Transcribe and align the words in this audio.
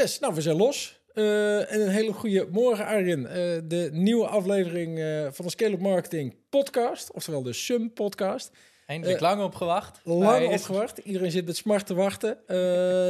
Yes, 0.00 0.18
nou, 0.18 0.34
we 0.34 0.40
zijn 0.40 0.56
los. 0.56 1.00
Uh, 1.12 1.72
en 1.72 1.80
een 1.80 1.88
hele 1.88 2.12
goede 2.12 2.46
morgen, 2.50 2.84
Arjen. 2.86 3.20
Uh, 3.20 3.28
de 3.64 3.88
nieuwe 3.92 4.26
aflevering 4.26 4.98
uh, 4.98 5.26
van 5.30 5.44
de 5.44 5.50
Scale-up 5.50 5.80
Marketing 5.80 6.36
podcast, 6.50 7.12
oftewel 7.12 7.42
de 7.42 7.52
SUM 7.52 7.92
podcast. 7.92 8.50
Eindelijk 8.86 9.20
lang 9.20 9.42
op 9.42 9.54
gewacht. 9.54 10.00
Lang 10.04 10.52
op 10.52 10.62
gewacht. 10.62 10.98
Iedereen 10.98 11.30
zit 11.30 11.46
met 11.46 11.56
smart 11.56 11.86
te 11.86 11.94
wachten. 11.94 12.38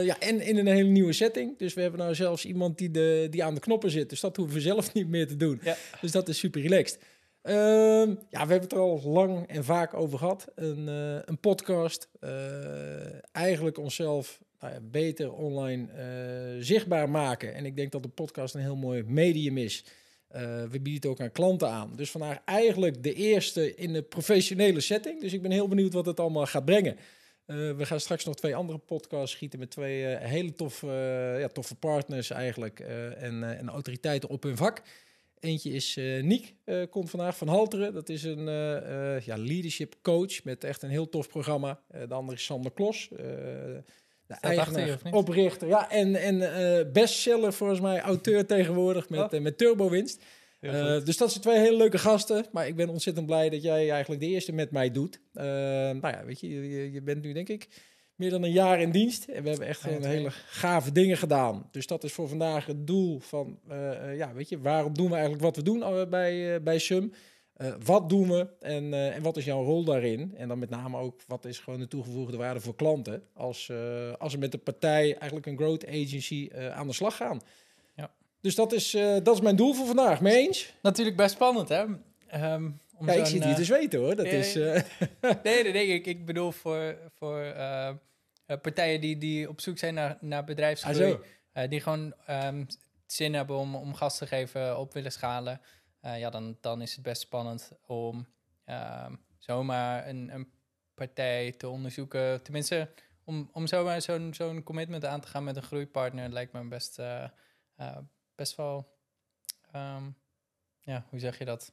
ja, 0.05 0.19
en 0.19 0.41
in 0.41 0.59
een 0.59 0.67
hele 0.67 0.89
nieuwe 0.89 1.13
setting. 1.13 1.59
Dus 1.59 1.75
we 1.75 1.81
hebben 1.81 2.01
nou 2.01 2.15
zelfs 2.15 2.45
iemand 2.45 2.79
die, 2.79 2.91
de, 2.91 3.27
die 3.31 3.45
aan 3.45 3.55
de 3.55 3.61
knoppen 3.61 3.91
zit. 3.91 4.11
Dus 4.11 4.21
dat 4.21 4.37
hoeven 4.37 4.55
we 4.55 4.61
zelf 4.61 4.93
niet 4.93 5.09
meer 5.09 5.27
te 5.27 5.37
doen. 5.37 5.61
Ja. 5.63 5.77
Dus 6.01 6.11
dat 6.11 6.29
is 6.29 6.39
super 6.39 6.61
relaxed. 6.61 6.99
Ehm, 7.43 8.09
ja, 8.09 8.17
we 8.31 8.39
hebben 8.39 8.61
het 8.61 8.73
er 8.73 8.79
al 8.79 9.03
lang 9.05 9.49
en 9.49 9.65
vaak 9.65 9.95
over 9.95 10.19
gehad. 10.19 10.47
Een, 10.55 10.87
een 11.25 11.41
podcast. 11.41 12.09
eigenlijk 13.33 13.79
onszelf 13.79 14.39
beter 14.91 15.33
online 15.33 15.87
uh, 15.97 16.63
zichtbaar 16.63 17.11
maken. 17.11 17.55
En 17.55 17.65
ik 17.65 17.77
denk 17.77 17.93
dat 17.93 18.03
de 18.03 18.09
podcast 18.09 18.55
een 18.55 18.61
heel 18.61 18.77
mooi 18.77 19.03
medium 19.03 19.59
is. 19.59 19.85
Uh, 20.37 20.41
we 20.63 20.81
bieden 20.81 20.95
het 20.95 21.07
ook 21.07 21.21
aan 21.21 21.33
klanten 21.33 21.69
aan. 21.69 21.93
Dus 21.97 22.11
vandaag 22.11 22.39
eigenlijk 22.45 23.03
de 23.03 23.15
eerste 23.15 23.75
in 23.75 23.93
de 23.93 24.03
professionele 24.03 24.81
setting. 24.81 25.21
Dus 25.21 25.33
ik 25.33 25.43
ben 25.43 25.51
heel 25.51 25.69
benieuwd 25.69 25.93
wat 25.93 26.07
het 26.07 26.21
allemaal 26.21 26.47
gaat 26.47 26.65
brengen. 26.65 26.97
We 27.47 27.87
gaan 27.87 28.01
straks 28.01 28.25
nog 28.25 28.35
twee 28.35 28.57
andere 28.57 28.79
podcasts 28.79 29.35
schieten 29.35 29.59
met 29.59 29.71
twee 29.71 30.05
hele 30.05 30.55
toffe, 30.55 30.87
ja, 31.41 31.49
toffe 31.49 31.75
partners 31.75 32.31
eigenlijk. 32.31 32.81
en, 32.81 33.59
en 33.59 33.69
autoriteiten 33.69 34.29
op 34.29 34.43
hun 34.43 34.57
vak. 34.57 34.83
Eentje 35.41 35.71
is 35.71 35.99
Niek, 36.21 36.55
komt 36.91 37.11
vandaag 37.11 37.37
van 37.37 37.49
Halteren. 37.49 37.93
Dat 37.93 38.09
is 38.09 38.23
een 38.23 38.45
ja, 39.25 39.37
leadership 39.37 39.95
coach 40.03 40.45
met 40.45 40.65
echt 40.65 40.83
een 40.83 40.91
heel 40.91 41.09
tof 41.09 41.29
programma. 41.29 41.81
de 42.09 42.15
andere 42.15 42.37
is 42.37 42.45
Sander 42.45 42.73
Klos 42.73 43.09
de 44.27 44.35
eigenaar, 44.35 44.99
oprichter. 45.11 45.69
Ja, 45.69 45.91
en, 45.91 46.17
en 46.17 46.35
uh, 46.35 46.93
bestseller 46.93 47.53
volgens 47.53 47.81
mij, 47.81 48.01
auteur 48.01 48.47
tegenwoordig 48.47 49.09
met, 49.09 49.21
oh. 49.21 49.33
uh, 49.33 49.41
met 49.41 49.59
Turbo 49.59 49.91
Winst. 49.91 50.25
Uh, 50.61 51.05
dus 51.05 51.17
dat 51.17 51.31
zijn 51.31 51.43
twee 51.43 51.59
hele 51.59 51.77
leuke 51.77 51.99
gasten. 51.99 52.47
Maar 52.53 52.67
ik 52.67 52.77
ben 52.77 52.89
ontzettend 52.89 53.27
blij 53.27 53.51
dat 53.51 53.63
jij 53.63 53.91
eigenlijk 53.91 54.21
de 54.21 54.29
eerste 54.29 54.53
met 54.53 54.71
mij 54.71 54.91
doet. 54.91 55.21
nou 55.33 56.09
ja, 56.09 56.25
weet 56.25 56.41
je, 56.41 56.49
je, 56.71 56.93
je, 56.93 57.03
bent 57.03 57.23
nu 57.23 57.33
denk 57.33 57.49
ik 57.49 57.69
meer 58.15 58.31
dan 58.31 58.43
een 58.43 58.53
jaar 58.53 58.81
in 58.81 58.91
dienst. 58.91 59.25
En 59.25 59.43
we 59.43 59.49
hebben 59.49 59.69
echt 59.69 59.81
gewoon 59.81 60.05
hele 60.05 60.31
gave 60.31 60.93
dingen 60.93 61.17
gedaan. 61.17 61.69
Dus 61.71 61.87
dat 61.87 62.05
is 62.05 62.13
voor 62.13 62.29
vandaag 62.29 62.67
het 62.67 62.87
doel 62.87 63.21
van, 63.21 63.59
ja, 64.17 64.33
weet 64.35 64.49
je, 64.49 64.61
waarom 64.61 64.95
doen 64.95 65.07
we 65.09 65.13
eigenlijk 65.13 65.43
wat 65.43 65.57
we 65.57 65.63
doen 65.63 66.09
bij, 66.11 66.63
bij 66.63 66.79
SUM? 66.79 67.13
Uh, 67.57 67.75
wat 67.85 68.09
doen 68.09 68.29
we 68.29 68.49
en, 68.61 68.85
uh, 68.85 69.17
en 69.17 69.23
wat 69.23 69.37
is 69.37 69.45
jouw 69.45 69.65
rol 69.65 69.85
daarin? 69.85 70.35
En 70.37 70.49
dan 70.49 70.59
met 70.59 70.71
name 70.71 70.99
ook, 70.99 71.21
wat 71.27 71.45
is 71.45 71.59
gewoon 71.59 71.79
de 71.79 71.89
toegevoegde 71.89 72.37
waarde 72.37 72.61
voor 72.61 72.75
klanten 72.75 73.23
als, 73.33 73.69
uh, 73.69 74.13
als 74.19 74.33
we 74.33 74.39
met 74.39 74.53
de 74.53 74.59
partij, 74.59 75.17
eigenlijk 75.17 75.47
een 75.47 75.57
growth 75.57 75.87
agency, 75.87 76.51
aan 76.73 76.87
de 76.87 76.93
slag 76.93 77.17
gaan. 77.17 77.41
Ja. 77.97 78.11
Dus 78.41 78.55
dat 78.55 78.73
is, 78.73 78.91
dat 79.23 79.35
is 79.35 79.41
mijn 79.41 79.57
doel 79.57 79.75
voor 79.75 79.87
vandaag. 79.87 80.21
Mee 80.21 80.47
eens? 80.47 80.75
Natuurlijk 80.83 81.17
best 81.17 81.35
spannend, 81.35 81.69
hè? 81.69 81.83
Um, 81.83 82.79
om 82.97 83.07
ja, 83.07 83.13
ik 83.13 83.27
zit 83.27 83.45
hier 83.45 83.55
te 83.55 83.65
zweten, 83.65 84.01
hoor. 84.01 84.17
Dat 84.17 84.27
is, 84.27 84.55
nee, 84.55 84.83
nee, 85.43 85.73
nee, 85.73 85.87
ik, 85.87 86.07
ik 86.07 86.25
bedoel 86.25 86.53
voor, 86.53 86.97
voor 87.15 87.55
partijen 88.63 89.01
die, 89.01 89.19
die 89.19 89.49
op 89.49 89.61
zoek 89.61 89.79
zijn 89.79 89.95
naar, 89.95 90.19
naar 90.21 90.45
bedrijfsgroei. 90.45 91.19
Ah, 91.53 91.71
die 91.71 91.81
gewoon 91.81 92.15
um, 92.31 92.67
zin 93.07 93.35
hebben 93.35 93.57
om, 93.57 93.75
om 93.75 93.95
gas 93.95 94.19
te 94.19 94.27
geven, 94.27 94.79
op 94.79 94.93
willen 94.93 95.13
schalen. 95.13 95.61
Uh, 96.05 96.19
ja, 96.19 96.31
dan, 96.31 96.57
dan 96.61 96.83
is 96.83 96.95
het 96.95 97.03
best 97.03 97.21
spannend 97.21 97.73
om 97.87 98.27
uh, 98.67 99.07
zomaar 99.39 100.09
een, 100.09 100.35
een 100.35 100.53
partij 100.95 101.53
te 101.53 101.69
onderzoeken. 101.69 102.43
Tenminste, 102.43 102.91
om, 103.25 103.49
om 103.53 103.67
zomaar 103.67 104.03
zo'n 104.03 104.35
zo'n 104.35 104.63
commitment 104.63 105.05
aan 105.05 105.21
te 105.21 105.29
gaan 105.29 105.45
met 105.45 105.57
een 105.57 105.63
groeipartner 105.63 106.29
lijkt 106.29 106.53
me 106.53 106.69
best, 106.69 106.99
uh, 106.99 107.29
best 108.35 108.57
wel, 108.57 108.97
um, 109.77 110.17
ja, 110.81 111.07
hoe 111.09 111.19
zeg 111.19 111.39
je 111.39 111.45
dat? 111.45 111.73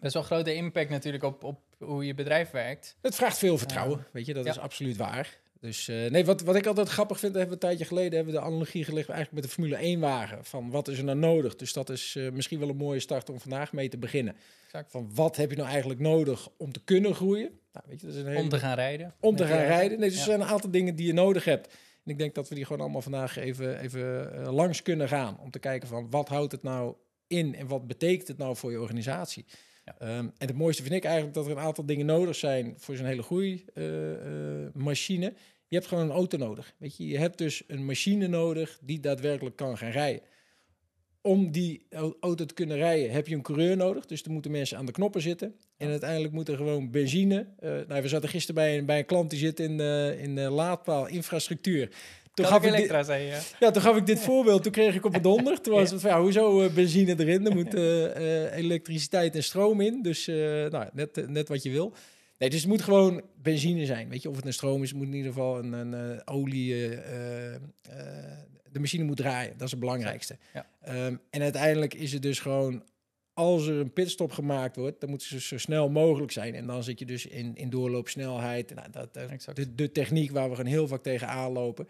Best 0.00 0.14
wel 0.14 0.22
grote 0.22 0.54
impact 0.54 0.90
natuurlijk 0.90 1.22
op, 1.22 1.44
op 1.44 1.60
hoe 1.78 2.06
je 2.06 2.14
bedrijf 2.14 2.50
werkt. 2.50 2.96
Het 3.00 3.14
vraagt 3.14 3.38
veel 3.38 3.58
vertrouwen, 3.58 4.06
weet 4.12 4.26
je, 4.26 4.34
dat 4.34 4.46
is 4.46 4.58
absoluut 4.58 4.96
waar. 4.96 5.38
Dus 5.64 5.88
uh, 5.88 6.10
nee, 6.10 6.24
wat, 6.24 6.40
wat 6.40 6.56
ik 6.56 6.66
altijd 6.66 6.88
grappig 6.88 7.18
vind, 7.18 7.34
hebben 7.34 7.48
we 7.48 7.54
een 7.54 7.68
tijdje 7.68 7.84
geleden 7.84 8.14
hebben 8.14 8.34
we 8.34 8.40
de 8.40 8.46
analogie 8.46 8.84
gelegd 8.84 9.08
eigenlijk 9.08 9.32
met 9.32 9.42
de 9.42 9.48
Formule 9.48 9.76
1 9.76 10.00
wagen. 10.00 10.44
Van 10.44 10.70
wat 10.70 10.88
is 10.88 10.98
er 10.98 11.04
nou 11.04 11.18
nodig? 11.18 11.56
Dus 11.56 11.72
dat 11.72 11.90
is 11.90 12.14
uh, 12.14 12.30
misschien 12.30 12.58
wel 12.58 12.68
een 12.68 12.76
mooie 12.76 13.00
start 13.00 13.30
om 13.30 13.40
vandaag 13.40 13.72
mee 13.72 13.88
te 13.88 13.98
beginnen. 13.98 14.36
Exact. 14.64 14.90
Van 14.90 15.10
wat 15.14 15.36
heb 15.36 15.50
je 15.50 15.56
nou 15.56 15.68
eigenlijk 15.68 16.00
nodig 16.00 16.48
om 16.56 16.72
te 16.72 16.80
kunnen 16.84 17.14
groeien? 17.14 17.50
Nou, 17.72 17.84
weet 17.88 18.00
je, 18.00 18.06
dat 18.06 18.14
is 18.14 18.22
een 18.22 18.28
hele... 18.28 18.40
Om 18.40 18.48
te 18.48 18.58
gaan 18.58 18.74
rijden. 18.74 19.14
Om 19.20 19.36
te 19.36 19.46
gaan 19.46 19.64
rijden. 19.64 19.98
Nee, 19.98 20.08
dus 20.08 20.18
er 20.18 20.24
zijn 20.24 20.40
een 20.40 20.46
aantal 20.46 20.70
dingen 20.70 20.96
die 20.96 21.06
je 21.06 21.12
nodig 21.12 21.44
hebt. 21.44 21.66
En 22.04 22.10
ik 22.10 22.18
denk 22.18 22.34
dat 22.34 22.48
we 22.48 22.54
die 22.54 22.64
gewoon 22.64 22.80
allemaal 22.80 23.02
vandaag 23.02 23.36
even, 23.36 23.80
even 23.80 24.32
uh, 24.34 24.52
langs 24.52 24.82
kunnen 24.82 25.08
gaan. 25.08 25.38
Om 25.40 25.50
te 25.50 25.58
kijken 25.58 25.88
van 25.88 26.10
wat 26.10 26.28
houdt 26.28 26.52
het 26.52 26.62
nou 26.62 26.94
in 27.26 27.54
en 27.54 27.66
wat 27.66 27.86
betekent 27.86 28.28
het 28.28 28.38
nou 28.38 28.56
voor 28.56 28.70
je 28.70 28.80
organisatie? 28.80 29.44
Ja. 29.84 30.18
Um, 30.18 30.32
en 30.38 30.46
het 30.46 30.56
mooiste 30.56 30.82
vind 30.82 30.94
ik 30.94 31.04
eigenlijk 31.04 31.34
dat 31.34 31.46
er 31.46 31.50
een 31.50 31.58
aantal 31.58 31.86
dingen 31.86 32.06
nodig 32.06 32.36
zijn 32.36 32.74
voor 32.78 32.96
zo'n 32.96 33.06
hele 33.06 33.22
groeimachine. 33.22 35.34
Je 35.74 35.80
hebt 35.80 35.92
gewoon 35.92 36.04
een 36.04 36.16
auto 36.16 36.36
nodig. 36.38 36.74
Weet 36.78 36.96
je, 36.96 37.06
je 37.06 37.18
hebt 37.18 37.38
dus 37.38 37.62
een 37.66 37.84
machine 37.84 38.26
nodig 38.26 38.78
die 38.80 39.00
daadwerkelijk 39.00 39.56
kan 39.56 39.78
gaan 39.78 39.90
rijden. 39.90 40.22
Om 41.20 41.50
die 41.50 41.86
auto 42.20 42.44
te 42.44 42.54
kunnen 42.54 42.76
rijden 42.76 43.10
heb 43.10 43.26
je 43.26 43.34
een 43.34 43.42
coureur 43.42 43.76
nodig. 43.76 44.06
Dus 44.06 44.22
er 44.22 44.30
moeten 44.30 44.50
mensen 44.50 44.78
aan 44.78 44.86
de 44.86 44.92
knoppen 44.92 45.22
zitten. 45.22 45.54
En 45.76 45.88
uiteindelijk 45.88 46.32
moet 46.32 46.48
er 46.48 46.56
gewoon 46.56 46.90
benzine. 46.90 47.46
Uh, 47.60 47.70
nou, 47.88 48.02
we 48.02 48.08
zaten 48.08 48.28
gisteren 48.28 48.54
bij 48.54 48.78
een, 48.78 48.86
bij 48.86 48.98
een 48.98 49.06
klant 49.06 49.30
die 49.30 49.38
zit 49.38 49.60
in 49.60 49.76
de, 49.76 50.16
in 50.20 50.34
de 50.34 50.50
laadpaal 50.50 51.06
infrastructuur. 51.06 51.88
Toen 52.34 52.46
gaf, 52.46 52.64
ik 52.64 52.76
dit, 52.76 53.06
zijn, 53.06 53.24
ja. 53.24 53.40
ja, 53.60 53.70
toen 53.70 53.82
gaf 53.82 53.96
ik 53.96 54.06
dit 54.06 54.20
voorbeeld. 54.20 54.62
Toen 54.62 54.72
kreeg 54.72 54.94
ik 54.94 55.04
op 55.04 55.12
het 55.12 55.22
donder. 55.22 55.60
Toen 55.60 55.74
was 55.74 55.90
het 55.90 56.00
van, 56.00 56.10
ja, 56.10 56.20
hoezo 56.20 56.70
benzine 56.70 57.14
erin? 57.18 57.46
Er 57.46 57.54
moet 57.60 57.74
uh, 57.74 58.56
elektriciteit 58.56 59.34
en 59.34 59.44
stroom 59.44 59.80
in. 59.80 60.02
Dus 60.02 60.26
nou, 60.26 60.88
net, 60.92 61.28
net 61.28 61.48
wat 61.48 61.62
je 61.62 61.70
wil. 61.70 61.94
Nee, 62.38 62.50
dus 62.50 62.60
het 62.60 62.68
moet 62.68 62.82
gewoon 62.82 63.22
benzine 63.42 63.86
zijn. 63.86 64.08
Weet 64.08 64.22
je, 64.22 64.28
of 64.28 64.36
het 64.36 64.46
een 64.46 64.52
stroom 64.52 64.82
is, 64.82 64.92
moet 64.92 65.06
in 65.06 65.14
ieder 65.14 65.32
geval 65.32 65.58
een, 65.58 65.72
een, 65.72 65.92
een 65.92 66.20
eh, 66.20 66.34
olie. 66.34 66.68
Uh, 66.74 66.92
uh, 66.92 67.58
de 68.70 68.80
machine 68.80 69.04
moet 69.04 69.16
draaien. 69.16 69.52
Dat 69.52 69.62
is 69.62 69.70
het 69.70 69.80
belangrijkste. 69.80 70.36
Ja. 70.52 70.66
Um, 71.06 71.20
en 71.30 71.42
uiteindelijk 71.42 71.94
is 71.94 72.12
het 72.12 72.22
dus 72.22 72.40
gewoon. 72.40 72.82
Als 73.32 73.66
er 73.66 73.76
een 73.76 73.92
pitstop 73.92 74.32
gemaakt 74.32 74.76
wordt, 74.76 75.00
dan 75.00 75.10
moet 75.10 75.22
ze 75.22 75.40
zo 75.40 75.58
snel 75.58 75.88
mogelijk 75.88 76.32
zijn. 76.32 76.54
En 76.54 76.66
dan 76.66 76.82
zit 76.82 76.98
je 76.98 77.04
dus 77.04 77.26
in, 77.26 77.56
in 77.56 77.70
doorloopsnelheid. 77.70 78.74
Nou, 78.74 78.90
dat, 78.90 79.14
de, 79.54 79.74
de 79.74 79.92
techniek 79.92 80.30
waar 80.30 80.48
we 80.48 80.54
gewoon 80.54 80.70
heel 80.70 80.88
vaak 80.88 81.02
tegen 81.02 81.28
aanlopen. 81.28 81.88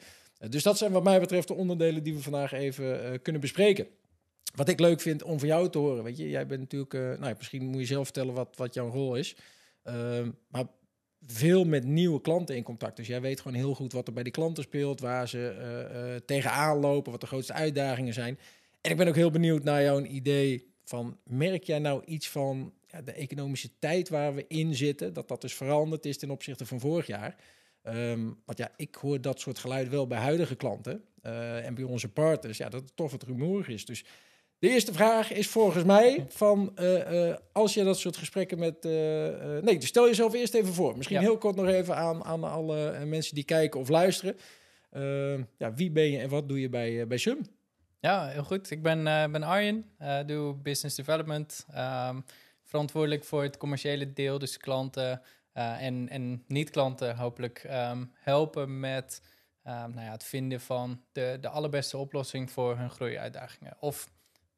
dus 0.48 0.62
dat 0.62 0.78
zijn 0.78 0.92
wat 0.92 1.04
mij 1.04 1.20
betreft 1.20 1.48
de 1.48 1.54
onderdelen 1.54 2.02
die 2.02 2.14
we 2.14 2.22
vandaag 2.22 2.52
even 2.52 3.22
kunnen 3.22 3.40
bespreken. 3.40 3.86
Wat 4.54 4.68
ik 4.68 4.80
leuk 4.80 5.00
vind 5.00 5.22
om 5.22 5.38
van 5.38 5.48
jou 5.48 5.70
te 5.70 5.78
horen. 5.78 6.04
Weet 6.04 6.16
je, 6.16 6.28
jij 6.28 6.46
bent 6.46 6.60
natuurlijk. 6.60 7.18
nou, 7.20 7.34
misschien 7.38 7.64
moet 7.64 7.80
je 7.80 7.86
zelf 7.86 8.04
vertellen 8.04 8.34
wat, 8.34 8.56
wat 8.56 8.74
jouw 8.74 8.90
rol 8.90 9.14
is. 9.16 9.36
Ehm, 9.84 10.30
maar 10.48 10.64
veel 11.26 11.64
met 11.64 11.84
nieuwe 11.84 12.20
klanten 12.20 12.56
in 12.56 12.62
contact. 12.62 12.96
Dus 12.96 13.06
jij 13.06 13.20
weet 13.20 13.40
gewoon 13.40 13.56
heel 13.56 13.74
goed 13.74 13.92
wat 13.92 14.06
er 14.06 14.12
bij 14.12 14.22
die 14.22 14.32
klanten 14.32 14.62
speelt, 14.62 15.00
waar 15.00 15.28
ze 15.28 15.56
uh, 15.58 16.12
uh, 16.12 16.16
tegenaan 16.26 16.78
lopen, 16.78 17.12
wat 17.12 17.20
de 17.20 17.26
grootste 17.26 17.52
uitdagingen 17.52 18.12
zijn. 18.12 18.38
En 18.80 18.90
ik 18.90 18.96
ben 18.96 19.08
ook 19.08 19.14
heel 19.14 19.30
benieuwd 19.30 19.64
naar 19.64 19.82
jouw 19.82 20.04
idee 20.04 20.72
van, 20.84 21.18
merk 21.24 21.64
jij 21.64 21.78
nou 21.78 22.04
iets 22.04 22.28
van 22.28 22.72
ja, 22.86 23.02
de 23.02 23.12
economische 23.12 23.70
tijd 23.78 24.08
waar 24.08 24.34
we 24.34 24.44
in 24.48 24.74
zitten, 24.74 25.12
dat 25.12 25.28
dat 25.28 25.40
dus 25.40 25.54
veranderd 25.54 26.06
is 26.06 26.18
ten 26.18 26.30
opzichte 26.30 26.66
van 26.66 26.80
vorig 26.80 27.06
jaar? 27.06 27.36
Um, 27.82 28.40
want 28.44 28.58
ja, 28.58 28.70
ik 28.76 28.94
hoor 28.94 29.20
dat 29.20 29.40
soort 29.40 29.58
geluid 29.58 29.88
wel 29.88 30.06
bij 30.06 30.18
huidige 30.18 30.54
klanten 30.54 31.04
uh, 31.22 31.66
en 31.66 31.74
bij 31.74 31.84
onze 31.84 32.08
partners, 32.08 32.58
ja, 32.58 32.68
dat 32.68 32.82
het 32.82 32.96
toch 32.96 33.10
wat 33.10 33.22
rumoerig 33.22 33.68
is. 33.68 33.84
Dus 33.84 34.04
de 34.64 34.70
eerste 34.70 34.92
vraag 34.92 35.32
is 35.32 35.48
volgens 35.48 35.84
mij 35.84 36.26
van 36.28 36.72
uh, 36.78 37.28
uh, 37.28 37.34
als 37.52 37.74
je 37.74 37.84
dat 37.84 37.98
soort 37.98 38.16
gesprekken 38.16 38.58
met. 38.58 38.84
Uh, 38.84 38.92
nee, 39.62 39.78
dus 39.78 39.88
stel 39.88 40.06
jezelf 40.06 40.34
eerst 40.34 40.54
even 40.54 40.74
voor. 40.74 40.96
Misschien 40.96 41.18
heel 41.18 41.38
kort 41.38 41.56
nog 41.56 41.66
even 41.66 41.96
aan, 41.96 42.24
aan 42.24 42.44
alle 42.44 43.04
mensen 43.04 43.34
die 43.34 43.44
kijken 43.44 43.80
of 43.80 43.88
luisteren. 43.88 44.36
ja, 45.58 45.74
wie 45.74 45.90
ben 45.90 46.10
je 46.10 46.18
en 46.18 46.28
wat 46.28 46.48
doe 46.48 46.60
je 46.60 46.68
bij, 46.68 47.06
bij 47.06 47.16
Sum? 47.16 47.46
Ja, 48.00 48.26
heel 48.26 48.44
goed. 48.44 48.70
Ik 48.70 48.82
ben, 48.82 49.04
ben 49.04 49.42
Arjen, 49.42 49.84
doe 50.26 50.54
business 50.54 50.96
development. 50.96 51.66
Um, 52.08 52.24
verantwoordelijk 52.62 53.24
voor 53.24 53.42
het 53.42 53.56
commerciële 53.56 54.12
deel, 54.12 54.38
dus 54.38 54.56
klanten 54.56 55.22
en, 55.52 56.08
en 56.08 56.44
niet-klanten 56.46 57.16
hopelijk 57.16 57.66
um, 57.70 58.12
helpen 58.14 58.80
met 58.80 59.22
um, 59.64 59.72
nou 59.72 60.00
ja, 60.00 60.10
het 60.10 60.24
vinden 60.24 60.60
van 60.60 61.02
de, 61.12 61.38
de 61.40 61.48
allerbeste 61.48 61.96
oplossing 61.96 62.50
voor 62.50 62.76
hun 62.76 62.90
groeiuitdagingen. 62.90 63.76
Of 63.80 64.12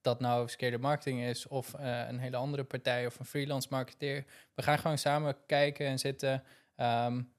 dat 0.07 0.21
nou 0.21 0.49
scaler 0.49 0.81
marketing 0.81 1.23
is 1.23 1.49
of 1.49 1.75
uh, 1.81 2.09
een 2.09 2.19
hele 2.19 2.37
andere 2.37 2.65
partij 2.65 3.07
of 3.07 3.19
een 3.19 3.25
freelance 3.25 3.69
marketeer. 3.71 4.25
We 4.55 4.63
gaan 4.63 4.79
gewoon 4.79 4.99
samen 4.99 5.37
kijken 5.47 5.87
en 5.87 5.99
zitten. 5.99 6.43
Um, 6.77 7.33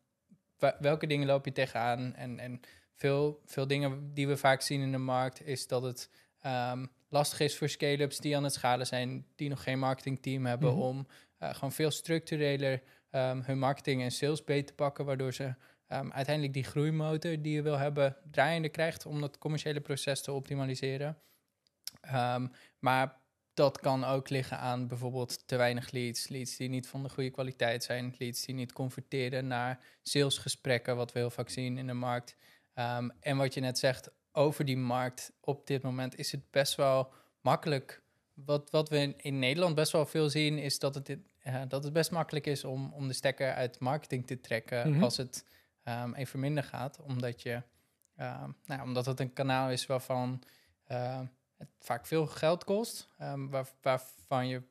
welke 0.79 1.07
dingen 1.07 1.27
loop 1.27 1.45
je 1.45 1.51
tegenaan? 1.51 2.15
En, 2.15 2.39
en 2.39 2.59
veel, 2.93 3.41
veel 3.45 3.67
dingen 3.67 4.13
die 4.13 4.27
we 4.27 4.37
vaak 4.37 4.61
zien 4.61 4.81
in 4.81 4.91
de 4.91 4.97
markt 4.97 5.45
is 5.45 5.67
dat 5.67 5.83
het 5.83 6.09
um, 6.45 6.91
lastig 7.09 7.39
is 7.39 7.57
voor 7.57 7.69
scale-ups 7.69 8.17
die 8.17 8.35
aan 8.35 8.43
het 8.43 8.53
schalen 8.53 8.87
zijn, 8.87 9.25
die 9.35 9.49
nog 9.49 9.63
geen 9.63 9.79
marketingteam 9.79 10.45
hebben, 10.45 10.73
mm 10.73 10.81
om 10.81 11.07
uh, 11.39 11.53
gewoon 11.53 11.71
veel 11.71 11.91
structureler 11.91 12.81
um, 13.11 13.41
hun 13.45 13.59
marketing 13.59 14.01
en 14.01 14.11
sales 14.11 14.43
beter 14.43 14.65
te 14.65 14.73
pakken, 14.73 15.05
waardoor 15.05 15.33
ze 15.33 15.53
uiteindelijk 15.87 16.53
die 16.53 16.63
groeimotor 16.63 17.41
die 17.41 17.53
je 17.53 17.61
wil 17.61 17.77
hebben 17.77 18.17
draaiende 18.31 18.69
krijgt 18.69 19.05
om 19.05 19.21
dat 19.21 19.37
commerciële 19.37 19.81
proces 19.81 20.21
te 20.21 20.31
optimaliseren. 20.31 21.17
Um, 22.13 22.51
maar 22.79 23.15
dat 23.53 23.79
kan 23.79 24.03
ook 24.03 24.29
liggen 24.29 24.59
aan 24.59 24.87
bijvoorbeeld 24.87 25.47
te 25.47 25.55
weinig 25.55 25.91
leads, 25.91 26.27
leads 26.27 26.57
die 26.57 26.69
niet 26.69 26.87
van 26.87 27.03
de 27.03 27.09
goede 27.09 27.29
kwaliteit 27.29 27.83
zijn, 27.83 28.15
leads 28.17 28.45
die 28.45 28.55
niet 28.55 28.73
converteren 28.73 29.47
naar 29.47 29.79
salesgesprekken, 30.01 30.95
wat 30.95 31.11
we 31.11 31.19
heel 31.19 31.29
vaak 31.29 31.49
zien 31.49 31.77
in 31.77 31.87
de 31.87 31.93
markt. 31.93 32.35
Um, 32.75 33.11
en 33.19 33.37
wat 33.37 33.53
je 33.53 33.59
net 33.59 33.77
zegt 33.77 34.09
over 34.31 34.65
die 34.65 34.77
markt 34.77 35.31
op 35.41 35.67
dit 35.67 35.81
moment 35.81 36.17
is 36.17 36.31
het 36.31 36.51
best 36.51 36.75
wel 36.75 37.13
makkelijk. 37.41 38.01
Wat, 38.33 38.69
wat 38.69 38.89
we 38.89 39.13
in, 39.17 39.39
Nederland 39.39 39.75
best 39.75 39.91
wel 39.91 40.05
veel 40.05 40.29
zien, 40.29 40.57
is 40.57 40.79
dat 40.79 40.95
het, 40.95 41.09
uh, 41.47 41.61
dat 41.67 41.83
het 41.83 41.93
best 41.93 42.11
makkelijk 42.11 42.45
is 42.45 42.63
om, 42.63 42.93
om 42.93 43.07
de 43.07 43.13
stekker 43.13 43.53
uit 43.53 43.79
marketing 43.79 44.27
te 44.27 44.39
trekken 44.39 44.91
mhm. 44.91 45.03
als 45.03 45.17
het 45.17 45.45
um, 45.83 46.13
even 46.13 46.39
minder 46.39 46.63
gaat. 46.63 46.99
Omdat, 47.01 47.41
je, 47.41 47.61
uh, 48.17 48.43
nou, 48.65 48.81
omdat 48.81 49.05
het 49.05 49.19
een 49.19 49.33
kanaal 49.33 49.69
is 49.69 49.85
waarvan 49.85 50.43
uh, 50.91 51.19
het 51.57 51.69
vaak 51.79 52.05
veel 52.05 52.27
geld 52.27 52.63
kost, 52.63 53.07
um, 53.21 53.49
waar, 53.49 53.67
waarvan 53.81 54.47
je 54.47 54.61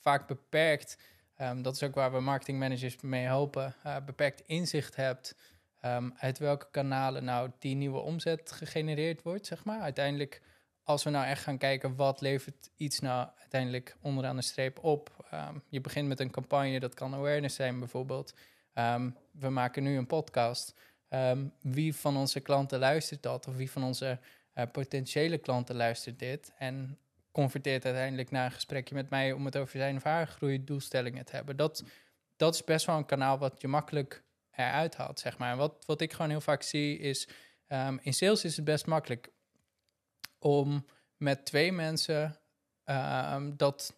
vaak 0.00 0.26
beperkt, 0.26 0.98
um, 1.40 1.62
dat 1.62 1.74
is 1.74 1.82
ook 1.82 1.94
waar 1.94 2.12
we 2.12 2.20
marketingmanagers 2.20 3.00
mee 3.00 3.24
helpen, 3.24 3.74
uh, 3.86 3.96
beperkt 4.06 4.40
inzicht 4.40 4.96
hebt 4.96 5.34
um, 5.84 6.14
uit 6.18 6.38
welke 6.38 6.68
kanalen 6.70 7.24
nou 7.24 7.50
die 7.58 7.74
nieuwe 7.74 7.98
omzet 7.98 8.52
gegenereerd 8.52 9.22
wordt, 9.22 9.46
zeg 9.46 9.64
maar. 9.64 9.80
Uiteindelijk, 9.80 10.42
als 10.82 11.04
we 11.04 11.10
nou 11.10 11.26
echt 11.26 11.42
gaan 11.42 11.58
kijken 11.58 11.96
wat 11.96 12.20
levert 12.20 12.70
iets 12.76 13.00
nou 13.00 13.28
uiteindelijk 13.38 13.96
onderaan 14.00 14.36
de 14.36 14.42
streep 14.42 14.84
op. 14.84 15.28
je 15.68 15.80
begint 15.80 16.08
met 16.08 16.20
een 16.20 16.30
campagne, 16.30 16.80
dat 16.80 16.94
kan 16.94 17.14
awareness 17.14 17.56
zijn 17.56 17.78
bijvoorbeeld. 17.78 18.34
we 19.30 19.48
maken 19.48 19.82
nu 19.82 19.96
een 19.96 20.06
podcast. 20.06 20.74
wie 21.60 21.94
van 21.94 22.16
onze 22.16 22.40
klanten 22.40 22.78
luistert 22.78 23.22
dat? 23.22 23.48
Of 23.48 23.56
wie 23.56 23.70
van 23.70 23.84
onze 23.84 24.18
uh, 24.58 24.64
potentiële 24.72 25.38
klanten 25.38 25.76
luistert 25.76 26.18
dit 26.18 26.52
en 26.58 26.98
converteert 27.32 27.84
uiteindelijk 27.84 28.30
naar 28.30 28.44
een 28.44 28.52
gesprekje 28.52 28.94
met 28.94 29.10
mij 29.10 29.32
om 29.32 29.44
het 29.44 29.56
over 29.56 29.78
zijn 29.78 29.96
of 29.96 30.02
haar 30.02 30.26
groeidoelstellingen 30.26 31.24
te 31.24 31.36
hebben. 31.36 31.56
Dat, 31.56 31.84
dat 32.36 32.54
is 32.54 32.64
best 32.64 32.86
wel 32.86 32.96
een 32.96 33.06
kanaal 33.06 33.38
wat 33.38 33.60
je 33.60 33.68
makkelijk 33.68 34.24
eruit 34.50 34.96
haalt, 34.96 35.20
zeg 35.20 35.38
maar. 35.38 35.56
wat, 35.56 35.84
wat 35.86 36.00
ik 36.00 36.12
gewoon 36.12 36.30
heel 36.30 36.40
vaak 36.40 36.62
zie 36.62 36.98
is, 36.98 37.28
um, 37.68 37.98
in 38.02 38.14
sales 38.14 38.44
is 38.44 38.56
het 38.56 38.64
best 38.64 38.86
makkelijk 38.86 39.30
om 40.38 40.86
met 41.16 41.44
twee 41.44 41.72
mensen 41.72 42.38
um, 42.84 43.56
dat 43.56 43.96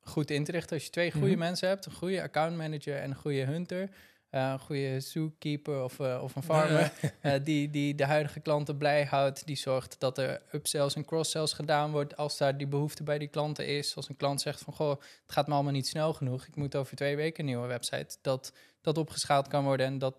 goed 0.00 0.30
in 0.30 0.44
te 0.44 0.52
richten. 0.52 0.76
Als 0.76 0.84
je 0.84 0.90
twee 0.90 1.12
goede 1.12 1.26
mhm. 1.26 1.38
mensen 1.38 1.68
hebt, 1.68 1.86
een 1.86 1.92
goede 1.92 2.22
account 2.22 2.56
manager 2.56 2.96
en 2.96 3.10
een 3.10 3.16
goede 3.16 3.44
hunter, 3.44 3.90
een 4.32 4.58
goede 4.58 5.00
zookeeper 5.00 5.82
of, 5.82 5.98
uh, 5.98 6.22
of 6.22 6.36
een 6.36 6.42
farmer, 6.52 6.92
uh, 7.22 7.34
die, 7.42 7.70
die 7.70 7.94
de 7.94 8.04
huidige 8.04 8.40
klanten 8.40 8.76
blij 8.76 9.04
houdt, 9.04 9.46
die 9.46 9.56
zorgt 9.56 10.00
dat 10.00 10.18
er 10.18 10.42
upsells 10.52 10.94
en 10.94 11.04
cross-sells 11.04 11.52
gedaan 11.52 11.90
wordt 11.90 12.16
als 12.16 12.38
daar 12.38 12.56
die 12.56 12.66
behoefte 12.66 13.02
bij 13.02 13.18
die 13.18 13.28
klanten 13.28 13.66
is. 13.66 13.96
Als 13.96 14.08
een 14.08 14.16
klant 14.16 14.40
zegt 14.40 14.60
van, 14.60 14.72
goh, 14.72 14.90
het 15.22 15.32
gaat 15.32 15.46
me 15.46 15.54
allemaal 15.54 15.72
niet 15.72 15.86
snel 15.86 16.12
genoeg, 16.12 16.46
ik 16.46 16.56
moet 16.56 16.76
over 16.76 16.96
twee 16.96 17.16
weken 17.16 17.40
een 17.40 17.46
nieuwe 17.46 17.66
website, 17.66 18.16
dat 18.20 18.52
dat 18.80 18.98
opgeschaald 18.98 19.48
kan 19.48 19.64
worden 19.64 19.86
en 19.86 19.98
dat 19.98 20.14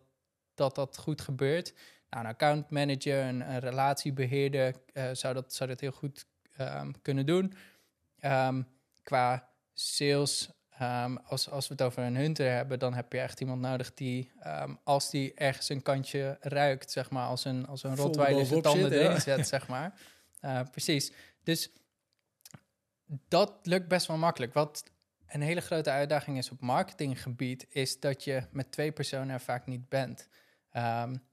dat, 0.56 0.76
dat 0.76 0.98
goed 0.98 1.22
gebeurt. 1.22 1.74
Nou, 2.10 2.26
een 2.26 2.32
account 2.32 2.70
manager, 2.70 3.24
een, 3.24 3.52
een 3.52 3.60
relatiebeheerder 3.60 4.76
zou, 5.12 5.34
dat, 5.34 5.54
zou 5.54 5.70
dat 5.70 5.80
heel 5.80 5.92
goed 5.92 6.26
um, 6.60 7.02
kunnen 7.02 7.26
doen. 7.26 7.54
Um, 8.22 8.68
qua 9.04 9.50
sales 9.74 10.50
Um, 10.82 11.18
als, 11.18 11.50
als 11.50 11.68
we 11.68 11.74
het 11.74 11.84
over 11.84 12.04
een 12.04 12.16
hunter 12.16 12.52
hebben, 12.52 12.80
dan 12.80 12.94
heb 12.94 13.14
je 13.14 13.20
echt 13.20 13.40
iemand 13.40 13.62
nodig 13.62 13.94
die, 13.94 14.32
um, 14.46 14.80
als 14.84 15.10
die 15.10 15.34
ergens 15.34 15.70
een 15.70 15.82
kantje 15.82 16.38
ruikt, 16.42 16.92
zeg 16.92 17.10
maar, 17.10 17.28
als 17.28 17.46
een, 17.46 17.68
als 17.68 17.84
een 17.84 17.96
rotweiler 17.96 18.46
zijn 18.46 18.62
tanden 18.62 18.90
zit, 18.90 19.00
erin 19.00 19.22
zet, 19.22 19.48
zeg 19.48 19.68
maar. 19.68 19.94
Uh, 20.42 20.60
precies. 20.72 21.12
Dus 21.44 21.70
dat 23.28 23.54
lukt 23.64 23.88
best 23.88 24.08
wel 24.08 24.18
makkelijk. 24.18 24.54
Wat 24.54 24.84
een 25.28 25.42
hele 25.42 25.62
grote 25.62 25.90
uitdaging 25.90 26.38
is 26.38 26.50
op 26.50 26.62
marketinggebied, 26.62 27.66
is 27.70 28.00
dat 28.00 28.24
je 28.24 28.44
met 28.52 28.72
twee 28.72 28.92
personen 28.92 29.30
er 29.30 29.42
vaak 29.42 29.66
niet 29.66 29.90
bent. 29.90 30.28
Um, 30.78 31.24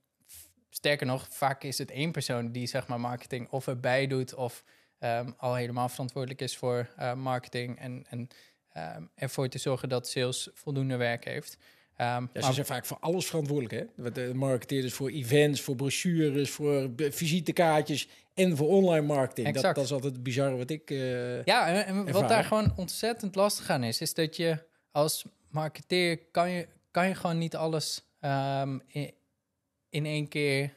sterker 0.71 1.07
nog, 1.07 1.27
vaak 1.31 1.63
is 1.63 1.79
het 1.79 1.91
één 1.91 2.13
persoon 2.13 2.53
die 2.53 2.67
zeg 2.67 2.87
maar 2.87 3.01
marketing 3.01 3.49
of 3.49 3.67
erbij 3.67 4.07
doet 4.07 4.35
of 4.35 4.65
al 5.37 5.55
helemaal 5.55 5.89
verantwoordelijk 5.89 6.41
is 6.41 6.57
voor 6.57 6.89
uh, 6.99 7.15
marketing 7.15 7.79
en, 7.79 8.07
en 8.09 8.29
um, 8.77 9.11
ervoor 9.15 9.49
te 9.49 9.59
zorgen 9.59 9.89
dat 9.89 10.09
sales 10.09 10.49
voldoende 10.55 10.97
werk 10.97 11.25
heeft. 11.25 11.57
Um, 12.01 12.31
ja, 12.33 12.41
ze 12.43 12.53
zijn 12.53 12.67
vaak 12.67 12.87
voor 12.87 12.97
alles 13.01 13.27
verantwoordelijk. 13.27 13.91
Hè? 13.97 14.13
De 14.13 14.35
marketeerders 14.35 14.95
voor 14.95 15.11
events, 15.11 15.61
voor 15.61 15.77
brochures, 15.77 16.51
voor 16.51 16.91
visitekaartjes 16.97 18.09
en 18.35 18.57
voor 18.57 18.69
online 18.69 19.07
marketing. 19.07 19.55
Dat, 19.55 19.75
dat 19.75 19.85
is 19.85 19.93
altijd 19.93 20.13
het 20.13 20.23
bizarre 20.23 20.57
wat 20.57 20.71
ik. 20.71 20.91
Uh, 20.91 21.45
ja, 21.45 21.85
en 21.85 22.13
wat 22.13 22.29
daar 22.29 22.45
gewoon 22.45 22.73
ontzettend 22.77 23.35
lastig 23.35 23.71
aan 23.71 23.85
is, 23.85 24.01
is 24.01 24.15
dat 24.15 24.37
je 24.37 24.59
als 24.91 25.25
marketeer 25.49 26.19
kan 26.31 26.51
je, 26.51 26.69
kan 26.91 27.09
je 27.09 27.15
gewoon 27.15 27.39
niet 27.39 27.57
alles 27.57 28.05
um, 28.21 28.83
in, 28.87 29.13
in 29.91 30.07
één 30.07 30.29
keer. 30.29 30.75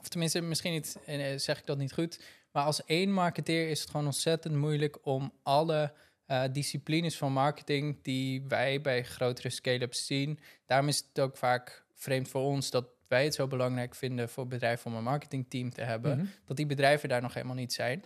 Of 0.00 0.08
tenminste, 0.08 0.40
misschien 0.40 0.72
niet, 0.72 0.98
eh, 1.06 1.36
zeg 1.36 1.58
ik 1.58 1.66
dat 1.66 1.78
niet 1.78 1.92
goed. 1.92 2.20
Maar 2.52 2.64
als 2.64 2.84
één 2.84 3.12
marketeer 3.12 3.68
is 3.68 3.80
het 3.80 3.90
gewoon 3.90 4.06
ontzettend 4.06 4.54
moeilijk 4.54 4.98
om 5.02 5.32
alle 5.42 5.92
uh, 6.30 6.44
disciplines 6.52 7.16
van 7.16 7.32
marketing 7.32 8.02
die 8.02 8.44
wij 8.48 8.80
bij 8.80 9.04
grotere 9.04 9.50
scale-ups 9.50 10.06
zien. 10.06 10.38
Daarom 10.66 10.88
is 10.88 11.04
het 11.08 11.20
ook 11.20 11.36
vaak 11.36 11.84
vreemd 11.94 12.28
voor 12.28 12.42
ons 12.42 12.70
dat 12.70 12.86
wij 13.08 13.24
het 13.24 13.34
zo 13.34 13.46
belangrijk 13.46 13.94
vinden 13.94 14.28
voor 14.28 14.46
bedrijven 14.46 14.90
om 14.90 14.96
een 14.96 15.02
marketingteam 15.02 15.70
te 15.70 15.82
hebben, 15.82 16.16
mhm. 16.16 16.26
dat 16.44 16.56
die 16.56 16.66
bedrijven 16.66 17.08
daar 17.08 17.22
nog 17.22 17.34
helemaal 17.34 17.54
niet 17.54 17.72
zijn. 17.72 18.04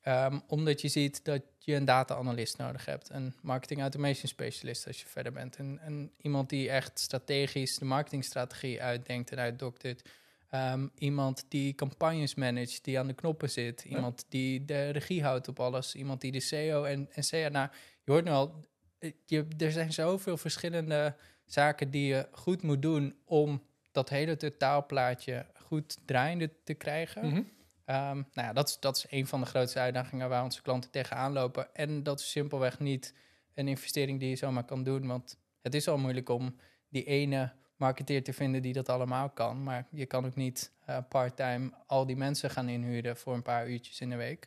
Ehm, 0.00 0.38
omdat 0.46 0.80
je 0.80 0.88
ziet 0.88 1.24
dat 1.24 1.42
je 1.58 1.74
een 1.74 1.84
data-analyst 1.84 2.58
nodig 2.58 2.84
hebt, 2.84 3.10
een 3.10 3.34
marketing 3.42 3.80
automation 3.80 4.28
specialist 4.28 4.86
als 4.86 5.00
je 5.00 5.06
verder 5.06 5.32
bent, 5.32 5.56
en, 5.56 5.78
en 5.82 6.10
iemand 6.16 6.48
die 6.48 6.70
echt 6.70 6.98
strategisch 6.98 7.78
de 7.78 7.84
marketingstrategie 7.84 8.82
uitdenkt 8.82 9.30
en 9.30 9.38
uitdoktert. 9.38 10.08
Ehm, 10.50 10.86
iemand 10.94 11.44
die 11.48 11.74
campagnes 11.74 12.34
managt, 12.34 12.84
die 12.84 12.98
aan 12.98 13.06
de 13.06 13.14
knoppen 13.14 13.50
zit. 13.50 13.84
Iemand 13.84 14.24
die 14.28 14.64
de 14.64 14.88
regie 14.88 15.22
houdt 15.22 15.48
op 15.48 15.60
alles. 15.60 15.94
Iemand 15.94 16.20
die 16.20 16.32
de 16.32 16.40
SEO 16.40 16.84
en, 16.84 17.08
en 17.12 17.24
SEA... 17.24 17.48
Nou, 17.48 17.68
je 18.04 18.12
hoort 18.12 18.24
nu 18.24 18.30
al, 18.30 18.64
eh, 18.98 19.12
je, 19.26 19.46
er 19.58 19.72
zijn 19.72 19.92
zoveel 19.92 20.36
verschillende 20.36 21.16
zaken 21.44 21.90
die 21.90 22.06
je 22.06 22.28
goed 22.32 22.62
moet 22.62 22.82
doen... 22.82 23.14
om 23.24 23.62
dat 23.92 24.08
hele 24.08 24.36
totaalplaatje 24.36 25.46
goed 25.54 25.98
draaiende 26.04 26.50
te 26.64 26.74
krijgen. 26.74 27.26
Mm 27.26 27.46
nou 27.90 28.24
ja, 28.34 28.52
dat, 28.52 28.68
is, 28.68 28.78
dat 28.80 28.96
is 28.96 29.06
een 29.08 29.26
van 29.26 29.40
de 29.40 29.46
grootste 29.46 29.78
uitdagingen 29.78 30.28
waar 30.28 30.44
onze 30.44 30.62
klanten 30.62 30.90
tegenaan 30.90 31.32
lopen. 31.32 31.74
En 31.74 32.02
dat 32.02 32.20
is 32.20 32.30
simpelweg 32.30 32.78
niet 32.78 33.14
een 33.54 33.68
investering 33.68 34.20
die 34.20 34.28
je 34.28 34.36
zomaar 34.36 34.64
kan 34.64 34.82
doen. 34.82 35.06
Want 35.06 35.38
het 35.62 35.74
is 35.74 35.88
al 35.88 35.98
moeilijk 35.98 36.28
om 36.28 36.56
die 36.88 37.04
ene 37.04 37.52
marketeer 37.80 38.22
te 38.22 38.32
vinden 38.32 38.62
die 38.62 38.72
dat 38.72 38.88
allemaal 38.88 39.30
kan. 39.30 39.62
Maar 39.62 39.86
je 39.90 40.06
kan 40.06 40.26
ook 40.26 40.34
niet 40.34 40.72
uh, 40.88 40.98
part-time 41.08 41.70
al 41.86 42.06
die 42.06 42.16
mensen 42.16 42.50
gaan 42.50 42.68
inhuren 42.68 43.16
voor 43.16 43.34
een 43.34 43.42
paar 43.42 43.68
uurtjes 43.68 44.00
in 44.00 44.10
de 44.10 44.16
week. 44.16 44.46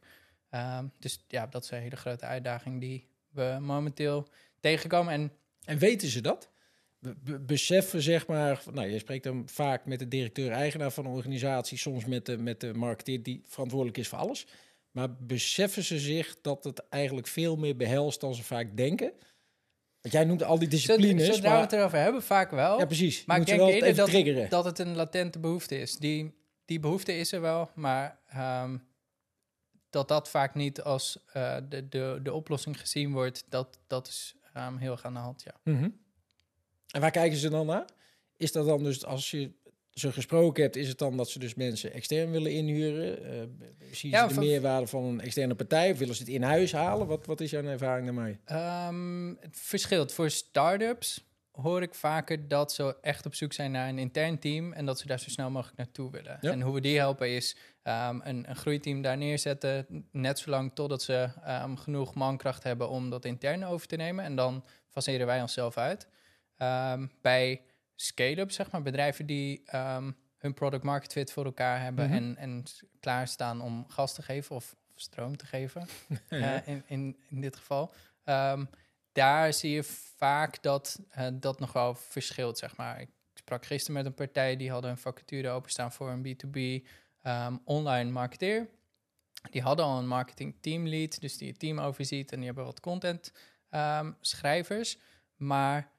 Ehm, 0.50 0.86
dus 1.00 1.24
ja, 1.28 1.48
dat 1.48 1.64
is 1.64 1.72
een 1.72 1.82
hele 1.82 1.96
grote 1.96 2.26
uitdaging 2.26 2.80
die 2.80 3.08
we 3.30 3.58
momenteel 3.62 4.28
tegenkomen. 4.60 5.14
En, 5.14 5.32
en 5.66 5.78
weten 5.78 6.08
ze 6.08 6.22
dat? 6.22 6.52
beseffen, 7.42 8.02
zeg 8.02 8.28
maar, 8.28 8.64
nou, 8.72 8.88
je 8.88 9.00
spreekt 9.00 9.24
dan 9.24 9.44
vaak 9.46 9.86
met 9.86 10.00
de 10.00 10.08
directeur-eigenaar 10.08 10.92
van 10.92 11.06
een 11.06 11.12
organisatie, 11.12 11.78
soms 11.78 12.06
met 12.06 12.26
de, 12.26 12.38
met 12.38 12.60
de 12.60 12.74
marketeer 12.74 13.24
die 13.24 13.44
verantwoordelijk 13.46 13.98
is 13.98 14.08
voor 14.08 14.18
alles. 14.18 14.48
Maar 14.92 15.16
beseffen 15.16 15.84
ze 15.84 16.00
zich 16.00 16.36
dat 16.42 16.64
het 16.64 16.90
eigenlijk 16.90 17.28
veel 17.28 17.56
meer 17.56 17.76
behelst 17.76 18.22
dan 18.22 18.36
ze 18.36 18.44
vaak 18.44 18.78
denken? 18.78 19.12
Want 20.04 20.16
jij 20.16 20.24
noemt 20.24 20.44
al 20.44 20.60
die 20.60 20.68
disciplines. 20.68 21.26
Zodra 21.26 21.50
maar... 21.50 21.58
we 21.58 21.64
het 21.64 21.74
erover 21.74 21.98
hebben, 21.98 22.24
vaak 22.24 22.52
wel. 22.52 22.80
Ja, 22.80 22.86
precies. 22.86 23.26
Maar 23.26 23.40
ik 23.40 23.46
denk 23.46 23.62
eerder 23.62 23.96
dat, 24.36 24.50
dat 24.50 24.66
het 24.66 24.80
een 24.80 24.96
latente 24.96 25.40
behoefte 25.40 25.80
is. 25.80 25.98
Die, 25.98 26.36
die 26.66 26.80
behoefte 26.80 27.18
is 27.18 27.32
er 27.32 27.42
wel, 27.42 27.70
maar 27.76 28.20
um, 28.64 28.84
dat 29.90 30.08
dat 30.08 30.30
vaak 30.30 30.56
niet 30.56 30.82
als 30.82 31.18
uh, 31.38 31.58
de, 31.70 31.90
de, 31.90 32.20
de 32.24 32.34
oplossing 32.34 32.80
gezien 32.80 33.12
wordt, 33.12 33.46
dat, 33.50 33.80
dat 33.88 34.08
is 34.08 34.36
um, 34.58 34.78
heel 34.78 34.92
erg 34.92 35.04
aan 35.04 35.14
de 35.14 35.20
hand, 35.20 35.44
ja. 35.44 35.54
Mm 35.64 35.78
-hmm. 35.78 36.02
En 36.92 37.02
waar 37.02 37.12
kijken 37.12 37.38
ze 37.38 37.50
dan 37.50 37.66
naar? 37.66 37.86
Is 38.38 38.52
dat 38.52 38.66
dan 38.66 38.84
dus 38.84 39.06
als 39.06 39.32
je 39.32 39.52
ze 39.94 40.12
gesproken 40.12 40.64
hebt, 40.64 40.76
is 40.76 40.88
het 40.88 40.98
dan 40.98 41.18
dat 41.18 41.30
ze 41.30 41.40
dus 41.40 41.54
mensen 41.54 41.94
extern 41.94 42.32
willen 42.32 42.52
inhuren? 42.52 43.36
Uh, 43.36 43.42
zien 43.92 44.12
ja, 44.12 44.28
ze 44.28 44.34
de 44.34 44.40
meerwaarde 44.40 44.88
van 44.88 45.04
een 45.04 45.22
externe 45.22 45.56
partij? 45.56 45.92
Of 45.92 45.98
willen 45.98 46.16
ze 46.16 46.24
het 46.24 46.32
in 46.32 46.44
huis 46.44 46.72
halen? 46.72 47.08
Wat, 47.08 47.26
wat 47.26 47.42
is 47.42 47.52
jouw 47.52 47.64
ervaring 47.64 48.06
daarmee? 48.06 48.40
Um, 48.88 49.38
het 49.40 49.58
verschilt. 49.60 50.14
Voor 50.14 50.30
start-ups 50.30 51.26
hoor 51.52 51.82
ik 51.82 51.94
vaker 51.94 52.48
dat 52.48 52.72
ze 52.72 52.96
echt 53.02 53.26
op 53.26 53.36
zoek 53.36 53.54
zijn 53.54 53.72
naar 53.72 53.90
een 53.90 53.98
intern 53.98 54.40
team 54.40 54.74
en 54.74 54.86
dat 54.86 55.00
ze 55.00 55.08
daar 55.08 55.20
zo 55.20 55.30
snel 55.30 55.50
mogelijk 55.50 55.78
naartoe 55.78 56.12
willen. 56.12 56.40
En 56.42 56.62
hoe 56.62 56.74
we 56.74 56.82
die 56.82 56.98
helpen 56.98 57.30
is 57.30 57.58
um, 57.84 58.22
een, 58.24 58.50
een 58.50 58.56
groeiteam 58.56 59.02
daar 59.02 59.18
neerzetten, 59.18 59.86
net 60.12 60.40
zolang 60.40 60.72
totdat 60.74 61.04
ze 61.04 61.30
um, 61.48 61.78
genoeg 61.78 62.14
mankracht 62.14 62.64
hebben 62.64 62.90
om 62.90 63.10
dat 63.10 63.26
intern 63.26 63.64
over 63.64 63.88
te 63.88 63.96
nemen. 63.96 64.26
En 64.26 64.36
dan 64.36 64.64
faceren 64.90 65.26
wij 65.26 65.42
onszelf 65.42 65.78
uit. 65.78 66.08
bij 67.22 67.62
scale-up, 67.96 68.52
zeg 68.52 68.72
maar. 68.72 68.82
Bedrijven 68.82 69.26
die 69.26 69.62
ehm, 69.66 70.12
hun 70.38 70.54
product 70.54 70.84
market 70.84 71.12
fit 71.12 71.32
voor 71.32 71.46
elkaar 71.46 71.82
hebben 71.82 72.06
Mhm. 72.06 72.14
en, 72.14 72.38
en 72.38 72.64
klaarstaan 73.00 73.62
om 73.62 73.86
gas 73.90 74.14
te 74.14 74.22
geven 74.22 74.56
of, 74.56 74.76
of 74.96 75.02
stroom 75.02 75.38
te 75.38 75.46
geven, 75.46 75.88
eh, 76.30 76.68
in, 76.68 76.84
in, 76.88 77.18
in 77.30 77.42
dit 77.42 77.56
geval. 77.56 77.94
Ehm, 78.24 78.66
daar 79.12 79.54
zie 79.54 79.72
je 79.72 79.84
vaak 80.18 80.62
dat 80.64 81.00
eh, 81.10 81.28
dat 81.34 81.60
nog 81.60 81.74
wel 81.74 81.96
verschilt, 81.96 82.58
zeg 82.58 82.76
maar. 82.78 83.02
Ik 83.02 83.10
sprak 83.34 83.66
gisteren 83.66 83.96
met 83.96 84.06
een 84.06 84.14
partij 84.14 84.56
die 84.56 84.72
hadden 84.72 84.92
een 84.92 84.98
vacature 84.98 85.50
openstaan 85.50 85.92
voor 85.92 86.10
een 86.10 86.24
B2B 86.28 86.88
ehm, 87.22 87.58
online 87.64 88.12
marketeer. 88.12 88.70
Die 89.52 89.62
hadden 89.62 89.86
al 89.86 89.98
een 89.98 90.08
marketing 90.08 90.56
team 90.62 90.88
lead, 90.88 91.22
dus 91.22 91.38
die 91.38 91.50
het 91.50 91.60
team 91.60 91.80
overziet 91.80 92.32
en 92.32 92.38
die 92.38 92.46
hebben 92.46 92.66
wat 92.66 92.80
content 92.80 93.32
schrijvers. 94.22 94.98
Maar 95.36 95.92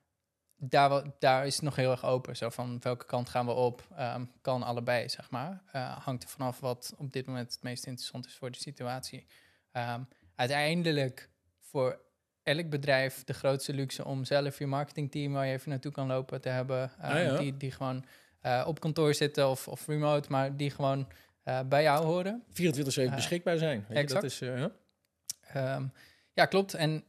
daar, 0.68 1.02
daar 1.18 1.46
is 1.46 1.54
het 1.54 1.62
nog 1.64 1.76
heel 1.76 1.90
erg 1.90 2.04
open. 2.04 2.36
Zo 2.36 2.48
van 2.50 2.78
welke 2.82 3.04
kant 3.06 3.28
gaan 3.28 3.46
we 3.46 3.52
op? 3.52 3.82
Ehm, 3.96 4.24
kan 4.40 4.62
allebei, 4.62 5.08
zeg 5.08 5.30
maar. 5.30 5.62
Eh, 5.72 5.96
hangt 6.04 6.22
er 6.22 6.28
vanaf 6.28 6.60
wat 6.60 6.94
op 6.96 7.12
dit 7.12 7.26
moment 7.26 7.52
het 7.52 7.62
meest 7.62 7.86
interessant 7.86 8.26
is 8.26 8.34
voor 8.34 8.50
de 8.50 8.58
situatie. 8.58 9.26
Ehm, 9.72 10.00
uiteindelijk 10.34 11.30
voor 11.60 12.00
elk 12.42 12.68
bedrijf 12.70 13.24
de 13.24 13.32
grootste 13.34 13.72
luxe 13.74 14.04
om 14.04 14.24
zelf 14.24 14.58
je 14.58 14.66
marketingteam 14.66 15.32
waar 15.32 15.46
je 15.46 15.52
even 15.52 15.70
naartoe 15.70 15.92
kan 15.92 16.06
lopen 16.06 16.40
te 16.40 16.48
hebben. 16.48 16.90
ehm, 17.00 17.12
Ah, 17.16 17.22
ja. 17.22 17.36
die, 17.36 17.56
die 17.56 17.70
gewoon 17.70 18.04
eh, 18.40 18.64
op 18.66 18.80
kantoor 18.80 19.14
zitten 19.14 19.48
of, 19.48 19.68
of 19.68 19.86
remote, 19.86 20.30
maar 20.30 20.56
die 20.56 20.70
gewoon 20.70 21.08
eh, 21.42 21.60
bij 21.68 21.82
jou 21.82 22.04
horen. 22.04 22.44
24-7 22.48 23.02
Ja. 23.10 23.14
beschikbaar 23.14 23.58
zijn. 23.58 23.84
Weet 23.88 24.08
je, 24.08 24.14
dat 24.14 24.22
Exact. 24.24 24.24
is, 24.24 24.38
ja. 25.52 25.90
Ja, 26.32 26.46
klopt. 26.46 26.74
En 26.74 27.04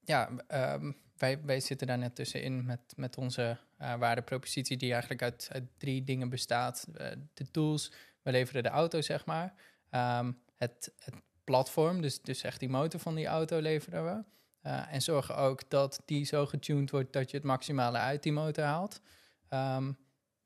ja, 0.00 0.30
ehm, 0.46 0.92
wij, 1.22 1.40
wij 1.42 1.60
zitten 1.60 1.86
daar 1.86 1.98
net 1.98 2.14
tussenin 2.14 2.64
met, 2.64 2.80
met 2.96 3.16
onze 3.16 3.58
eh 3.78 3.94
waardepropositie, 3.94 4.76
die 4.76 4.90
eigenlijk 4.92 5.22
uit, 5.22 5.48
uit 5.52 5.64
drie 5.78 6.04
dingen 6.04 6.28
bestaat. 6.28 6.86
Eh, 6.94 7.06
de 7.34 7.50
tools, 7.50 7.92
we 8.22 8.30
leveren 8.30 8.62
de 8.62 8.68
auto, 8.68 9.00
zeg 9.00 9.26
maar. 9.26 9.54
Ehm, 9.90 10.32
het, 10.56 10.92
het 10.98 11.14
platform, 11.44 12.00
dus, 12.00 12.22
dus 12.22 12.42
echt 12.42 12.60
die 12.60 12.68
motor 12.68 13.00
van 13.00 13.14
die 13.14 13.26
auto 13.26 13.58
leveren 13.58 14.04
we. 14.04 14.24
Eh, 14.60 14.94
en 14.94 15.02
zorgen 15.02 15.36
ook 15.36 15.70
dat 15.70 16.02
die 16.04 16.24
zo 16.24 16.46
getuned 16.46 16.90
wordt 16.90 17.12
dat 17.12 17.30
je 17.30 17.36
het 17.36 17.46
maximale 17.46 17.98
uit 17.98 18.22
die 18.22 18.32
motor 18.32 18.64
haalt. 18.64 19.00
Ehm, 19.48 19.92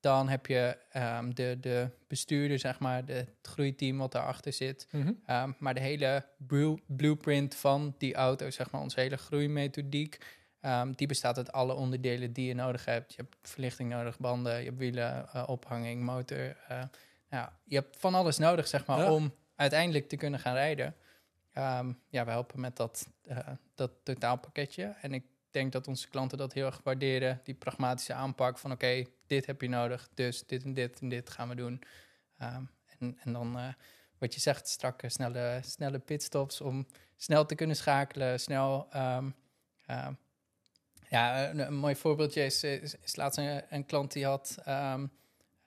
dan 0.01 0.29
heb 0.29 0.47
je 0.47 0.79
ehm, 0.91 1.31
de, 1.31 1.57
de 1.61 1.91
bestuurder, 2.07 2.59
zeg 2.59 2.79
maar, 2.79 3.05
de, 3.05 3.13
het 3.13 3.39
groeiteam 3.43 3.99
wat 3.99 4.13
daarachter 4.13 4.53
zit. 4.53 4.87
Mhm. 4.91 5.13
Maar 5.59 5.75
de 5.75 5.81
hele 5.81 6.27
blu- 6.47 6.81
blueprint 6.87 7.55
van 7.55 7.95
die 7.99 8.15
auto, 8.15 8.51
zeg 8.51 8.71
maar, 8.71 8.81
onze 8.81 9.01
hele 9.01 9.17
groeimethodiek, 9.17 10.19
um, 10.67 10.93
die 10.95 11.07
bestaat 11.07 11.37
uit 11.37 11.53
alle 11.53 11.75
onderdelen 11.75 12.33
die 12.33 12.47
je 12.47 12.55
nodig 12.55 12.85
hebt. 12.85 13.15
Je 13.15 13.23
hebt 13.23 13.37
verlichting 13.51 13.91
nodig, 13.91 14.19
banden, 14.19 14.59
je 14.59 14.65
hebt 14.65 14.79
wielen, 14.79 15.29
eh, 15.33 15.49
ophanging, 15.49 16.03
motor. 16.03 16.57
eh, 16.69 16.83
ja, 17.31 17.59
je 17.65 17.75
hebt 17.75 17.97
van 17.99 18.15
alles 18.15 18.39
nodig, 18.39 18.67
zeg 18.67 18.87
maar, 18.87 18.99
Ja. 18.99 19.13
om 19.13 19.35
uiteindelijk 19.57 20.09
te 20.09 20.17
kunnen 20.17 20.41
gaan 20.41 20.55
rijden. 20.55 20.95
Ehm, 21.53 21.93
ja, 22.09 22.25
we 22.25 22.31
helpen 22.31 22.61
met 22.61 22.77
dat, 22.77 23.09
eh, 23.23 23.49
dat 23.75 23.91
totaalpakketje. 24.03 24.95
En 25.01 25.13
ik 25.15 25.25
denk 25.51 25.73
dat 25.73 25.89
onze 25.89 26.09
klanten 26.09 26.39
dat 26.39 26.53
heel 26.53 26.67
erg 26.67 26.81
waarderen. 26.85 27.41
Die 27.45 27.55
pragmatische 27.55 28.13
aanpak 28.15 28.59
van 28.59 28.73
oké, 28.73 29.05
dit 29.27 29.47
heb 29.47 29.61
je 29.61 29.69
nodig, 29.69 30.09
dus 30.15 30.47
dit 30.47 30.65
en 30.65 30.75
dit 30.75 31.01
en 31.01 31.09
dit 31.09 31.31
gaan 31.31 31.49
we 31.49 31.55
doen. 31.55 31.83
Ehm, 32.39 32.63
en, 32.99 33.19
en 33.25 33.33
dan 33.33 33.75
wat 34.19 34.35
je 34.35 34.41
zegt, 34.41 34.69
strakke, 34.69 35.09
snelle, 35.09 35.61
snelle 35.65 35.99
pitstops 35.99 36.61
om 36.61 36.87
snel 37.17 37.47
te 37.47 37.55
kunnen 37.55 37.77
schakelen, 37.77 38.41
snel... 38.41 38.87
ehm, 38.91 39.31
ehm, 39.87 40.13
ja, 41.09 41.51
een, 41.51 41.59
een 41.59 41.75
mooi 41.75 41.97
voorbeeldje 41.97 42.45
is, 42.45 42.65
is, 42.65 42.95
is 43.03 43.17
laatst 43.17 43.39
een, 43.39 43.63
een 43.71 43.87
klant 43.87 44.13
die 44.13 44.25
had 44.25 44.57
ehm, 44.65 45.07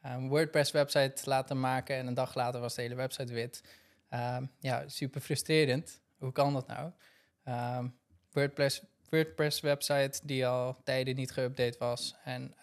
een 0.01 0.27
WordPress-website 0.29 1.21
laten 1.23 1.59
maken 1.59 1.95
en 1.95 2.07
een 2.07 2.13
dag 2.13 2.35
later 2.35 2.59
was 2.59 2.75
de 2.75 2.81
hele 2.81 2.95
website 2.95 3.33
wit. 3.33 3.63
Ehm, 4.09 4.45
ja, 4.59 4.87
super 4.87 5.21
frustrerend. 5.21 6.01
Hoe 6.17 6.31
kan 6.31 6.53
dat 6.53 6.67
nou? 6.67 6.91
Ehm, 7.43 7.87
WordPress, 8.31 8.81
WordPress-website 9.09 10.19
die 10.23 10.47
al 10.47 10.81
tijden 10.83 11.15
niet 11.15 11.31
geüpdate 11.31 11.77
was 11.77 12.15
en 12.23 12.53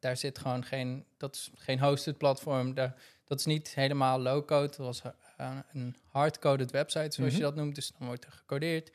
daar 0.00 0.16
zit 0.16 0.38
gewoon 0.38 0.64
geen, 0.64 1.04
dat 1.16 1.34
is 1.34 1.50
geen 1.54 1.80
hosted 1.80 2.18
platform. 2.18 2.74
Daar, 2.74 2.94
dat 3.24 3.38
is 3.38 3.44
niet 3.44 3.74
helemaal 3.74 4.20
low-code. 4.20 4.66
Dat 4.66 4.76
was 4.76 5.02
eh, 5.36 5.58
een 5.72 5.96
hard-coded 6.06 6.70
website, 6.70 7.14
zoals 7.14 7.30
Mhm. 7.32 7.36
je 7.40 7.46
dat 7.46 7.54
noemt. 7.54 7.74
Dus 7.74 7.92
dan 7.98 8.06
wordt 8.06 8.24
er 8.24 8.32
gecodeerd. 8.32 8.90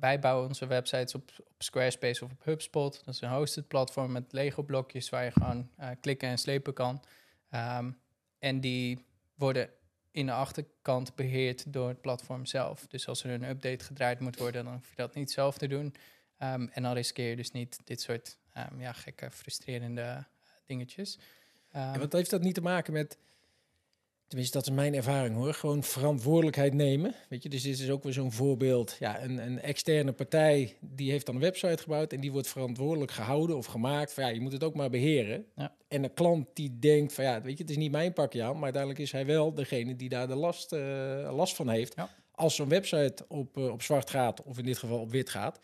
Wij 0.00 0.18
bouwen 0.18 0.48
onze 0.48 0.66
websites 0.66 1.14
op, 1.14 1.30
op 1.38 1.62
Squarespace 1.62 2.24
of 2.24 2.30
op 2.30 2.44
HubSpot. 2.44 3.02
Dat 3.04 3.14
is 3.14 3.20
een 3.20 3.30
hosted 3.30 3.68
platform 3.68 4.12
met 4.12 4.32
Lego-blokjes 4.32 5.08
waar 5.08 5.24
je 5.24 5.30
gewoon 5.30 5.70
eh, 5.76 5.88
klikken 6.00 6.28
en 6.28 6.38
slepen 6.38 6.72
kan. 6.72 7.02
Ehm, 7.50 7.90
en 8.38 8.60
die 8.60 9.04
worden 9.34 9.70
in 10.10 10.26
de 10.26 10.32
achterkant 10.32 11.14
beheerd 11.14 11.72
door 11.72 11.88
het 11.88 12.00
platform 12.00 12.46
zelf. 12.46 12.86
Dus 12.86 13.08
als 13.08 13.24
er 13.24 13.30
een 13.30 13.48
update 13.48 13.84
gedraaid 13.84 14.20
moet 14.20 14.38
worden, 14.38 14.64
dan 14.64 14.72
hoef 14.72 14.88
je 14.88 14.96
dat 14.96 15.14
niet 15.14 15.30
zelf 15.30 15.58
te 15.58 15.66
doen. 15.66 15.94
Ehm, 16.38 16.66
en 16.72 16.82
dan 16.82 16.92
riskeer 16.92 17.28
je 17.28 17.36
dus 17.36 17.50
niet 17.50 17.80
dit 17.84 18.00
soort 18.00 18.38
ehm, 18.52 18.80
ja, 18.80 18.92
gekke, 18.92 19.30
frustrerende 19.30 20.00
eh, 20.00 20.18
dingetjes. 20.66 21.18
Wat 21.98 22.12
heeft 22.12 22.30
dat 22.30 22.42
niet 22.42 22.54
te 22.54 22.60
maken 22.60 22.92
met... 22.92 23.18
Tenminste, 24.34 24.58
dat 24.58 24.68
is 24.68 24.74
mijn 24.74 24.94
ervaring 24.94 25.36
hoor. 25.36 25.54
Gewoon 25.54 25.82
verantwoordelijkheid 25.82 26.74
nemen. 26.74 27.14
Weet 27.28 27.42
je, 27.42 27.48
dus 27.48 27.62
dit 27.62 27.78
is 27.78 27.90
ook 27.90 28.02
weer 28.02 28.12
zo'n 28.12 28.32
voorbeeld. 28.32 28.96
Ja, 28.98 29.22
een, 29.22 29.38
een 29.38 29.60
externe 29.60 30.12
partij 30.12 30.76
die 30.80 31.10
heeft 31.10 31.26
dan 31.26 31.34
een 31.34 31.40
website 31.40 31.82
gebouwd 31.82 32.12
en 32.12 32.20
die 32.20 32.32
wordt 32.32 32.48
verantwoordelijk 32.48 33.12
gehouden 33.12 33.56
of 33.56 33.66
gemaakt. 33.66 34.12
Van 34.12 34.24
ja, 34.24 34.30
je 34.30 34.40
moet 34.40 34.52
het 34.52 34.64
ook 34.64 34.74
maar 34.74 34.90
beheren. 34.90 35.46
Ja. 35.56 35.74
En 35.88 36.04
een 36.04 36.14
klant 36.14 36.48
die 36.52 36.78
denkt 36.78 37.12
van 37.12 37.24
ja, 37.24 37.42
weet 37.42 37.56
je, 37.56 37.62
het 37.62 37.70
is 37.70 37.76
niet 37.76 37.90
mijn 37.90 38.12
pakje 38.12 38.42
aan, 38.42 38.54
maar 38.54 38.62
uiteindelijk 38.62 39.02
is 39.02 39.12
hij 39.12 39.26
wel 39.26 39.54
degene 39.54 39.96
die 39.96 40.08
daar 40.08 40.28
de 40.28 40.34
last, 40.34 40.72
eh, 40.72 41.30
last 41.32 41.56
van 41.56 41.68
heeft. 41.68 41.94
Ja. 41.96 42.08
Als 42.30 42.54
zo'n 42.54 42.68
website 42.68 43.24
op, 43.28 43.56
eh, 43.56 43.68
op 43.68 43.82
zwart 43.82 44.10
gaat, 44.10 44.42
of 44.42 44.58
in 44.58 44.64
dit 44.64 44.78
geval 44.78 45.00
op 45.00 45.10
wit 45.10 45.30
gaat. 45.30 45.60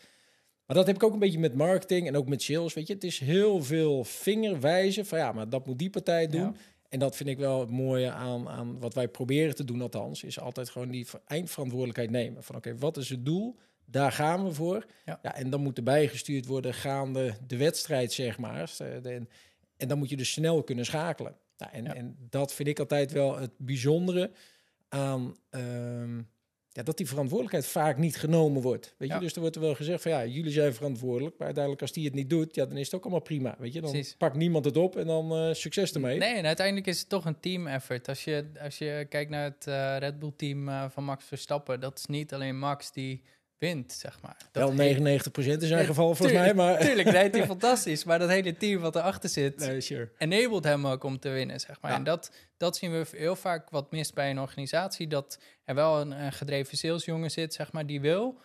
Maar 0.65 0.75
dat 0.75 0.87
heb 0.87 0.95
ik 0.95 1.03
ook 1.03 1.13
een 1.13 1.19
beetje 1.19 1.39
met 1.39 1.55
marketing 1.55 2.07
en 2.07 2.15
ook 2.15 2.27
met 2.27 2.41
sales. 2.41 2.73
Weet 2.73 2.87
je, 2.87 2.93
het 2.93 3.03
is 3.03 3.19
heel 3.19 3.63
veel 3.63 4.03
vingerwijzen 4.03 5.05
van 5.05 5.17
ja, 5.17 5.31
maar 5.31 5.49
dat 5.49 5.65
moet 5.65 5.79
die 5.79 5.89
partij 5.89 6.27
doen. 6.27 6.41
Ja. 6.41 6.53
En 6.91 6.99
dat 6.99 7.15
vind 7.15 7.29
ik 7.29 7.37
wel 7.37 7.59
het 7.59 7.69
mooie 7.69 8.11
aan, 8.11 8.49
aan 8.49 8.79
wat 8.79 8.93
wij 8.93 9.07
proberen 9.07 9.55
te 9.55 9.63
doen, 9.63 9.81
althans, 9.81 10.23
is 10.23 10.39
altijd 10.39 10.69
gewoon 10.69 10.89
die 10.89 11.07
ver- 11.07 11.21
eindverantwoordelijkheid 11.25 12.09
nemen. 12.09 12.43
Van 12.43 12.55
oké, 12.55 12.77
wat 12.77 12.97
is 12.97 13.09
het 13.09 13.25
doel? 13.25 13.55
Daar 13.85 14.11
gaan 14.11 14.43
we 14.45 14.53
voor. 14.53 14.85
Ja. 15.05 15.21
en 15.35 15.49
dan 15.49 15.61
moet 15.61 15.77
er 15.77 15.83
bijgestuurd 15.83 16.45
worden 16.45 16.73
gaande 16.73 17.33
de 17.47 17.57
wedstrijd, 17.57 18.13
zeg 18.13 18.37
maar. 18.37 18.73
Eh, 18.77 19.15
En 19.77 19.87
dan 19.87 19.97
moet 19.97 20.09
je 20.09 20.17
dus 20.17 20.31
snel 20.31 20.63
kunnen 20.63 20.85
schakelen. 20.85 21.35
Nou, 21.57 21.71
en, 21.71 21.83
Ja. 21.83 21.95
en 21.95 22.15
dat 22.29 22.53
vind 22.53 22.67
ik 22.69 22.79
altijd 22.79 23.11
wel 23.11 23.37
het 23.37 23.51
bijzondere 23.57 24.31
aan 24.89 25.35
ehm, 25.49 26.21
ja, 26.73 26.83
dat 26.83 26.97
die 26.97 27.07
verantwoordelijkheid 27.07 27.67
vaak 27.67 27.97
niet 27.97 28.15
genomen 28.17 28.61
wordt. 28.61 28.93
Weet 28.97 29.09
Ja. 29.09 29.15
je, 29.15 29.21
dus 29.21 29.33
er 29.33 29.39
wordt 29.39 29.55
wel 29.55 29.75
gezegd 29.75 30.01
van 30.01 30.11
ja, 30.11 30.25
jullie 30.25 30.51
zijn 30.51 30.73
verantwoordelijk, 30.73 31.35
maar 31.37 31.45
uiteindelijk 31.45 31.81
als 31.83 31.91
die 31.91 32.05
het 32.05 32.13
niet 32.13 32.29
doet, 32.29 32.55
ja, 32.55 32.65
dan 32.65 32.77
is 32.77 32.85
het 32.85 32.95
ook 32.95 33.01
allemaal 33.01 33.21
prima. 33.21 33.55
Weet 33.59 33.73
je, 33.73 33.81
dan 33.81 33.91
Precies. 33.91 34.15
pakt 34.15 34.35
niemand 34.35 34.65
het 34.65 34.77
op 34.77 34.95
en 34.95 35.07
dan 35.07 35.31
eh, 35.31 35.53
succes 35.53 35.93
ermee. 35.93 36.17
Nee, 36.17 36.33
en 36.35 36.45
uiteindelijk 36.45 36.87
is 36.87 36.99
het 36.99 37.09
toch 37.09 37.25
een 37.25 37.39
team 37.39 37.67
effort. 37.67 38.07
Als 38.07 38.23
je, 38.23 38.45
als 38.63 38.77
je 38.77 39.05
kijkt 39.09 39.31
naar 39.31 39.43
het 39.43 39.67
eh, 39.67 39.95
Red 39.97 40.19
Bull 40.19 40.31
team 40.35 40.69
eh, 40.69 40.85
van 40.89 41.03
Max 41.03 41.25
Verstappen, 41.25 41.79
dat 41.79 41.97
is 41.97 42.05
niet 42.05 42.33
alleen 42.33 42.59
Max 42.59 42.91
die 42.91 43.21
wint, 43.61 43.91
zeg 43.91 44.21
maar. 44.21 44.37
Dat 44.51 44.73
Wel 44.75 44.95
99% 44.95 45.23
in 45.35 45.41
zijn 45.43 45.79
Ja, 45.79 45.83
geval 45.85 46.15
volgens 46.15 46.37
mij, 46.37 46.53
maar... 46.53 46.79
Tuurlijk 46.79 47.09
rijdt 47.09 47.35
hij 47.35 47.45
fantastisch, 47.55 48.03
maar 48.03 48.19
dat 48.19 48.29
hele 48.29 48.57
team 48.57 48.81
wat 48.81 48.95
erachter 48.95 49.29
zit, 49.29 49.57
Nee, 49.57 49.81
sure. 49.81 50.09
enabled 50.17 50.63
hem 50.63 50.87
ook 50.87 51.03
om 51.03 51.19
te 51.19 51.29
winnen, 51.29 51.59
zeg 51.59 51.81
maar. 51.81 51.91
Ja. 51.91 51.97
En 51.97 52.03
dat, 52.03 52.31
dat 52.57 52.77
zien 52.77 52.91
we 52.91 53.05
heel 53.11 53.35
vaak 53.35 53.69
wat 53.69 53.91
mist 53.91 54.13
bij 54.13 54.29
een 54.29 54.39
organisatie, 54.39 55.07
dat 55.07 55.39
er 55.63 55.75
wel 55.75 56.01
een, 56.01 56.11
een 56.11 56.31
gedreven 56.31 56.77
salesjongen 56.77 57.31
zit, 57.31 57.53
zeg 57.53 57.71
maar, 57.71 57.85
die 57.85 58.01
wil, 58.01 58.39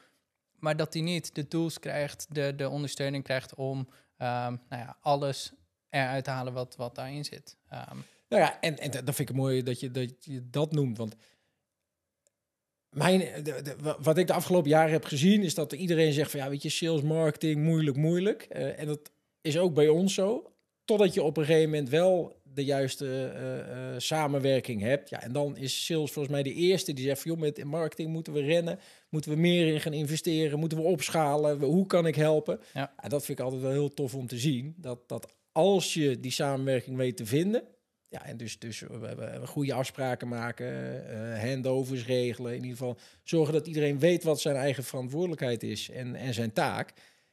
maar 0.58 0.76
dat 0.76 0.92
hij 0.92 1.02
niet 1.02 1.34
de 1.34 1.48
tools 1.48 1.78
krijgt, 1.78 2.26
de, 2.30 2.54
de 2.56 2.68
ondersteuning 2.68 3.24
krijgt 3.24 3.54
om 3.54 3.88
ehm, 4.16 4.56
nou 4.68 4.82
ja, 4.82 4.96
alles 5.00 5.52
eruit 5.90 6.24
te 6.24 6.30
halen 6.30 6.52
wat, 6.52 6.76
wat 6.76 6.94
daarin 6.94 7.24
zit. 7.24 7.56
Ehm, 7.68 7.96
Nou 8.28 8.42
ja, 8.42 8.60
en, 8.60 8.78
en 8.78 8.90
dat 8.90 9.14
vind 9.14 9.28
ik 9.30 9.36
mooi 9.36 9.62
dat 9.62 9.80
je 9.80 9.90
dat, 9.90 10.24
je 10.24 10.50
dat 10.50 10.72
noemt, 10.72 10.96
want... 10.96 11.16
Mijn, 12.96 13.18
de, 13.42 13.62
de- 13.62 13.76
wa- 13.82 13.96
wat 14.02 14.18
ik 14.18 14.26
de 14.26 14.32
afgelopen 14.32 14.70
jaren 14.70 14.92
heb 14.92 15.04
gezien, 15.04 15.42
is 15.42 15.54
dat 15.54 15.72
iedereen 15.72 16.12
zegt 16.12 16.30
van 16.30 16.40
ja, 16.40 16.48
weet 16.48 16.62
je, 16.62 16.68
sales, 16.68 17.02
marketing, 17.02 17.62
moeilijk, 17.62 17.96
moeilijk. 17.96 18.42
Eh, 18.42 18.78
en 18.80 18.86
dat 18.86 19.10
is 19.40 19.58
ook 19.58 19.74
bij 19.74 19.88
ons 19.88 20.14
zo. 20.14 20.50
Totdat 20.84 21.14
je 21.14 21.22
op 21.22 21.36
een 21.36 21.44
gegeven 21.44 21.70
moment 21.70 21.88
wel 21.88 22.40
de 22.42 22.64
juiste 22.64 23.06
eh, 23.34 23.58
eh, 23.94 23.94
samenwerking 23.98 24.80
hebt. 24.80 25.08
Ja, 25.10 25.22
en 25.22 25.32
dan 25.32 25.56
is 25.56 25.84
sales 25.86 26.10
volgens 26.10 26.34
mij 26.34 26.42
de 26.42 26.52
eerste 26.52 26.92
die 26.92 27.04
zegt 27.04 27.22
van 27.22 27.30
joh, 27.30 27.40
met 27.40 27.64
marketing 27.64 28.08
moeten 28.10 28.32
we 28.32 28.40
rennen. 28.40 28.78
Moeten 29.08 29.30
we 29.30 29.36
meer 29.36 29.72
in 29.72 29.80
gaan 29.80 29.92
investeren? 29.92 30.58
Moeten 30.58 30.78
we 30.78 30.84
opschalen? 30.84 31.62
Hoe 31.62 31.86
kan 31.86 32.06
ik 32.06 32.14
helpen? 32.14 32.60
Ja. 32.74 32.92
En 32.96 33.08
dat 33.10 33.24
vind 33.24 33.38
ik 33.38 33.44
altijd 33.44 33.62
wel 33.62 33.70
heel 33.70 33.94
tof 33.94 34.14
om 34.14 34.26
te 34.26 34.38
zien. 34.38 34.74
Dat, 34.78 35.08
dat 35.08 35.32
als 35.52 35.94
je 35.94 36.20
die 36.20 36.30
samenwerking 36.30 36.96
weet 36.96 37.16
te 37.16 37.26
vinden. 37.26 37.62
Ja, 38.08 38.24
en 38.24 38.36
dus, 38.36 38.58
dus 38.58 38.80
we, 38.80 39.40
goede 39.44 39.72
afspraken 39.72 40.28
maken, 40.28 40.66
eh, 41.08 41.42
handovers 41.42 42.06
regelen. 42.06 42.50
In 42.50 42.62
ieder 42.62 42.76
geval 42.76 42.98
zorgen 43.22 43.52
dat 43.52 43.66
iedereen 43.66 43.98
weet 43.98 44.22
wat 44.22 44.40
zijn 44.40 44.56
eigen 44.56 44.84
verantwoordelijkheid 44.84 45.62
is 45.62 45.90
en, 45.90 46.14
en 46.14 46.34
zijn 46.34 46.52
taak. 46.52 46.92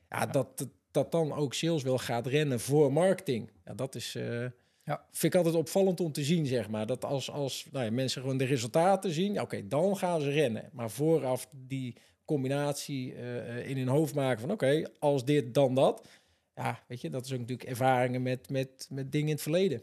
Ja, 0.09 0.25
Dat, 0.25 0.57
dat, 0.57 0.69
dat 0.91 1.11
dan 1.11 1.33
ook 1.33 1.53
sales 1.53 1.83
wel 1.83 1.97
gaat 1.97 2.27
rennen 2.27 2.59
voor 2.59 2.93
marketing. 2.93 3.51
Ja, 3.65 3.73
dat 3.73 3.95
is, 3.95 4.15
uh, 4.15 4.45
ja. 4.83 5.05
vind 5.11 5.33
ik 5.33 5.35
altijd 5.35 5.55
opvallend 5.55 5.99
om 5.99 6.11
te 6.11 6.23
zien, 6.23 6.45
zeg 6.45 6.69
maar. 6.69 6.85
Dat 6.85 7.05
als, 7.05 7.31
als 7.31 7.67
nou 7.71 7.85
ja, 7.85 7.91
mensen 7.91 8.21
gewoon 8.21 8.37
de 8.37 8.45
resultaten 8.45 9.11
zien, 9.11 9.33
ja, 9.33 9.41
oké, 9.41 9.67
dan 9.67 9.97
gaan 9.97 10.21
ze 10.21 10.29
rennen. 10.29 10.69
Maar 10.71 10.89
vooraf 10.89 11.47
die 11.51 11.95
combinatie 12.25 13.13
uh, 13.13 13.69
in 13.69 13.77
hun 13.77 13.87
hoofd 13.87 14.15
maken 14.15 14.41
van, 14.41 14.51
oké, 14.51 14.83
als 14.99 15.25
dit, 15.25 15.53
dan 15.53 15.75
dat. 15.75 16.07
Ja, 16.55 16.83
weet 16.87 17.01
je, 17.01 17.09
dat 17.09 17.25
is 17.25 17.31
ook 17.31 17.39
natuurlijk 17.39 17.69
ervaringen 17.69 18.21
met, 18.21 18.49
met, 18.49 18.87
met 18.89 19.11
dingen 19.11 19.27
in 19.27 19.33
het 19.33 19.41
verleden. 19.41 19.81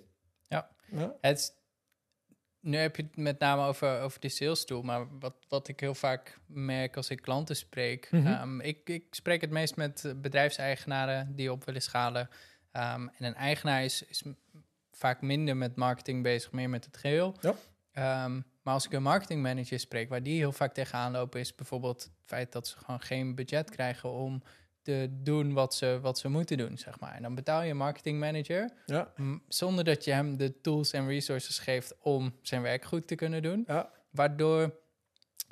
Ja, 0.92 1.14
het 1.20 1.58
nu 2.60 2.76
heb 2.76 2.96
je 2.96 3.02
het 3.02 3.16
met 3.16 3.38
name 3.38 3.66
over, 3.66 4.00
over 4.00 4.20
de 4.20 4.28
sales 4.28 4.64
tool, 4.64 4.82
maar 4.82 5.18
wat, 5.18 5.34
wat 5.48 5.68
ik 5.68 5.80
heel 5.80 5.94
vaak 5.94 6.38
merk 6.46 6.96
als 6.96 7.10
ik 7.10 7.22
klanten 7.22 7.56
spreek. 7.56 8.08
Mhm. 8.10 8.26
Ehm, 8.26 8.60
ik, 8.60 8.88
ik 8.88 9.04
spreek 9.10 9.40
het 9.40 9.50
meest 9.50 9.76
met 9.76 10.14
bedrijfseigenaren 10.16 11.36
die 11.36 11.52
op 11.52 11.64
willen 11.64 11.82
schalen. 11.82 12.28
Um, 12.72 13.08
en 13.08 13.24
een 13.24 13.34
eigenaar 13.34 13.84
is, 13.84 14.02
is 14.02 14.22
vaak 14.92 15.20
minder 15.20 15.56
met 15.56 15.76
marketing 15.76 16.22
bezig, 16.22 16.52
meer 16.52 16.70
met 16.70 16.84
het 16.84 16.96
geheel. 16.96 17.36
Ja. 17.40 18.24
Um, 18.24 18.44
maar 18.62 18.74
als 18.74 18.86
ik 18.86 18.92
een 18.92 19.02
marketingmanager 19.02 19.78
spreek, 19.78 20.08
waar 20.08 20.22
die 20.22 20.38
heel 20.38 20.52
vaak 20.52 20.74
tegenaan 20.74 21.12
lopen, 21.12 21.40
is 21.40 21.54
bijvoorbeeld 21.54 22.02
het 22.02 22.12
feit 22.24 22.52
dat 22.52 22.68
ze 22.68 22.78
gewoon 22.78 23.00
geen 23.00 23.34
budget 23.34 23.70
krijgen 23.70 24.10
om 24.10 24.42
te 24.82 25.08
doen 25.10 25.52
wat 25.52 25.74
ze, 25.74 25.98
wat 26.02 26.18
ze 26.18 26.28
moeten 26.28 26.56
doen, 26.56 26.78
zeg 26.78 27.00
maar. 27.00 27.14
En 27.14 27.22
dan 27.22 27.34
betaal 27.34 27.62
je 27.62 27.70
een 27.70 27.76
marketingmanager 27.76 28.70
ja. 28.86 29.12
zonder 29.48 29.84
dat 29.84 30.04
je 30.04 30.12
hem 30.12 30.36
de 30.36 30.60
tools 30.60 30.92
en 30.92 31.06
resources 31.06 31.58
geeft 31.58 31.94
om 32.00 32.34
zijn 32.42 32.62
werk 32.62 32.84
goed 32.84 33.06
te 33.06 33.14
kunnen 33.14 33.42
doen. 33.42 33.64
Ja. 33.66 33.90
Waardoor 34.10 34.60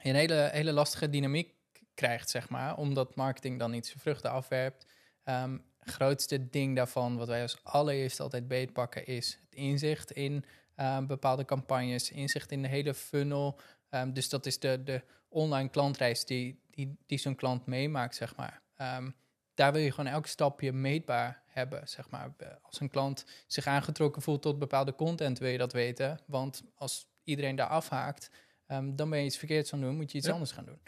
je 0.03 0.09
een 0.09 0.15
hele, 0.15 0.49
hele 0.53 0.73
lastige 0.73 1.11
dynamiek 1.11 1.55
krijgt, 1.95 2.31
zeg 2.31 2.49
maar, 2.49 2.77
omdat 2.77 3.15
marketing 3.15 3.59
dan 3.59 3.71
niet 3.71 3.87
zijn 3.87 3.99
vruchten 3.99 4.31
afwerpt. 4.31 4.87
Um, 5.25 5.65
grootste 5.81 6.51
ding 6.51 6.77
daarvan, 6.77 7.17
wat 7.17 7.29
wij 7.29 7.43
als 7.43 7.65
allereerst 7.65 8.21
altijd 8.21 8.49
beetpakken, 8.49 9.07
is 9.07 9.39
het 9.41 9.55
inzicht 9.55 10.11
in 10.11 10.45
uh, 10.77 10.99
bepaalde 11.07 11.45
campagnes, 11.45 12.11
inzicht 12.11 12.53
in 12.53 12.63
de 12.63 12.69
hele 12.69 12.95
funnel. 12.95 13.61
Um, 13.91 14.13
dus 14.13 14.29
dat 14.29 14.47
is 14.47 14.59
de, 14.59 14.83
de 14.85 15.03
online 15.29 15.69
klantreis 15.69 16.25
die, 16.25 16.61
die, 16.71 16.97
die 17.07 17.19
zo'n 17.19 17.35
klant 17.35 17.67
meemaakt, 17.67 18.15
zeg 18.15 18.37
maar. 18.37 18.63
Um, 18.81 19.15
daar 19.55 19.73
wil 19.73 19.83
je 19.83 19.91
gewoon 19.91 20.13
elk 20.13 20.27
stapje 20.27 20.73
meetbaar 20.73 21.43
hebben, 21.47 21.89
zeg 21.89 22.11
maar. 22.11 22.35
Als 22.63 22.81
een 22.81 22.91
klant 22.91 23.25
zich 23.47 23.67
aangetrokken 23.67 24.23
voelt 24.23 24.43
tot 24.43 24.59
bepaalde 24.59 24.95
content, 24.95 25.39
wil 25.39 25.51
je 25.51 25.59
dat 25.59 25.73
weten. 25.73 26.21
Want 26.27 26.63
als 26.75 27.07
iedereen 27.25 27.57
daar 27.57 27.69
afhaakt, 27.69 28.31
um, 28.69 28.97
dan 28.97 29.11
ben 29.11 29.19
je 29.19 29.25
iets 29.25 29.37
verkeerds 29.37 29.73
aan 29.73 29.81
doen, 29.81 29.97
moet 29.97 30.13
je 30.13 30.19
iets 30.19 30.29
anders 30.29 30.53
gaan 30.53 30.65
doen. 30.65 30.81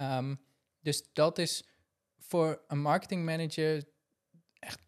Um, 0.00 0.40
dus 0.80 1.12
dat 1.12 1.38
is 1.38 1.68
voor 2.18 2.62
een 2.68 2.80
marketingmanager 2.80 3.84
echt 4.58 4.80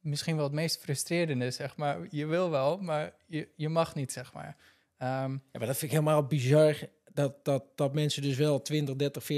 misschien 0.00 0.34
wel 0.36 0.44
het 0.44 0.54
meest 0.54 0.80
frustrerende, 0.80 1.50
zeg 1.50 1.76
maar. 1.76 2.06
Je 2.10 2.26
wil 2.26 2.50
wel, 2.50 2.78
maar 2.78 3.14
je, 3.26 3.48
je 3.56 3.68
mag 3.68 3.94
niet, 3.94 4.12
zeg 4.12 4.32
maar. 4.32 4.56
Um, 4.98 5.32
ja, 5.52 5.58
maar 5.58 5.66
dat 5.66 5.76
vind 5.76 5.82
ik 5.92 5.98
helemaal 5.98 6.26
bizar, 6.26 6.76
dat, 7.12 7.44
dat, 7.44 7.64
dat 7.74 7.94
mensen 7.94 8.22
dus 8.22 8.36
wel 8.36 8.62
20, 8.62 8.96
30, 8.96 9.22
40.000 9.22 9.28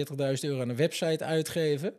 euro 0.41 0.61
aan 0.61 0.69
een 0.69 0.77
website 0.77 1.25
uitgeven... 1.25 1.95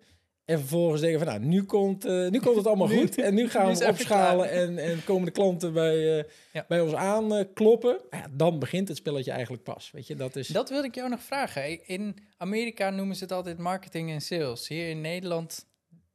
En 0.51 0.60
vervolgens 0.60 1.01
denken 1.01 1.20
van, 1.20 1.27
nou, 1.27 1.46
nu 1.46 1.63
komt, 1.63 2.05
uh, 2.05 2.29
nu 2.29 2.39
komt 2.39 2.55
het 2.55 2.67
allemaal 2.67 2.88
goed. 2.98 3.17
En 3.17 3.34
nu 3.34 3.50
gaan 3.50 3.75
we 3.75 3.88
opschalen 3.88 4.50
en, 4.50 4.77
en 4.77 5.03
komen 5.03 5.25
de 5.25 5.31
klanten 5.31 5.74
bij, 5.74 6.17
uh, 6.17 6.24
ja. 6.53 6.65
bij 6.67 6.81
ons 6.81 6.93
aankloppen. 6.93 8.01
Uh, 8.10 8.20
ja, 8.20 8.27
dan 8.31 8.60
begint 8.60 8.88
het 8.88 8.98
spelletje 8.98 9.31
eigenlijk 9.31 9.63
pas. 9.63 9.91
Weet 9.91 10.08
je, 10.08 10.15
dat, 10.15 10.36
is... 10.36 10.48
dat 10.48 10.70
wilde 10.70 10.88
ik 10.88 10.96
jou 10.96 11.10
nog 11.10 11.22
vragen. 11.22 11.88
In 11.88 12.17
Amerika 12.38 12.89
noemen 12.89 13.15
ze 13.15 13.24
het 13.24 13.31
altijd 13.31 13.58
marketing 13.58 14.12
en 14.12 14.22
sales. 14.22 14.67
Hier 14.67 14.89
in 14.89 15.01
Nederland 15.01 15.65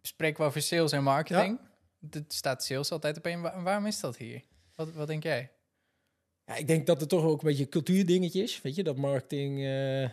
spreken 0.02 0.40
we 0.40 0.48
over 0.48 0.62
sales 0.62 0.92
en 0.92 1.02
marketing. 1.02 1.58
Ja. 2.10 2.20
staat 2.28 2.64
sales 2.64 2.90
altijd 2.90 3.16
op 3.16 3.26
een. 3.26 3.40
Waarom 3.40 3.86
is 3.86 4.00
dat 4.00 4.16
hier? 4.16 4.42
Wat, 4.74 4.92
wat 4.92 5.06
denk 5.06 5.22
jij? 5.22 5.50
Ja, 6.44 6.56
ik 6.56 6.66
denk 6.66 6.86
dat 6.86 7.00
het 7.00 7.08
toch 7.08 7.24
ook 7.24 7.40
een 7.40 7.48
beetje 7.48 7.62
een 7.62 7.68
cultuurdingetje 7.68 8.42
is. 8.42 8.62
Weet 8.62 8.74
je, 8.74 8.82
dat 8.82 8.96
marketing 8.96 9.58
uh, 9.58 10.08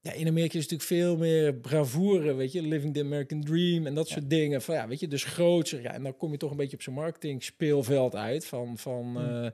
ja, 0.00 0.12
in 0.12 0.28
Amerika 0.28 0.58
is 0.58 0.68
natuurlijk 0.68 0.88
veel 0.88 1.16
meer 1.16 1.54
bravoure, 1.54 2.34
weet 2.34 2.52
je, 2.52 2.62
living 2.62 2.94
the 2.94 3.00
American 3.00 3.44
dream 3.44 3.86
en 3.86 3.94
dat 3.94 4.08
soort 4.08 4.30
dingen. 4.30 4.62
Van 4.62 4.74
ja, 4.74 4.88
weet 4.88 5.00
je, 5.00 5.08
dus 5.08 5.24
groter. 5.24 5.82
Ja, 5.82 5.92
en 5.92 6.02
dan 6.02 6.16
kom 6.16 6.30
je 6.30 6.38
toch 6.38 6.50
een 6.50 6.56
beetje 6.56 6.76
op 6.76 6.82
zo'n 6.82 6.94
marketing 6.94 7.42
speelveld 7.42 8.14
uit. 8.14 8.46
Van, 8.46 8.78
van 8.78 9.16
hmm. 9.16 9.44
uh, 9.44 9.50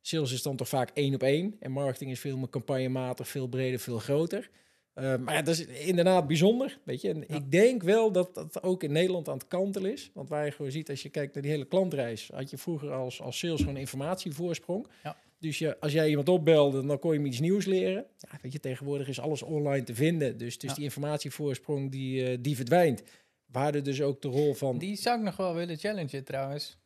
sales 0.00 0.32
is 0.32 0.42
dan 0.42 0.56
toch 0.56 0.68
vaak 0.68 0.90
één 0.94 1.14
op 1.14 1.22
één 1.22 1.56
en 1.60 1.70
marketing 1.70 2.10
is 2.10 2.20
veel 2.20 2.36
meer 2.36 2.48
campagnematig, 2.48 3.28
veel 3.28 3.46
breder, 3.46 3.78
veel 3.78 3.98
groter. 3.98 4.50
Uh, 4.94 5.16
maar 5.16 5.34
ja, 5.34 5.42
dat 5.42 5.58
is 5.58 5.66
inderdaad 5.66 6.26
bijzonder, 6.26 6.78
weet 6.84 7.00
je. 7.00 7.08
En 7.08 7.28
ik 7.28 7.50
denk 7.50 7.82
wel 7.82 8.12
dat 8.12 8.34
dat 8.34 8.62
ook 8.62 8.82
in 8.82 8.92
Nederland 8.92 9.28
aan 9.28 9.38
het 9.38 9.48
kantel 9.48 9.84
is. 9.84 10.10
Want 10.14 10.28
waar 10.28 10.44
je 10.44 10.50
gewoon 10.50 10.70
ziet, 10.70 10.90
als 10.90 11.02
je 11.02 11.08
kijkt 11.08 11.34
naar 11.34 11.42
die 11.42 11.52
hele 11.52 11.64
klantreis, 11.64 12.30
had 12.32 12.50
je 12.50 12.58
vroeger 12.58 12.92
als, 12.92 13.20
als 13.20 13.38
sales 13.38 13.60
gewoon 13.60 13.76
informatievoorsprong. 13.76 14.86
Ja. 15.02 15.16
Dus 15.44 15.58
je, 15.58 15.80
als 15.80 15.92
jij 15.92 16.08
iemand 16.08 16.28
opbelde, 16.28 16.86
dan 16.86 16.98
kon 16.98 17.12
je 17.12 17.18
hem 17.18 17.26
iets 17.26 17.40
nieuws 17.40 17.64
leren. 17.64 18.06
Ja, 18.18 18.38
weet 18.42 18.52
je, 18.52 18.60
tegenwoordig 18.60 19.08
is 19.08 19.20
alles 19.20 19.42
online 19.42 19.84
te 19.84 19.94
vinden. 19.94 20.38
Dus, 20.38 20.58
dus 20.58 20.74
die 20.74 20.84
informatievoorsprong 20.84 21.90
die, 21.90 22.30
uh, 22.30 22.38
die 22.40 22.56
verdwijnt. 22.56 23.02
Waarde 23.46 23.82
dus 23.82 24.02
ook 24.02 24.22
de 24.22 24.28
rol 24.28 24.54
van... 24.54 24.78
Die 24.78 24.96
zou 24.96 25.18
ik 25.18 25.24
nog 25.24 25.36
wel 25.36 25.54
willen 25.54 25.76
challengen 25.76 26.24
trouwens. 26.24 26.78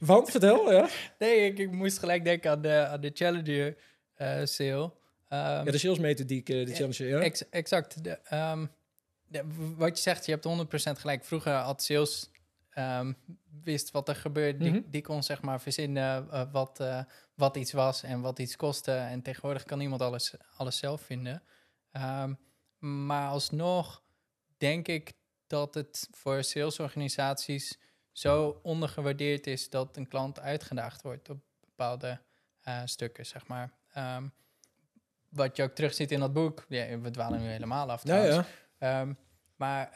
Want, 0.00 0.30
vertel, 0.30 0.72
ja. 0.72 0.88
nee, 1.18 1.44
ik, 1.44 1.58
ik, 1.58 1.72
moest 1.72 1.98
gelijk 1.98 2.24
denken 2.24 2.50
aan 2.50 2.62
de, 2.62 2.86
aan 2.86 3.00
de 3.00 3.10
Challenger 3.14 3.76
uh, 4.18 4.44
sale. 4.44 4.82
Um, 4.82 4.90
ja, 5.28 5.64
de 5.64 5.78
salesmethodiek, 5.78 6.48
uh, 6.48 6.66
de 6.66 6.74
Challenger, 6.74 7.08
ja. 7.08 7.20
Ex 7.20 7.48
exact. 7.48 8.04
De, 8.04 8.18
um, 8.32 8.70
de, 9.28 9.42
wat 9.76 9.96
je 9.96 10.02
zegt, 10.02 10.26
je 10.26 10.32
hebt 10.32 10.46
100% 10.96 11.00
gelijk. 11.00 11.24
Vroeger 11.24 11.52
had 11.52 11.82
sales 11.82 12.30
um, 12.78 13.16
wist 13.62 13.90
wat 13.90 14.08
er 14.08 14.16
gebeurde, 14.16 14.58
die, 14.58 14.72
mhm. 14.72 14.90
die, 14.90 15.02
kon 15.02 15.22
zeg 15.22 15.42
maar 15.42 15.60
verzinnen 15.60 16.28
uh, 16.32 16.42
wat, 16.52 16.80
uh, 16.80 17.02
wat 17.34 17.56
iets 17.56 17.72
was 17.72 18.02
en 18.02 18.20
wat 18.20 18.38
iets 18.38 18.56
kostte. 18.56 18.92
En 18.92 19.22
tegenwoordig 19.22 19.64
kan 19.64 19.80
iemand 19.80 20.00
alles, 20.00 20.34
alles 20.56 20.78
zelf 20.78 21.00
vinden. 21.00 21.42
Um, 21.92 22.38
maar 23.06 23.28
alsnog 23.28 24.02
denk 24.58 24.88
ik 24.88 25.12
dat 25.46 25.74
het 25.74 26.08
voor 26.10 26.44
salesorganisaties 26.44 27.78
zo 28.12 28.60
ondergewaardeerd 28.62 29.46
is 29.46 29.70
dat 29.70 29.96
een 29.96 30.08
klant 30.08 30.40
uitgedaagd 30.40 31.02
wordt 31.02 31.30
op 31.30 31.40
bepaalde 31.60 32.20
uh, 32.68 32.82
stukken, 32.84 33.26
zeg 33.26 33.46
maar. 33.46 33.72
Um, 33.96 34.32
wat 35.28 35.56
je 35.56 35.62
ook 35.62 35.74
terugziet 35.74 36.10
in 36.10 36.20
dat 36.20 36.32
boek. 36.32 36.64
Ja, 36.68 36.98
we 36.98 37.10
dwalen 37.10 37.40
nu 37.40 37.46
helemaal 37.46 37.90
af. 37.90 38.04
Ja, 38.04 38.44
ja. 38.78 39.16
maar 39.56 39.90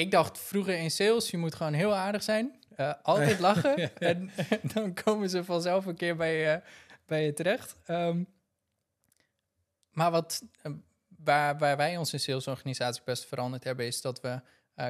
ik 0.00 0.10
dacht 0.10 0.38
vroeger 0.38 0.78
in 0.78 0.90
sales, 0.90 1.30
je 1.30 1.36
moet 1.36 1.54
gewoon 1.54 1.72
heel 1.72 1.94
aardig 1.94 2.22
zijn. 2.22 2.58
Uh, 2.76 2.92
altijd 3.02 3.38
lachen. 3.38 3.90
En, 3.98 4.30
dan 4.62 4.94
komen 4.94 5.30
ze 5.30 5.44
vanzelf 5.44 5.86
een 5.86 5.96
keer 5.96 6.16
bij, 6.16 6.56
uh, 6.56 6.62
bij 7.06 7.24
je 7.24 7.32
terecht. 7.32 7.76
Um, 7.86 8.26
maar 9.90 10.10
wat, 10.10 10.42
uh, 10.62 10.72
waar, 11.24 11.58
waar 11.58 11.76
wij 11.76 11.96
onze 11.96 12.18
salesorganisatie 12.18 13.02
best 13.04 13.24
veranderd 13.24 13.64
hebben, 13.64 13.86
is 13.86 14.00
dat 14.00 14.20
we 14.20 14.40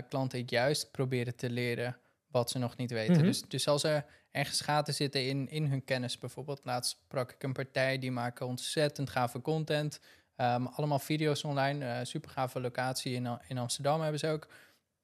klanten 0.08 0.42
juist 0.46 0.90
proberen 0.90 1.36
te 1.36 1.50
leren 1.50 1.96
wat 2.26 2.50
ze 2.50 2.58
nog 2.58 2.76
niet 2.76 2.90
weten. 2.90 3.12
Mm 3.12 3.18
-hmm. 3.18 3.26
dus, 3.26 3.42
dus 3.42 3.68
als 3.68 3.82
er 3.82 4.04
ergens 4.30 4.60
gaten 4.60 4.94
zitten 4.94 5.26
in, 5.26 5.48
in 5.48 5.66
hun 5.66 5.84
kennis, 5.84 6.18
bijvoorbeeld, 6.18 6.60
laatst 6.64 6.90
sprak 6.90 7.32
ik 7.32 7.42
een 7.42 7.52
partij 7.52 7.98
die 7.98 8.10
maken 8.10 8.46
ontzettend 8.46 9.10
gave 9.10 9.40
content. 9.40 10.00
Um, 10.36 10.66
allemaal 10.66 10.98
video's 10.98 11.44
online, 11.44 12.04
super 12.04 12.30
gave 12.30 12.60
locatie 12.60 13.14
in, 13.14 13.38
in 13.48 13.58
Amsterdam 13.58 14.00
hebben 14.00 14.20
ze 14.20 14.28
ook. 14.28 14.48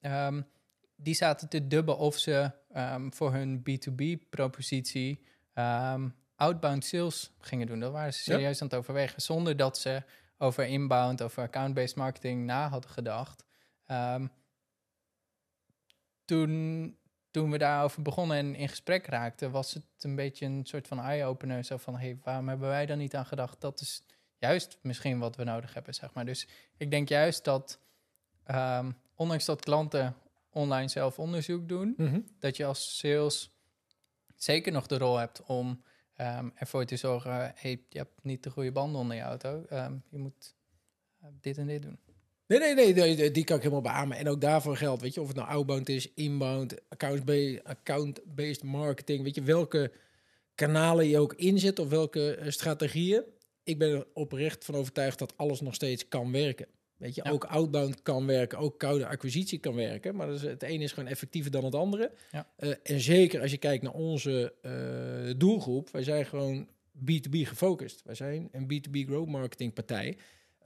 Um, 0.00 0.46
die 0.96 1.14
zaten 1.14 1.48
te 1.48 1.66
dubben 1.66 1.98
of 1.98 2.18
ze 2.18 2.50
um, 2.76 3.14
voor 3.14 3.32
hun 3.32 3.60
B2B-propositie 3.60 5.24
um, 5.54 6.14
outbound 6.36 6.84
sales 6.84 7.32
gingen 7.40 7.66
doen. 7.66 7.80
Dat 7.80 7.92
waren 7.92 8.14
ze 8.14 8.22
serieus 8.22 8.62
aan 8.62 8.68
het 8.68 8.76
overwegen, 8.76 9.22
zonder 9.22 9.56
dat 9.56 9.78
ze 9.78 10.02
over 10.38 10.64
inbound, 10.64 11.22
over 11.22 11.42
account-based 11.42 11.96
marketing 11.96 12.44
na 12.44 12.68
hadden 12.68 12.90
gedacht. 12.90 13.44
toen, 16.24 16.96
toen 17.30 17.50
we 17.50 17.58
daarover 17.58 18.02
begonnen 18.02 18.36
en 18.36 18.54
in 18.54 18.68
gesprek 18.68 19.06
raakten, 19.06 19.50
was 19.50 19.74
het 19.74 19.84
een 19.98 20.16
beetje 20.16 20.46
een 20.46 20.66
soort 20.66 20.88
van 20.88 21.00
eye-opener. 21.00 21.64
Zo 21.64 21.76
van, 21.76 21.96
hey, 21.96 22.18
waarom 22.22 22.48
hebben 22.48 22.68
wij 22.68 22.86
daar 22.86 22.96
niet 22.96 23.16
aan 23.16 23.26
gedacht? 23.26 23.60
Dat 23.60 23.80
is 23.80 24.06
juist 24.38 24.78
misschien 24.82 25.18
wat 25.18 25.36
we 25.36 25.44
nodig 25.44 25.74
hebben, 25.74 25.94
zeg 25.94 26.12
maar. 26.12 26.24
Dus 26.24 26.48
ik 26.76 26.90
denk 26.90 27.08
juist 27.08 27.44
dat 27.44 27.80
um, 28.46 28.96
ondanks 29.16 29.44
dat 29.44 29.64
klanten 29.64 30.16
online 30.50 30.88
zelf 30.88 31.18
onderzoek 31.18 31.68
doen, 31.68 31.94
mhm. 31.96 32.20
dat 32.38 32.56
je 32.56 32.64
als 32.64 32.98
sales 32.98 33.50
zeker 34.36 34.72
nog 34.72 34.86
de 34.86 34.98
rol 34.98 35.16
hebt 35.16 35.42
om 35.46 35.82
um, 36.20 36.52
ervoor 36.54 36.84
te 36.84 36.96
zorgen, 36.96 37.52
hey, 37.54 37.82
je 37.88 37.98
hebt 37.98 38.22
niet 38.22 38.42
de 38.42 38.50
goede 38.50 38.72
banden 38.72 39.00
onder 39.00 39.16
je 39.16 39.22
auto, 39.22 39.64
um, 39.72 40.02
je 40.08 40.18
moet 40.18 40.54
uh, 41.22 41.28
dit 41.40 41.58
en 41.58 41.66
dit 41.66 41.82
doen. 41.82 41.98
Nee, 42.46 42.74
nee, 42.74 42.94
nee, 42.94 43.30
die 43.30 43.44
kan 43.44 43.56
ik 43.56 43.62
helemaal 43.62 43.82
beamen. 43.82 44.16
En 44.16 44.28
ook 44.28 44.40
daarvoor 44.40 44.76
geldt, 44.76 45.02
weet 45.02 45.14
je, 45.14 45.20
of 45.20 45.26
het 45.26 45.36
nou 45.36 45.48
outbound 45.48 45.88
is, 45.88 46.12
inbound, 46.14 46.88
account-based 46.88 47.64
account 47.64 48.62
marketing, 48.62 49.22
weet 49.22 49.34
je, 49.34 49.42
welke 49.42 49.92
kanalen 50.54 51.08
je 51.08 51.18
ook 51.18 51.34
inzet 51.34 51.78
of 51.78 51.88
welke 51.88 52.38
uh, 52.40 52.50
strategieën. 52.50 53.24
Ik 53.64 53.78
ben 53.78 53.90
er 53.90 54.06
oprecht 54.12 54.64
van 54.64 54.74
overtuigd 54.74 55.18
dat 55.18 55.36
alles 55.36 55.60
nog 55.60 55.74
steeds 55.74 56.08
kan 56.08 56.32
werken. 56.32 56.66
Weet 56.96 57.14
je, 57.14 57.24
ook 57.24 57.44
outbound 57.44 58.02
kan 58.02 58.26
werken, 58.26 58.58
ook 58.58 58.78
koude 58.78 59.06
acquisitie 59.06 59.58
kan 59.58 59.74
werken. 59.74 60.16
Maar 60.16 60.26
dus 60.26 60.42
het 60.42 60.62
ene 60.62 60.84
is 60.84 60.92
gewoon 60.92 61.08
effectiever 61.08 61.50
dan 61.50 61.64
het 61.64 61.74
andere. 61.74 62.12
Ja. 62.32 62.48
Uh, 62.58 62.74
en 62.82 63.00
zeker 63.00 63.40
als 63.40 63.50
je 63.50 63.58
kijkt 63.58 63.82
naar 63.82 63.92
onze 63.92 64.54
uh, 64.62 65.34
doelgroep, 65.38 65.90
wij 65.90 66.02
zijn 66.02 66.26
gewoon 66.26 66.68
B2B 66.98 67.30
gefocust. 67.30 68.02
Wij 68.04 68.14
zijn 68.14 68.48
een 68.52 68.64
B2B 68.64 69.08
growth 69.08 69.28
marketing 69.28 69.72
partij. 69.72 70.16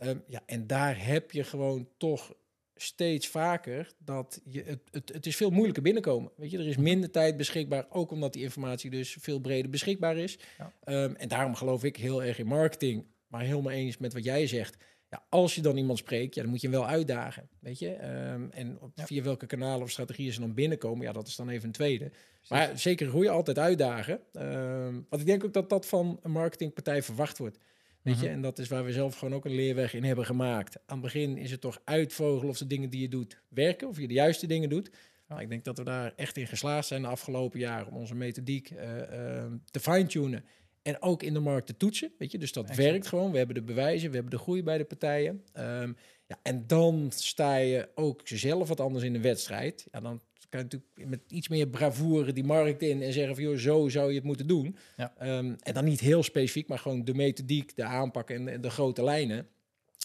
Um, 0.02 0.22
ja, 0.26 0.42
en 0.46 0.66
daar 0.66 1.06
heb 1.06 1.30
je 1.30 1.44
gewoon 1.44 1.88
toch 1.96 2.34
steeds 2.82 3.28
vaker 3.28 3.92
dat 3.98 4.40
je, 4.44 4.62
het, 4.62 4.80
het, 4.90 5.12
het 5.12 5.26
is 5.26 5.36
veel 5.36 5.50
moeilijker 5.50 5.82
binnenkomen. 5.82 6.30
Weet 6.36 6.50
je, 6.50 6.58
er 6.58 6.66
is 6.66 6.74
mhm. 6.74 6.84
minder 6.84 7.10
tijd 7.10 7.36
beschikbaar, 7.36 7.86
ook 7.90 8.10
omdat 8.10 8.32
die 8.32 8.42
informatie 8.42 8.90
dus 8.90 9.16
veel 9.20 9.38
breder 9.38 9.70
beschikbaar 9.70 10.16
is. 10.16 10.38
Ja. 10.58 10.72
Um, 11.04 11.16
en 11.16 11.28
daarom 11.28 11.54
geloof 11.54 11.84
ik 11.84 11.96
heel 11.96 12.22
erg 12.22 12.38
in 12.38 12.46
marketing, 12.46 13.06
maar 13.26 13.42
helemaal 13.42 13.72
eens 13.72 13.98
met 13.98 14.12
wat 14.12 14.24
jij 14.24 14.46
zegt. 14.46 14.76
Ja, 15.10 15.24
als 15.28 15.54
je 15.54 15.60
dan 15.60 15.76
iemand 15.76 15.98
spreekt, 15.98 16.34
ja, 16.34 16.42
dan 16.42 16.50
moet 16.50 16.60
je 16.60 16.68
hem 16.68 16.76
wel 16.76 16.88
uitdagen. 16.88 17.48
Weet 17.58 17.78
je? 17.78 18.04
Um, 18.32 18.50
en 18.50 18.78
via 18.94 19.22
welke 19.22 19.46
kanalen 19.46 19.82
of 19.82 19.90
strategieën 19.90 20.32
ze 20.32 20.40
dan 20.40 20.54
binnenkomen, 20.54 21.06
ja, 21.06 21.12
dat 21.12 21.26
is 21.26 21.36
dan 21.36 21.48
even 21.48 21.66
een 21.66 21.72
tweede. 21.72 22.10
Maar 22.48 22.78
zeker 22.78 23.08
groei 23.08 23.28
altijd 23.28 23.58
uitdagen. 23.58 24.20
Um, 24.32 25.06
want 25.08 25.22
ik 25.22 25.28
denk 25.28 25.44
ook 25.44 25.52
dat 25.52 25.68
dat 25.68 25.86
van 25.86 26.18
een 26.22 26.30
marketingpartij 26.30 27.02
verwacht 27.02 27.38
wordt. 27.38 27.58
Weet 28.02 28.20
je, 28.20 28.26
mhm. 28.26 28.34
en 28.34 28.42
dat 28.42 28.58
is 28.58 28.68
waar 28.68 28.84
we 28.84 28.92
zelf 28.92 29.16
gewoon 29.16 29.34
ook 29.34 29.44
een 29.44 29.54
leerweg 29.54 29.94
in 29.94 30.04
hebben 30.04 30.26
gemaakt. 30.26 30.76
Aan 30.76 30.82
het 30.86 31.00
begin 31.00 31.36
is 31.36 31.50
het 31.50 31.60
toch 31.60 31.80
uitvogelen 31.84 32.50
of 32.50 32.58
de 32.58 32.66
dingen 32.66 32.90
die 32.90 33.00
je 33.00 33.08
doet 33.08 33.40
werken, 33.48 33.88
of 33.88 33.98
je 33.98 34.08
de 34.08 34.14
juiste 34.14 34.46
dingen 34.46 34.68
doet. 34.68 34.90
Nou, 35.28 35.42
ik 35.42 35.48
denk 35.48 35.64
dat 35.64 35.78
we 35.78 35.84
daar 35.84 36.12
echt 36.16 36.36
in 36.36 36.46
geslaagd 36.46 36.86
zijn 36.86 37.02
de 37.02 37.08
afgelopen 37.08 37.58
jaren 37.58 37.86
om 37.86 37.96
onze 37.96 38.14
methodiek 38.14 38.70
uh, 38.70 38.96
uh, 38.96 39.44
te 39.70 39.80
fine-tunen. 39.80 40.44
En 40.82 41.02
ook 41.02 41.22
in 41.22 41.34
de 41.34 41.40
markt 41.40 41.66
te 41.66 41.76
toetsen. 41.76 42.12
Weet 42.18 42.32
je, 42.32 42.38
dus 42.38 42.52
dat 42.52 42.74
werkt 42.74 43.06
gewoon. 43.06 43.30
We 43.30 43.38
hebben 43.38 43.54
de 43.54 43.62
bewijzen, 43.62 44.08
we 44.08 44.14
hebben 44.14 44.32
de 44.32 44.42
groei 44.42 44.62
bij 44.62 44.78
de 44.78 44.84
partijen. 44.84 45.44
Um, 45.58 45.96
ja, 46.26 46.38
en 46.42 46.66
dan 46.66 47.10
sta 47.14 47.56
je 47.56 47.88
ook 47.94 48.20
zelf 48.24 48.68
wat 48.68 48.80
anders 48.80 49.04
in 49.04 49.12
de 49.12 49.20
wedstrijd. 49.20 49.86
Ja, 49.92 50.00
dan 50.00 50.20
kan 50.48 50.60
je 50.60 50.64
natuurlijk 50.64 51.10
met 51.10 51.20
iets 51.28 51.48
meer 51.48 51.68
bravoure 51.68 52.32
die 52.32 52.44
markt 52.44 52.82
in 52.82 53.02
en 53.02 53.12
zeggen 53.12 53.34
van 53.34 53.44
joh, 53.44 53.56
zo 53.56 53.88
zou 53.88 54.08
je 54.08 54.14
het 54.14 54.24
moeten 54.24 54.46
doen. 54.46 54.76
Ja. 54.96 55.38
Um, 55.38 55.56
en 55.60 55.74
dan 55.74 55.84
niet 55.84 56.00
heel 56.00 56.22
specifiek, 56.22 56.68
maar 56.68 56.78
gewoon 56.78 57.04
de 57.04 57.14
methodiek, 57.14 57.76
de 57.76 57.84
aanpak 57.84 58.30
en 58.30 58.44
de, 58.44 58.60
de 58.60 58.70
grote 58.70 59.04
lijnen. 59.04 59.48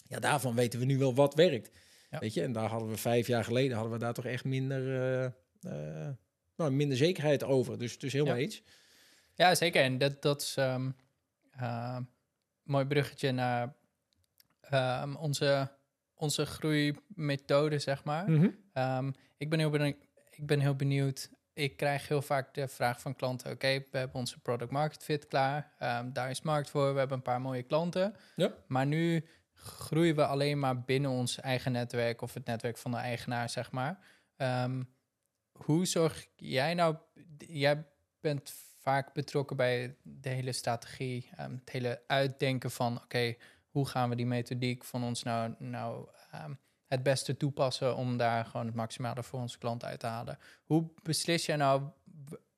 Ja, 0.08 0.18
daarvan 0.18 0.54
weten 0.54 0.78
we 0.78 0.84
nu 0.84 0.98
wel 0.98 1.14
wat 1.14 1.34
werkt. 1.34 1.70
Ja. 2.10 2.18
Weet 2.18 2.34
je, 2.34 2.42
en 2.42 2.52
daar 2.52 2.68
hadden 2.68 2.88
we 2.88 2.96
vijf 2.96 3.26
jaar 3.26 3.44
geleden 3.44 3.76
hadden 3.76 3.92
we 3.92 3.98
daar 3.98 4.14
toch 4.14 4.26
echt 4.26 4.44
minder, 4.44 4.82
uh, 4.82 5.72
uh, 5.72 6.08
nou, 6.56 6.70
minder 6.70 6.96
zekerheid 6.96 7.44
over. 7.44 7.78
Dus, 7.78 7.98
dus 7.98 8.12
helemaal 8.12 8.36
ja. 8.36 8.42
iets. 8.42 8.62
Ja, 9.36 9.54
zeker. 9.54 9.82
En 9.82 9.98
dat, 9.98 10.22
dat 10.22 10.42
is 10.42 10.56
um, 10.56 10.96
uh, 11.60 11.98
mooi 12.62 12.84
bruggetje 12.84 13.32
naar 13.32 13.74
um, 14.72 15.16
onze, 15.16 15.70
onze 16.14 16.46
groeimethode, 16.46 17.78
zeg 17.78 18.04
maar. 18.04 18.30
Mm 18.30 18.56
-hmm. 18.74 19.14
ik 19.36 19.50
ben 19.50 19.58
heel 19.58 19.70
benieuwd 19.70 20.06
ik 20.36 20.46
ben 20.46 20.60
heel 20.60 20.76
benieuwd. 20.76 21.30
Ik 21.52 21.76
krijg 21.76 22.08
heel 22.08 22.22
vaak 22.22 22.54
de 22.54 22.68
vraag 22.68 23.00
van 23.00 23.16
klanten: 23.16 23.52
Oké, 23.52 23.84
we 23.90 23.98
hebben 23.98 24.16
onze 24.16 24.38
product 24.38 24.70
market 24.70 25.02
fit 25.02 25.26
klaar. 25.26 25.72
Daar 26.12 26.30
is 26.30 26.42
markt 26.42 26.70
voor. 26.70 26.92
We 26.92 26.98
hebben 26.98 27.16
een 27.16 27.22
paar 27.22 27.40
mooie 27.40 27.62
klanten. 27.62 28.16
Ja. 28.36 28.52
Maar 28.66 28.86
nu 28.86 29.28
groeien 29.52 30.16
we 30.16 30.26
alleen 30.26 30.58
maar 30.58 30.80
binnen 30.84 31.10
ons 31.10 31.40
eigen 31.40 31.72
netwerk 31.72 32.22
of 32.22 32.34
het 32.34 32.46
netwerk 32.46 32.76
van 32.76 32.90
de 32.90 32.96
eigenaar, 32.96 33.50
zeg 33.50 33.70
maar. 33.70 33.98
Hoe 35.52 35.86
zorg 35.86 36.26
jij 36.36 36.74
nou? 36.74 36.96
Jij 37.38 37.86
bent 38.20 38.52
vaak 38.86 39.12
betrokken 39.12 39.56
bij 39.56 39.96
de 40.02 40.28
hele 40.28 40.52
strategie, 40.52 41.28
um, 41.40 41.60
het 41.60 41.70
hele 41.70 42.02
uitdenken 42.06 42.70
van: 42.70 43.02
Oké, 43.02 43.34
hoe 43.68 43.88
gaan 43.88 44.08
we 44.08 44.16
die 44.16 44.26
methodiek 44.26 44.84
van 44.84 45.04
ons 45.04 45.22
nou, 45.22 45.54
nou 45.58 46.08
het 46.86 47.02
beste 47.02 47.36
toepassen 47.36 47.96
om 47.96 48.16
daar 48.16 48.44
gewoon 48.44 48.66
het 48.66 48.74
maximale 48.74 49.22
voor 49.22 49.40
onze 49.40 49.58
klant 49.58 49.84
uit 49.84 50.00
te 50.00 50.06
halen. 50.06 50.38
Hoe 50.64 50.90
beslis 51.02 51.46
jij 51.46 51.56
nou 51.56 51.82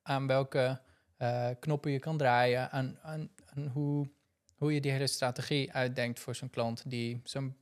aan 0.01 0.27
welke 0.27 0.81
uh, 1.17 1.49
knoppen 1.59 1.91
je 1.91 1.99
kan 1.99 2.17
draaien, 2.17 2.71
aan, 2.71 2.99
aan, 3.01 3.29
hoe, 3.73 4.09
hoe 4.55 4.73
je 4.73 4.81
die 4.81 4.91
hele 4.91 5.07
strategie 5.07 5.73
uitdenkt 5.73 6.19
voor 6.19 6.35
zo'n 6.35 6.49
klant 6.49 6.89
die 6.89 7.21
zo'n 7.23 7.57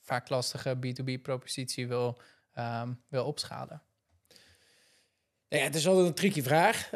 vaak 0.00 0.28
lastige 0.28 0.76
B2B-propositie 0.76 1.88
wil, 1.88 2.20
um, 2.58 3.02
wil 3.08 3.24
opschalen? 3.24 3.82
Ja, 5.48 5.58
het 5.58 5.74
is 5.74 5.86
altijd 5.86 6.06
een 6.06 6.14
tricky 6.14 6.42
vraag. 6.42 6.90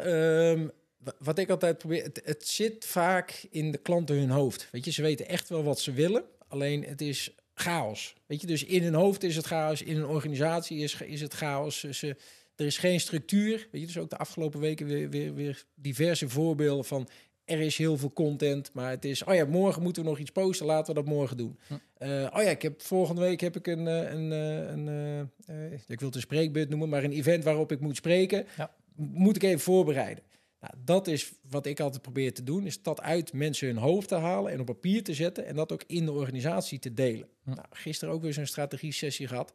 Wat 1.19 1.37
ik 1.37 1.49
altijd 1.49 1.77
probeer, 1.77 2.03
het, 2.03 2.21
het, 2.23 2.47
zit 2.47 2.85
vaak 2.85 3.47
in 3.49 3.71
de 3.71 3.77
klanten 3.77 4.15
hun 4.15 4.29
hoofd. 4.29 4.67
Weet 4.71 4.85
je, 4.85 4.91
ze 4.91 5.01
weten 5.01 5.27
echt 5.27 5.49
wel 5.49 5.63
wat 5.63 5.79
ze 5.79 5.91
willen. 5.91 6.23
Alleen 6.47 6.83
het 6.83 7.01
is 7.01 7.35
chaos. 7.53 8.15
Weet 8.25 8.41
je, 8.41 8.47
dus 8.47 8.63
in 8.63 8.83
een 8.83 8.93
hoofd 8.93 9.23
is 9.23 9.35
het 9.35 9.45
chaos, 9.45 9.81
in 9.81 9.97
een 9.97 10.05
organisatie 10.05 10.77
is, 10.77 11.01
is 11.01 11.21
het 11.21 11.33
chaos. 11.33 11.79
Ze, 11.79 12.15
er 12.55 12.65
is 12.65 12.77
geen 12.77 12.99
structuur. 12.99 13.67
Weet 13.71 13.81
je, 13.81 13.87
dus 13.87 13.97
ook 13.97 14.09
de 14.09 14.17
afgelopen 14.17 14.59
weken 14.59 14.87
weer, 14.87 15.09
weer, 15.09 15.33
weer 15.33 15.63
diverse 15.75 16.29
voorbeelden 16.29 16.85
van 16.85 17.07
er 17.45 17.59
is 17.59 17.77
heel 17.77 17.97
veel 17.97 18.13
content, 18.13 18.69
maar 18.73 18.89
het 18.89 19.05
is, 19.05 19.23
oh 19.23 19.33
ja, 19.33 19.45
morgen 19.45 19.81
moeten 19.81 20.03
we 20.03 20.09
nog 20.09 20.19
iets 20.19 20.31
posten, 20.31 20.65
laten 20.65 20.95
we 20.95 21.01
dat 21.01 21.09
morgen 21.09 21.37
doen. 21.37 21.59
Hm. 21.67 21.73
Uh, 21.73 22.27
oh 22.33 22.43
ja, 22.43 22.49
ik 22.49 22.61
heb 22.61 22.81
volgende 22.81 23.21
week 23.21 23.39
heb 23.39 23.55
ik 23.55 23.67
een, 23.67 23.87
eh, 23.87 24.11
een, 24.11 24.31
eh, 24.31 24.71
een, 24.71 24.87
een 24.87 25.31
uh, 25.49 25.73
ik 25.87 25.99
wil 25.99 26.07
het 26.07 26.15
een 26.15 26.21
spreekbeurt 26.21 26.69
noemen, 26.69 26.89
maar 26.89 27.03
een 27.03 27.11
event 27.11 27.43
waarop 27.43 27.71
ik 27.71 27.79
moet 27.79 27.95
spreken, 27.95 28.45
ja. 28.57 28.71
moet 28.95 29.35
ik 29.35 29.43
even 29.43 29.59
voorbereiden. 29.59 30.23
Nou, 30.61 30.73
dat 30.85 31.07
is 31.07 31.31
wat 31.49 31.65
ik 31.65 31.79
altijd 31.79 32.01
probeer 32.01 32.33
te 32.33 32.43
doen, 32.43 32.65
is 32.65 32.81
dat 32.81 33.01
uit 33.01 33.33
mensen 33.33 33.67
hun 33.67 33.77
hoofd 33.77 34.07
te 34.07 34.15
halen 34.15 34.51
en 34.51 34.59
op 34.59 34.65
papier 34.65 35.03
te 35.03 35.13
zetten 35.13 35.45
en 35.45 35.55
dat 35.55 35.71
ook 35.71 35.83
in 35.87 36.05
de 36.05 36.11
organisatie 36.11 36.79
te 36.79 36.93
delen. 36.93 37.27
Hm. 37.43 37.49
Nou, 37.49 37.65
gisteren 37.69 38.13
ook 38.13 38.21
weer 38.21 38.33
zo'n 38.33 38.45
strategie-sessie 38.45 39.27
gehad. 39.27 39.53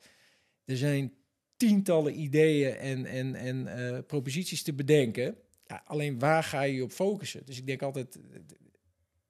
Er 0.64 0.76
zijn 0.76 1.12
tientallen 1.56 2.20
ideeën 2.20 2.74
en, 2.74 3.06
en, 3.06 3.34
en 3.34 3.66
uh, 3.66 3.98
proposities 4.06 4.62
te 4.62 4.72
bedenken. 4.72 5.36
Ja, 5.66 5.82
alleen 5.84 6.18
waar 6.18 6.42
ga 6.42 6.62
je 6.62 6.82
op 6.82 6.90
focussen? 6.90 7.42
Dus 7.44 7.58
ik 7.58 7.66
denk 7.66 7.82
altijd, 7.82 8.14
er 8.14 8.42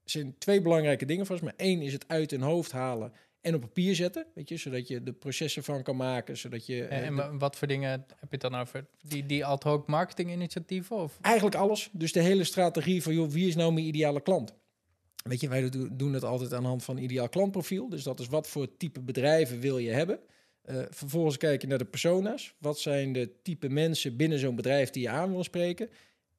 zijn 0.04 0.38
twee 0.38 0.60
belangrijke 0.60 1.04
dingen 1.04 1.26
volgens 1.26 1.52
mij. 1.52 1.66
Eén 1.66 1.82
is 1.82 1.92
het 1.92 2.08
uit 2.08 2.30
hun 2.30 2.42
hoofd 2.42 2.72
halen 2.72 3.12
en 3.46 3.54
op 3.54 3.60
papier 3.60 3.94
zetten, 3.94 4.26
weet 4.34 4.48
je, 4.48 4.56
zodat 4.56 4.88
je 4.88 5.02
de 5.02 5.12
processen 5.12 5.64
van 5.64 5.82
kan 5.82 5.96
maken, 5.96 6.36
zodat 6.36 6.66
je... 6.66 6.84
En, 6.84 7.18
en 7.18 7.38
wat 7.38 7.56
voor 7.56 7.68
dingen 7.68 7.90
heb 7.90 8.16
je 8.20 8.26
het 8.30 8.40
dan 8.40 8.54
over? 8.54 8.86
Die, 9.02 9.26
die 9.26 9.44
ad 9.44 9.62
hoc 9.62 9.86
marketing 9.86 10.30
initiatieven? 10.30 10.96
Of? 10.96 11.18
Eigenlijk 11.20 11.56
alles. 11.56 11.88
Dus 11.92 12.12
de 12.12 12.20
hele 12.20 12.44
strategie 12.44 13.02
van, 13.02 13.14
joh, 13.14 13.30
wie 13.30 13.48
is 13.48 13.54
nou 13.54 13.72
mijn 13.72 13.86
ideale 13.86 14.20
klant? 14.20 14.54
Weet 15.24 15.40
je, 15.40 15.48
wij 15.48 15.70
doen 15.92 16.12
het 16.12 16.24
altijd 16.24 16.52
aan 16.52 16.62
de 16.62 16.68
hand 16.68 16.84
van 16.84 16.98
ideaal 16.98 17.28
klantprofiel. 17.28 17.88
Dus 17.88 18.02
dat 18.02 18.20
is 18.20 18.28
wat 18.28 18.48
voor 18.48 18.76
type 18.76 19.00
bedrijven 19.00 19.60
wil 19.60 19.78
je 19.78 19.90
hebben. 19.90 20.20
Uh, 20.64 20.82
vervolgens 20.90 21.36
kijk 21.36 21.60
je 21.60 21.66
naar 21.66 21.78
de 21.78 21.84
persona's. 21.84 22.54
Wat 22.58 22.78
zijn 22.78 23.12
de 23.12 23.30
type 23.42 23.68
mensen 23.68 24.16
binnen 24.16 24.38
zo'n 24.38 24.56
bedrijf 24.56 24.90
die 24.90 25.02
je 25.02 25.08
aan 25.08 25.30
wil 25.30 25.44
spreken? 25.44 25.90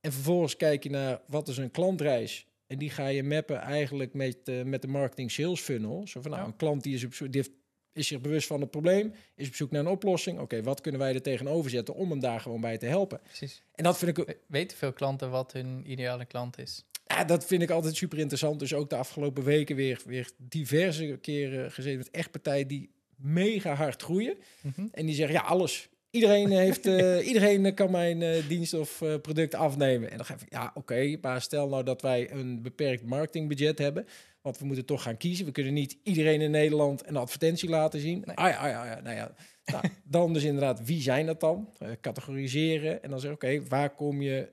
En 0.01 0.11
vervolgens 0.11 0.55
kijk 0.55 0.83
je 0.83 0.89
naar 0.89 1.21
wat 1.27 1.47
is 1.47 1.57
een 1.57 1.71
klantreis 1.71 2.47
en 2.67 2.77
die 2.77 2.89
ga 2.89 3.07
je 3.07 3.23
mappen 3.23 3.57
eigenlijk 3.57 4.13
met, 4.13 4.37
uh, 4.45 4.63
met 4.63 4.81
de 4.81 4.87
marketing 4.87 5.31
sales 5.31 5.61
funnel. 5.61 6.07
Zo 6.07 6.21
van 6.21 6.31
nou, 6.31 6.45
een 6.45 6.55
klant 6.55 6.83
die 6.83 6.93
is, 6.93 7.03
op 7.03 7.13
zoek, 7.13 7.31
die 7.31 7.41
heeft, 7.41 7.55
is 7.93 8.07
zich 8.07 8.21
bewust 8.21 8.47
van 8.47 8.61
het 8.61 8.71
probleem, 8.71 9.13
is 9.35 9.47
op 9.47 9.55
zoek 9.55 9.71
naar 9.71 9.81
een 9.81 9.87
oplossing. 9.87 10.39
Oké, 10.39 10.63
wat 10.63 10.81
kunnen 10.81 11.01
wij 11.01 11.13
er 11.13 11.21
tegenover 11.21 11.69
zetten 11.69 11.95
om 11.95 12.09
hem 12.09 12.19
daar 12.19 12.39
gewoon 12.39 12.61
bij 12.61 12.77
te 12.77 12.85
helpen? 12.85 13.19
Precies. 13.23 13.63
En 13.75 13.83
dat 13.83 13.97
vind 13.97 14.17
ik. 14.17 14.37
Weten 14.47 14.77
veel 14.77 14.93
klanten 14.93 15.29
wat 15.29 15.53
hun 15.53 15.91
ideale 15.91 16.25
klant 16.25 16.57
is? 16.57 16.85
Ja, 17.05 17.23
dat 17.23 17.45
vind 17.45 17.61
ik 17.61 17.69
altijd 17.69 17.95
super 17.95 18.17
interessant. 18.17 18.59
Dus 18.59 18.73
ook 18.73 18.89
de 18.89 18.95
afgelopen 18.95 19.43
weken 19.43 19.75
weer, 19.75 20.01
weer 20.05 20.31
diverse 20.37 21.17
keren 21.21 21.71
gezeten 21.71 21.97
met 21.97 22.11
echt 22.11 22.31
partijen 22.31 22.67
die 22.67 22.89
mega 23.15 23.73
hard 23.73 24.01
groeien. 24.01 24.37
Mhm. 24.61 24.87
En 24.91 25.05
die 25.05 25.15
zeggen, 25.15 25.35
ja, 25.35 25.41
alles. 25.41 25.89
Iedereen, 26.17 26.51
heeft, 26.51 26.85
uh, 26.85 27.27
iedereen 27.27 27.73
kan 27.73 27.91
mijn 27.91 28.21
uh, 28.21 28.47
dienst 28.47 28.73
of 28.73 29.01
uh, 29.01 29.15
product 29.21 29.55
afnemen. 29.55 30.11
En 30.11 30.17
dan 30.17 30.25
ga 30.25 30.33
ik, 30.33 30.39
ja, 30.49 30.65
oké, 30.67 30.77
okay, 30.77 31.17
maar 31.21 31.41
stel 31.41 31.67
nou 31.67 31.83
dat 31.83 32.01
wij 32.01 32.31
een 32.31 32.61
beperkt 32.61 33.03
marketingbudget 33.03 33.77
hebben. 33.77 34.07
Want 34.41 34.59
we 34.59 34.65
moeten 34.65 34.85
toch 34.85 35.01
gaan 35.01 35.17
kiezen. 35.17 35.45
We 35.45 35.51
kunnen 35.51 35.73
niet 35.73 35.97
iedereen 36.03 36.41
in 36.41 36.51
Nederland 36.51 37.07
een 37.07 37.15
advertentie 37.15 37.69
laten 37.69 37.99
zien. 37.99 38.23
Nee. 38.25 38.35
Ah, 38.35 38.49
ja, 38.49 38.57
ah, 38.57 38.69
ja, 38.69 38.85
ja, 38.85 39.01
nou 39.01 39.15
ja. 39.15 39.31
Nou, 39.65 39.83
dan 40.03 40.33
dus 40.33 40.43
inderdaad, 40.43 40.85
wie 40.85 41.01
zijn 41.01 41.25
dat 41.25 41.39
dan? 41.39 41.73
categoriseren. 42.01 43.03
En 43.03 43.09
dan 43.09 43.19
zeg 43.19 43.31
oké, 43.31 43.63
waar 43.67 43.89
kom 43.89 44.21
je... 44.21 44.49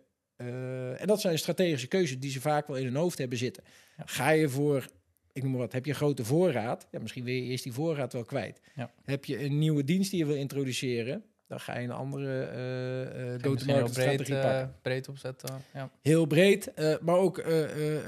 en 0.99 1.07
dat 1.07 1.21
zijn 1.21 1.39
strategische 1.39 1.87
keuzes 1.87 2.19
die 2.19 2.31
ze 2.31 2.41
vaak 2.41 2.67
wel 2.67 2.77
in 2.77 2.85
hun 2.85 2.97
hoofd 2.97 3.19
hebben 3.19 3.39
zitten. 3.39 3.65
Ga 4.05 4.31
je 4.31 4.49
voor 4.49 4.87
ik 5.35 5.43
noem 5.43 5.51
maar 5.51 5.61
wat, 5.61 5.73
heb 5.73 5.85
je 5.85 5.91
een 5.91 5.97
grote 5.97 6.25
voorraad? 6.25 6.87
Ja, 6.91 7.01
misschien 7.01 7.25
wil 7.25 7.35
je 7.35 7.43
eerst 7.43 7.65
die 7.65 7.73
voorraad 7.73 8.13
wel 8.13 8.25
kwijt. 8.25 8.61
Ja. 8.75 8.93
Heb 9.03 9.25
je 9.25 9.45
een 9.45 9.59
nieuwe 9.59 9.85
dienst 9.85 10.11
die 10.11 10.19
je 10.19 10.27
wil 10.27 10.37
introduceren? 10.37 11.25
Dan 11.47 11.61
ga 11.61 11.79
je 11.79 11.85
een 11.85 11.91
andere 11.91 12.51
uh, 13.37 13.43
go-to-market 13.43 13.91
strategie 13.91 14.35
pakken. 14.35 14.75
Breed 14.83 15.09
opzetten, 15.09 15.63
ja. 15.75 15.91
Heel 16.01 16.27
breed, 16.27 16.73
maar 17.01 17.17
ook 17.17 17.45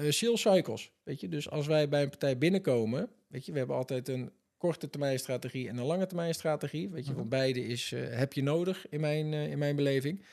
sales 0.08 0.40
cycles. 0.40 0.92
Weet 1.02 1.20
je, 1.20 1.28
dus 1.28 1.50
als 1.50 1.66
wij 1.66 1.88
bij 1.88 2.02
een 2.02 2.08
partij 2.08 2.38
binnenkomen, 2.38 3.08
weet 3.28 3.46
je, 3.46 3.52
we 3.52 3.58
hebben 3.58 3.76
altijd 3.76 4.08
een 4.08 4.30
korte 4.56 4.90
termijn 4.90 5.18
strategie 5.18 5.68
en 5.68 5.76
een 5.76 5.84
lange 5.84 6.06
termijn 6.06 6.34
strategie. 6.34 6.90
Weet 6.90 7.06
je, 7.06 7.12
mm 7.12 7.18
-hmm. 7.18 7.28
beide 7.28 7.66
is, 7.66 7.94
heb 7.96 8.32
je 8.32 8.42
nodig 8.42 8.86
in 8.88 9.00
mijn, 9.00 9.32
in 9.32 9.58
mijn 9.58 9.76
beleving. 9.76 10.24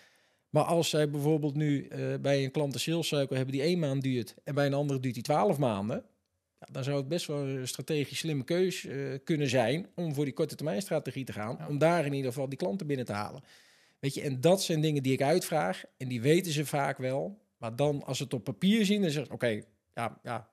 Maar 0.49 0.63
als 0.63 0.89
zij 0.89 1.09
bijvoorbeeld 1.09 1.55
nu 1.55 1.87
bij 2.21 2.43
een 2.43 2.51
klant 2.51 2.73
een 2.73 2.79
sales 2.79 3.07
cycle 3.07 3.35
hebben 3.35 3.55
die 3.55 3.63
één 3.63 3.79
maand 3.79 4.01
duurt 4.01 4.35
en 4.43 4.55
bij 4.55 4.65
een 4.65 4.73
andere 4.73 4.99
duurt 4.99 5.13
die 5.13 5.23
twaalf 5.23 5.57
maanden, 5.57 6.03
dan 6.71 6.83
zou 6.83 6.97
het 6.97 7.07
best 7.07 7.25
wel 7.25 7.37
een 7.37 7.67
strategisch 7.67 8.17
slimme 8.17 8.43
keus 8.43 8.87
kunnen 9.23 9.49
zijn 9.49 9.87
om 9.95 10.13
voor 10.13 10.25
die 10.25 10.33
korte 10.33 10.55
termijn 10.55 10.81
strategie 10.81 11.25
te 11.25 11.33
gaan. 11.33 11.67
Om 11.67 11.77
daar 11.77 12.05
in 12.05 12.13
ieder 12.13 12.31
geval 12.31 12.49
die 12.49 12.57
klanten 12.57 12.87
binnen 12.87 13.05
te 13.05 13.13
halen. 13.13 13.43
Weet 13.99 14.13
je, 14.13 14.21
en 14.21 14.41
dat 14.41 14.63
zijn 14.63 14.81
dingen 14.81 15.03
die 15.03 15.13
ik 15.13 15.21
uitvraag 15.21 15.83
en 15.97 16.07
die 16.07 16.21
weten 16.21 16.51
ze 16.51 16.65
vaak 16.65 16.97
wel. 16.97 17.41
Maar 17.57 17.75
dan 17.75 18.03
als 18.03 18.17
ze 18.17 18.23
het 18.23 18.33
op 18.33 18.43
papier 18.43 18.85
zien, 18.85 19.01
dan 19.01 19.09
zeggen 19.09 19.33
oké, 19.33 19.61
ja, 19.93 20.19
ja, 20.23 20.49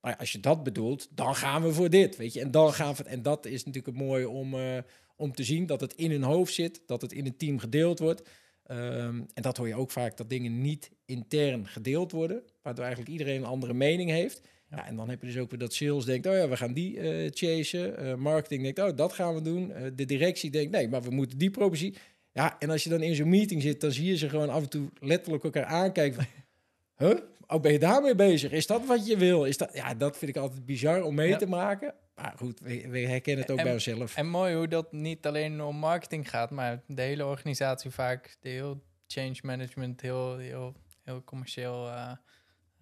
maar 0.00 0.16
als 0.16 0.32
je 0.32 0.40
dat 0.40 0.62
bedoelt, 0.62 1.08
dan 1.10 1.34
gaan 1.34 1.62
we 1.62 1.72
voor 1.72 1.90
dit, 1.90 2.16
weet 2.16 2.32
je. 2.32 2.40
En 2.40 2.50
dan 2.50 2.72
gaan 2.72 2.94
we, 2.94 3.02
en 3.02 3.22
dat 3.22 3.46
is 3.46 3.64
natuurlijk 3.64 3.96
het 3.96 4.06
mooie 4.06 4.28
om, 4.28 4.54
uh, 4.54 4.78
om 5.16 5.32
te 5.32 5.44
zien 5.44 5.66
dat 5.66 5.80
het 5.80 5.94
in 5.94 6.10
hun 6.10 6.22
hoofd 6.22 6.54
zit, 6.54 6.82
dat 6.86 7.02
het 7.02 7.12
in 7.12 7.26
een 7.26 7.36
team 7.36 7.58
gedeeld 7.58 7.98
wordt. 7.98 8.28
Um, 8.70 9.26
en 9.34 9.42
dat 9.42 9.56
hoor 9.56 9.68
je 9.68 9.74
ook 9.74 9.90
vaak, 9.90 10.16
dat 10.16 10.30
dingen 10.30 10.60
niet 10.60 10.90
intern 11.04 11.66
gedeeld 11.66 12.12
worden, 12.12 12.42
waardoor 12.62 12.84
eigenlijk 12.84 13.12
iedereen 13.12 13.36
een 13.36 13.48
andere 13.48 13.74
mening 13.74 14.10
heeft. 14.10 14.40
Ja. 14.70 14.86
en 14.86 14.96
dan 14.96 15.08
heb 15.08 15.20
je 15.20 15.26
dus 15.26 15.38
ook 15.38 15.50
weer 15.50 15.58
dat 15.58 15.74
sales 15.74 16.04
denkt, 16.04 16.26
oh 16.26 16.32
ja, 16.32 16.48
we 16.48 16.56
gaan 16.56 16.72
die 16.72 16.96
uh, 16.96 17.30
chasen. 17.34 18.04
Uh, 18.04 18.14
marketing 18.14 18.62
denkt, 18.62 18.78
oh, 18.78 18.96
dat 18.96 19.12
gaan 19.12 19.34
we 19.34 19.42
doen. 19.42 19.72
de 19.94 20.04
directie 20.04 20.50
denkt, 20.50 20.72
nee, 20.72 20.88
maar 20.88 21.02
we 21.02 21.10
moeten 21.10 21.38
die 21.38 21.50
propositie. 21.50 22.00
Ja, 22.32 22.56
en 22.58 22.70
als 22.70 22.84
je 22.84 22.90
dan 22.90 23.02
in 23.02 23.14
zo'n 23.14 23.28
meeting 23.28 23.62
zit, 23.62 23.80
dan 23.80 23.92
zie 23.92 24.06
je 24.06 24.16
ze 24.16 24.28
gewoon 24.28 24.50
af 24.50 24.62
en 24.62 24.68
toe 24.68 24.88
letterlijk 25.00 25.44
elkaar 25.44 25.64
aankijken. 25.64 26.26
huh? 26.96 27.18
Oh, 27.46 27.60
ben 27.60 27.72
je 27.72 27.78
daarmee 27.78 28.14
bezig? 28.14 28.52
Is 28.52 28.66
dat 28.66 28.86
wat 28.86 29.06
je 29.06 29.16
wil? 29.16 29.44
Is 29.44 29.56
dat, 29.56 29.70
ja, 29.72 29.94
dat 29.94 30.16
vind 30.18 30.36
ik 30.36 30.42
altijd 30.42 30.66
bizar 30.66 31.02
om 31.02 31.14
mee 31.14 31.36
te 31.36 31.46
maken. 31.46 31.94
Maar 32.14 32.34
goed, 32.36 32.60
we, 32.60 32.88
we 32.88 32.98
herkennen 32.98 33.42
het 33.42 33.52
ook 33.52 33.62
bij 33.62 33.72
onszelf. 33.72 34.16
En 34.16 34.28
mooi 34.28 34.54
hoe 34.54 34.68
dat 34.68 34.92
niet 34.92 35.26
alleen 35.26 35.62
om 35.62 35.76
marketing 35.76 36.30
gaat, 36.30 36.50
maar 36.50 36.82
de 36.86 37.02
hele 37.02 37.24
organisatie 37.24 37.90
vaak, 37.90 38.36
de 38.40 38.48
heel 38.48 38.82
change 39.06 39.36
management, 39.42 40.00
heel, 40.00 40.36
heel, 40.36 40.74
heel 41.04 41.24
commercieel. 41.24 41.86
Uh, 41.86 42.12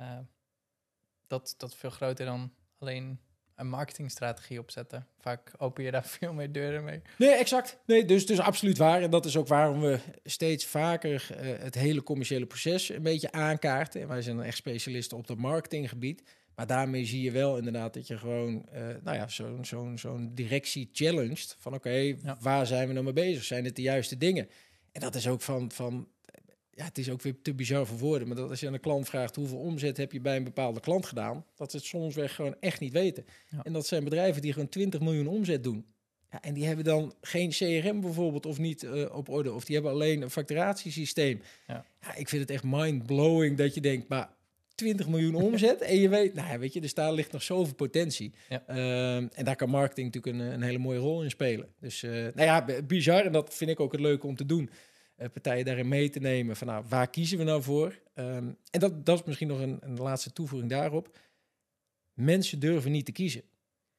uh, 0.00 0.18
dat, 1.26 1.54
dat 1.56 1.74
veel 1.74 1.90
groter 1.90 2.26
dan 2.26 2.52
alleen 2.78 3.20
een 3.56 3.68
marketingstrategie 3.68 4.58
opzetten. 4.58 5.06
Vaak 5.20 5.52
open 5.58 5.84
je 5.84 5.90
daar 5.90 6.04
veel 6.18 6.32
meer 6.32 6.52
deuren 6.52 6.84
mee. 6.84 7.00
Nee, 7.18 7.30
exact. 7.30 7.78
Nee, 7.86 8.04
dus, 8.04 8.26
dus 8.26 8.38
absoluut 8.38 8.78
waar. 8.78 9.02
En 9.02 9.10
dat 9.10 9.24
is 9.24 9.36
ook 9.36 9.48
waarom 9.48 9.80
we 9.80 9.98
steeds 10.24 10.66
vaker 10.66 11.28
uh, 11.30 11.36
het 11.58 11.74
hele 11.74 12.02
commerciële 12.02 12.46
proces 12.46 12.88
een 12.88 13.02
beetje 13.02 13.32
aankaarten. 13.32 14.00
En 14.00 14.08
wij 14.08 14.22
zijn 14.22 14.40
echt 14.40 14.56
specialisten 14.56 15.16
op 15.16 15.28
het 15.28 15.38
marketinggebied. 15.38 16.22
Maar 16.54 16.66
daarmee 16.66 17.04
zie 17.04 17.22
je 17.22 17.30
wel 17.30 17.56
inderdaad 17.56 17.94
dat 17.94 18.06
je 18.06 18.18
gewoon, 18.18 18.66
uh, 18.74 18.80
nou 19.02 19.16
ja, 19.16 19.28
zo'n 19.28 19.64
zo'n 19.64 19.98
zo'n 19.98 20.30
directie 20.34 20.88
challenged. 20.92 21.56
Van 21.58 21.74
oké, 21.74 21.88
okay, 21.88 22.18
ja. 22.22 22.36
waar 22.40 22.66
zijn 22.66 22.86
we 22.86 22.92
nou 22.92 23.04
mee 23.04 23.14
bezig? 23.14 23.44
Zijn 23.44 23.64
het 23.64 23.76
de 23.76 23.82
juiste 23.82 24.18
dingen? 24.18 24.48
En 24.92 25.00
dat 25.00 25.14
is 25.14 25.28
ook 25.28 25.40
van, 25.40 25.70
van 25.70 26.08
ja, 26.76 26.84
het 26.84 26.98
is 26.98 27.10
ook 27.10 27.22
weer 27.22 27.34
te 27.42 27.54
bizar 27.54 27.86
voor 27.86 27.98
woorden. 27.98 28.28
Maar 28.28 28.36
dat 28.36 28.50
als 28.50 28.60
je 28.60 28.66
aan 28.66 28.74
een 28.74 28.80
klant 28.80 29.08
vraagt 29.08 29.36
hoeveel 29.36 29.58
omzet 29.58 29.96
heb 29.96 30.12
je 30.12 30.20
bij 30.20 30.36
een 30.36 30.44
bepaalde 30.44 30.80
klant 30.80 31.06
gedaan, 31.06 31.44
dat 31.54 31.70
ze 31.70 31.76
het 31.76 31.86
soms 31.86 32.14
weg 32.14 32.34
gewoon 32.34 32.56
echt 32.60 32.80
niet 32.80 32.92
weten. 32.92 33.24
En 33.62 33.72
dat 33.72 33.86
zijn 33.86 34.04
bedrijven 34.04 34.42
die 34.42 34.52
gewoon 34.52 34.68
20 34.68 35.00
miljoen 35.00 35.26
omzet 35.26 35.64
doen. 35.64 35.86
Ja, 36.30 36.42
en 36.42 36.54
die 36.54 36.66
hebben 36.66 36.84
dan 36.84 37.14
geen 37.20 37.50
CRM 37.50 38.00
bijvoorbeeld 38.00 38.46
of 38.46 38.58
niet 38.58 38.82
uh, 38.82 39.14
op 39.14 39.28
orde. 39.28 39.52
Of 39.52 39.64
die 39.64 39.74
hebben 39.74 39.92
alleen 39.92 40.22
een 40.22 40.30
facturatiesysteem. 40.30 41.40
Ja. 41.66 41.84
ja 42.00 42.14
ik 42.14 42.28
vind 42.28 42.42
het 42.42 42.50
echt 42.50 42.64
mind-blowing 42.66 43.56
dat 43.56 43.74
je 43.74 43.80
denkt, 43.80 44.08
maar 44.08 44.30
20 44.74 45.08
miljoen 45.08 45.34
omzet 45.34 45.80
en 45.90 45.96
je 46.00 46.08
weet, 46.08 46.34
nou 46.34 46.58
weet 46.58 46.72
je, 46.72 46.80
dus 46.80 46.94
daar 46.94 47.12
ligt 47.12 47.32
nog 47.32 47.42
zoveel 47.42 47.74
potentie. 47.74 48.32
Ja. 48.48 48.64
Uh, 48.68 49.16
en 49.16 49.44
daar 49.44 49.56
kan 49.56 49.70
marketing 49.70 50.14
natuurlijk 50.14 50.36
een, 50.36 50.52
een, 50.52 50.62
hele 50.62 50.78
mooie 50.78 50.98
rol 50.98 51.22
in 51.22 51.30
spelen. 51.30 51.68
Dus 51.80 52.02
uh, 52.02 52.10
nou 52.10 52.34
ja, 52.34 52.82
bizar 52.82 53.24
en 53.24 53.32
dat 53.32 53.54
vind 53.54 53.70
ik 53.70 53.80
ook 53.80 53.92
het 53.92 54.00
leuke 54.00 54.26
om 54.26 54.36
te 54.36 54.46
doen. 54.46 54.70
Uh, 55.18 55.26
partijen 55.32 55.64
daarin 55.64 55.88
mee 55.88 56.08
te 56.08 56.20
nemen 56.20 56.56
van 56.56 56.66
nou, 56.66 56.84
waar 56.88 57.10
kiezen 57.10 57.38
we 57.38 57.44
nou 57.44 57.62
voor? 57.62 57.98
Um, 58.14 58.56
en 58.70 58.80
dat, 58.80 59.06
dat 59.06 59.18
is 59.18 59.24
misschien 59.24 59.48
nog 59.48 59.60
een, 59.60 59.78
een 59.80 59.96
laatste 59.96 60.32
toevoeging 60.32 60.70
daarop. 60.70 61.18
Mensen 62.12 62.58
durven 62.58 62.90
niet 62.90 63.04
te 63.04 63.12
kiezen. 63.12 63.42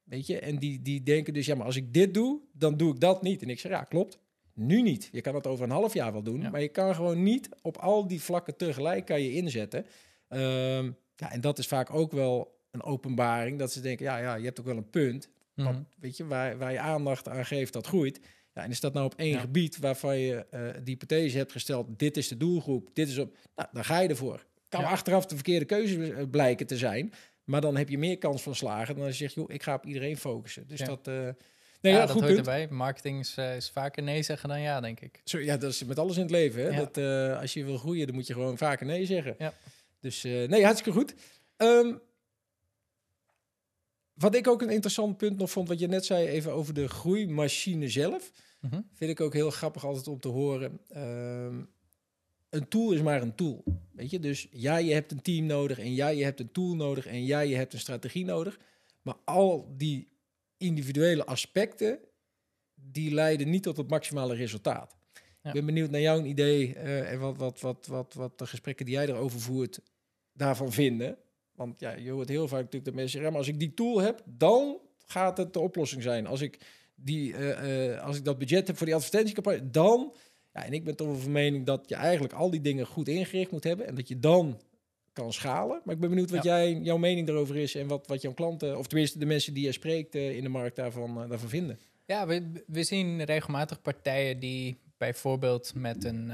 Weet 0.04 0.28
je, 0.28 0.40
en 0.40 0.58
die, 0.58 0.82
die 0.82 1.04
denken 1.04 1.34
dus, 1.34 1.46
ja, 1.46 1.56
maar 1.56 1.66
als 1.66 1.76
ik 1.76 1.94
dit 1.94 2.14
doe, 2.14 2.42
dan 2.54 2.78
doe 2.78 2.94
ik 2.94 3.00
dat 3.00 3.22
niet. 3.22 3.42
En 3.42 3.50
ik 3.50 3.60
zeg, 3.60 3.72
ja, 3.72 3.84
klopt. 3.84 4.20
Nu 4.54 4.82
niet. 4.82 5.10
Je 5.12 5.22
kan 5.22 5.36
het 5.36 5.48
over 5.48 5.64
een 5.64 5.72
half 5.72 5.94
jaar 5.94 6.12
wel 6.12 6.24
doen, 6.24 6.52
maar 6.52 6.62
je 6.62 6.68
kan 6.68 6.96
gewoon 6.96 7.24
niet 7.24 7.50
op 7.62 7.78
al 7.78 8.08
die 8.08 8.22
vlakken 8.22 8.58
tegelijk 8.58 9.06
kan 9.06 9.22
je 9.22 9.34
inzetten. 9.34 9.86
Um, 10.30 10.98
ja, 11.16 11.32
en 11.32 11.42
dat 11.42 11.58
is 11.58 11.68
vaak 11.68 11.94
ook 11.94 12.12
wel 12.12 12.60
een 12.72 12.84
openbaring, 12.84 13.60
dat 13.60 13.72
ze 13.72 13.82
denken, 13.82 14.06
ja, 14.06 14.18
ja 14.18 14.36
je 14.36 14.46
hebt 14.46 14.60
ook 14.60 14.66
wel 14.66 14.78
een 14.78 14.90
punt. 14.90 15.30
Mm 15.54 15.66
-hmm. 15.66 15.88
weet 16.00 16.18
je, 16.18 16.26
waar, 16.26 16.58
waar 16.58 16.72
je 16.72 16.80
aandacht 16.80 17.28
aan 17.28 17.46
geeft, 17.46 17.74
dat 17.74 17.88
groeit. 17.88 18.20
Ja, 18.58 18.64
en 18.64 18.70
is 18.70 18.80
dat 18.80 18.94
nou 18.94 19.06
op 19.06 19.14
één 19.16 19.40
gebied 19.40 19.78
waarvan 19.78 20.18
je 20.18 20.34
uh, 20.36 20.60
de 20.84 20.92
hypothese 20.92 21.38
hebt 21.38 21.52
gesteld, 21.52 22.00
dit 22.00 22.18
is 22.18 22.28
de 22.28 22.38
doelgroep, 22.38 22.90
dit 22.94 23.08
is 23.08 23.18
op, 23.18 23.38
nou, 23.56 23.70
dan 23.72 23.86
ga 23.86 24.00
je 24.00 24.10
ervoor. 24.10 24.46
Kan 24.70 24.82
ja. 24.82 24.88
achteraf 24.88 25.26
de 25.26 25.36
verkeerde 25.36 25.66
keuze 25.66 26.14
eh, 26.14 26.24
blijken 26.32 26.68
te 26.68 26.78
zijn, 26.78 27.14
maar 27.44 27.62
dan 27.62 27.78
heb 27.78 27.90
je 27.90 27.98
meer 27.98 28.18
kans 28.18 28.42
van 28.42 28.56
slagen 28.56 28.96
dan 28.96 29.06
als 29.06 29.18
je 29.18 29.24
zegt, 29.24 29.34
joh, 29.34 29.52
ik 29.54 29.64
ga 29.64 29.74
op 29.74 29.86
iedereen 29.86 30.18
focussen. 30.18 30.68
Dus 30.68 30.80
dat... 30.80 31.08
Uh, 31.08 31.14
nee, 31.82 31.94
ja, 31.94 32.00
dat 32.00 32.10
goed 32.10 32.22
hoort 32.22 32.34
punt. 32.34 32.48
erbij. 32.48 32.68
Marketing 32.70 33.20
is, 33.20 33.36
uh, 33.38 33.56
is, 33.56 33.70
vaker 33.70 34.04
nee 34.04 34.22
zeggen 34.22 34.50
dan 34.50 34.62
ja, 34.62 34.82
denk 34.82 35.00
ik. 35.00 35.22
Zo, 35.24 35.40
ja, 35.40 35.58
dat 35.58 35.72
is 35.72 35.84
met 35.84 36.00
alles 36.00 36.16
in 36.16 36.22
het 36.22 36.32
leven. 36.32 36.64
Hè? 36.64 36.76
Dat, 36.76 36.98
uh, 36.98 37.40
als 37.40 37.54
je 37.54 37.64
wil 37.64 37.78
groeien, 37.78 38.06
dan 38.06 38.16
moet 38.16 38.28
je 38.28 38.34
gewoon 38.34 38.58
vaker 38.58 38.86
nee 38.86 39.06
zeggen. 39.06 39.36
Ja. 39.38 39.54
Dus 40.00 40.24
nee, 40.24 40.64
hartstikke 40.64 41.00
goed. 41.00 41.14
Um, 41.58 42.02
wat 44.14 44.36
ik 44.36 44.48
ook 44.48 44.62
een 44.62 44.70
interessant 44.70 45.18
punt 45.18 45.38
nog 45.38 45.52
vond, 45.52 45.68
wat 45.68 45.80
je 45.80 45.88
net 45.88 46.06
zei, 46.06 46.28
even 46.28 46.52
over 46.52 46.74
de 46.74 46.88
groeimachine 46.88 47.90
zelf. 47.90 48.32
Mm 48.60 48.70
-hmm. 48.70 48.88
Vind 48.94 49.12
ik 49.12 49.22
ook 49.22 49.34
heel 49.34 49.50
grappig 49.50 49.86
altijd 49.86 50.08
om 50.08 50.20
te 50.20 50.28
horen. 50.28 50.80
Um, 50.98 51.70
een 52.50 52.68
tool 52.68 52.92
is 52.92 53.02
maar 53.02 53.22
een 53.22 53.36
tool. 53.36 53.64
Weet 53.92 54.10
je, 54.10 54.20
dus 54.20 54.48
ja, 54.52 54.78
je 54.78 54.94
hebt 54.94 55.12
een 55.12 55.22
team 55.22 55.46
nodig 55.46 55.80
en 55.80 55.94
ja, 55.94 56.08
je 56.08 56.24
hebt 56.24 56.40
een 56.40 56.52
tool 56.52 56.76
nodig 56.76 57.06
en 57.06 57.26
ja, 57.26 57.40
je 57.40 57.56
hebt 57.56 57.74
een 57.74 57.80
strategie 57.80 58.26
nodig. 58.26 58.60
Maar 59.02 59.16
al 59.26 59.74
die 59.78 60.08
individuele 60.58 61.26
aspecten, 61.26 62.00
die 62.76 63.14
leiden 63.14 63.50
niet 63.50 63.64
tot 63.64 63.78
het 63.78 63.90
maximale 63.90 64.36
resultaat. 64.36 64.96
Ja. 65.14 65.50
Ik 65.50 65.54
ben 65.54 65.66
benieuwd 65.66 65.90
naar 65.90 66.02
jouw 66.02 66.24
idee 66.24 66.76
uh, 66.76 67.12
en 67.12 67.20
wat, 67.20 67.38
wat, 67.38 67.60
wat, 67.60 67.88
wat, 67.88 68.14
wat 68.14 68.40
de 68.40 68.48
gesprekken 68.48 68.86
die 68.86 68.96
jij 68.96 69.08
erover 69.08 69.40
voert 69.40 69.80
daarvan 70.34 70.72
vinden. 70.72 71.18
Want 71.56 71.80
ja, 71.80 71.92
je 71.92 72.12
hoort 72.12 72.30
heel 72.30 72.48
vaak 72.48 72.60
natuurlijk 72.60 72.86
dat 72.86 72.94
mensen 72.94 73.12
zeggen, 73.12 73.30
ja, 73.30 73.38
maar 73.38 73.46
als 73.46 73.54
ik 73.54 73.60
die 73.60 73.74
tool 73.74 74.00
heb, 74.00 74.24
dan 74.26 74.78
gaat 75.06 75.38
het 75.38 75.54
de 75.54 75.60
oplossing 75.60 76.04
zijn. 76.04 76.28
Als 76.28 76.42
ik, 76.42 76.60
die, 77.00 77.34
uh, 77.34 77.88
uh, 77.88 78.02
als 78.02 78.18
ik 78.18 78.26
dat 78.26 78.38
budget 78.38 78.68
heb 78.68 78.78
voor 78.78 78.86
die 78.86 78.96
advertentiecampagne, 78.96 79.70
dan... 79.70 80.14
Ja, 80.54 80.66
en 80.66 80.74
ik 80.74 80.84
ben 80.84 80.96
toch 80.96 81.22
van 81.22 81.32
mening 81.32 81.66
dat 81.66 81.90
je 81.90 81.96
eigenlijk 81.96 82.34
al 82.34 82.50
die 82.50 82.62
dingen 82.62 82.86
goed 82.86 83.08
ingericht 83.08 83.52
moet 83.52 83.64
hebben. 83.64 83.88
En 83.88 83.96
dat 83.96 84.08
je 84.08 84.20
dan 84.20 84.62
kan 85.14 85.34
schalen. 85.34 85.82
Maar 85.84 85.94
ik 85.94 86.00
ben 86.00 86.10
benieuwd 86.10 86.30
wat 86.30 86.44
ja. 86.44 86.58
jij, 86.58 86.74
jouw 86.74 86.98
mening 86.98 87.28
daarover 87.28 87.56
is. 87.56 87.76
En 87.76 87.88
wat, 87.88 88.08
wat 88.08 88.22
jouw 88.22 88.34
klanten, 88.34 88.78
of 88.78 88.88
tenminste 88.88 89.20
de 89.20 89.26
mensen 89.26 89.54
die 89.54 89.66
je 89.66 89.72
spreekt 89.72 90.16
uh, 90.16 90.36
in 90.36 90.44
de 90.44 90.50
markt 90.50 90.76
daarvan, 90.76 91.30
daarvan 91.30 91.50
vinden. 91.50 91.80
Ja, 92.06 92.28
we, 92.28 92.64
we 92.68 92.84
zien 92.84 93.24
regelmatig 93.24 93.82
partijen 93.82 94.40
die 94.40 94.80
bijvoorbeeld 94.98 95.74
met 95.76 96.04
een, 96.04 96.32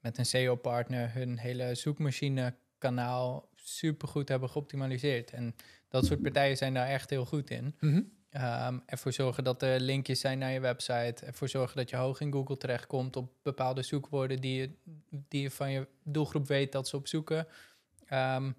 met 0.00 0.18
een 0.18 0.26
SEO-partner 0.26 1.14
hun 1.14 1.38
hele 1.38 1.74
zoekmachine 1.74 2.54
kanaal 2.78 3.48
supergoed 3.54 4.28
hebben 4.28 4.48
geoptimaliseerd. 4.48 5.30
En 5.30 5.54
dat 5.88 6.06
soort 6.06 6.22
partijen 6.22 6.56
zijn 6.56 6.74
daar 6.74 6.88
echt 6.88 7.10
heel 7.10 7.24
goed 7.24 7.50
in. 7.50 7.74
Mm 7.80 7.92
-hmm. 7.92 8.12
Um, 8.32 8.82
ervoor 8.86 9.12
zorgen 9.12 9.44
dat 9.44 9.62
er 9.62 9.80
linkjes 9.80 10.20
zijn 10.20 10.38
naar 10.38 10.52
je 10.52 10.60
website. 10.60 11.26
Ervoor 11.26 11.48
zorgen 11.48 11.76
dat 11.76 11.90
je 11.90 11.96
hoog 11.96 12.20
in 12.20 12.32
Google 12.32 12.56
terechtkomt 12.56 13.16
op 13.16 13.32
bepaalde 13.42 13.82
zoekwoorden 13.82 14.40
die 14.40 14.60
je, 14.60 14.70
die 15.10 15.42
je 15.42 15.50
van 15.50 15.70
je 15.70 15.88
doelgroep 16.04 16.46
weet 16.46 16.72
dat 16.72 16.88
ze 16.88 16.96
opzoeken. 16.96 17.46
Um, 18.12 18.56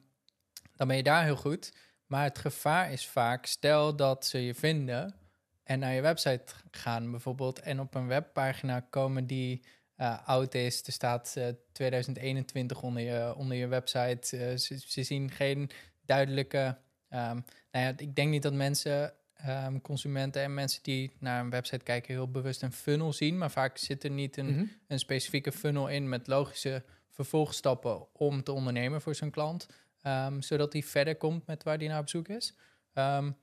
dan 0.76 0.88
ben 0.88 0.98
je 0.98 1.04
daar 1.04 1.24
heel 1.24 1.36
goed. 1.36 1.74
Maar 2.06 2.24
het 2.24 2.38
gevaar 2.38 2.92
is 2.92 3.08
vaak, 3.08 3.46
stel 3.46 3.96
dat 3.96 4.26
ze 4.26 4.46
je 4.46 4.56
vinden 4.56 5.16
en 5.64 5.80
naar 5.80 5.94
je 5.94 6.02
website 6.02 6.54
gaan 6.72 7.12
bijvoorbeeld 7.12 7.60
en 7.60 7.80
op 7.80 7.96
een 7.96 8.08
webpagina 8.08 8.80
komen 8.80 9.28
die 9.28 9.64
uh, 9.98 10.28
oud 10.28 10.54
is. 10.54 10.86
Er 10.86 10.92
staat 10.92 11.36
uh, 11.38 11.48
2021 11.72 12.82
onder 12.82 13.04
je, 13.04 13.36
onder 13.36 13.58
je 13.58 13.68
website. 13.68 14.38
Uh, 14.38 14.58
ze, 14.58 15.04
zien 15.04 15.32
geen 15.32 15.70
duidelijke. 16.06 16.78
Um, 17.10 17.46
nou 17.72 17.86
ja, 17.86 17.94
ik 17.98 18.16
denk 18.16 18.30
niet 18.30 18.44
dat 18.44 18.54
mensen, 18.54 19.14
um, 19.48 19.82
consumenten 19.82 20.42
en 20.42 20.54
mensen 20.54 20.84
die 20.84 21.12
naar 21.20 21.40
een 21.40 21.50
website 21.50 21.84
kijken, 21.84 22.14
heel 22.14 22.32
bewust 22.32 22.62
een 22.62 22.72
funnel 22.72 23.14
zien. 23.14 23.38
Maar 23.38 23.52
vaak 23.52 23.78
zit 23.78 24.04
er 24.04 24.10
niet 24.10 24.38
een, 24.38 24.46
mm 24.46 24.56
-hmm. 24.58 24.72
een 24.88 25.00
specifieke 25.00 25.52
funnel 25.52 25.88
in 25.88 26.10
met 26.10 26.28
logische 26.28 26.84
vervolgstappen 27.10 28.08
om 28.14 28.44
te 28.44 28.52
ondernemen 28.52 29.02
voor 29.02 29.16
zo'n 29.16 29.32
klant. 29.32 29.68
Um, 30.08 30.42
zodat 30.42 30.74
hij 30.74 30.84
verder 30.84 31.16
komt 31.16 31.46
met 31.46 31.64
waar 31.64 31.78
hij 31.78 31.88
naar 31.88 32.00
op 32.00 32.10
zoek 32.10 32.28
is. 32.28 32.56
Um, 32.94 33.38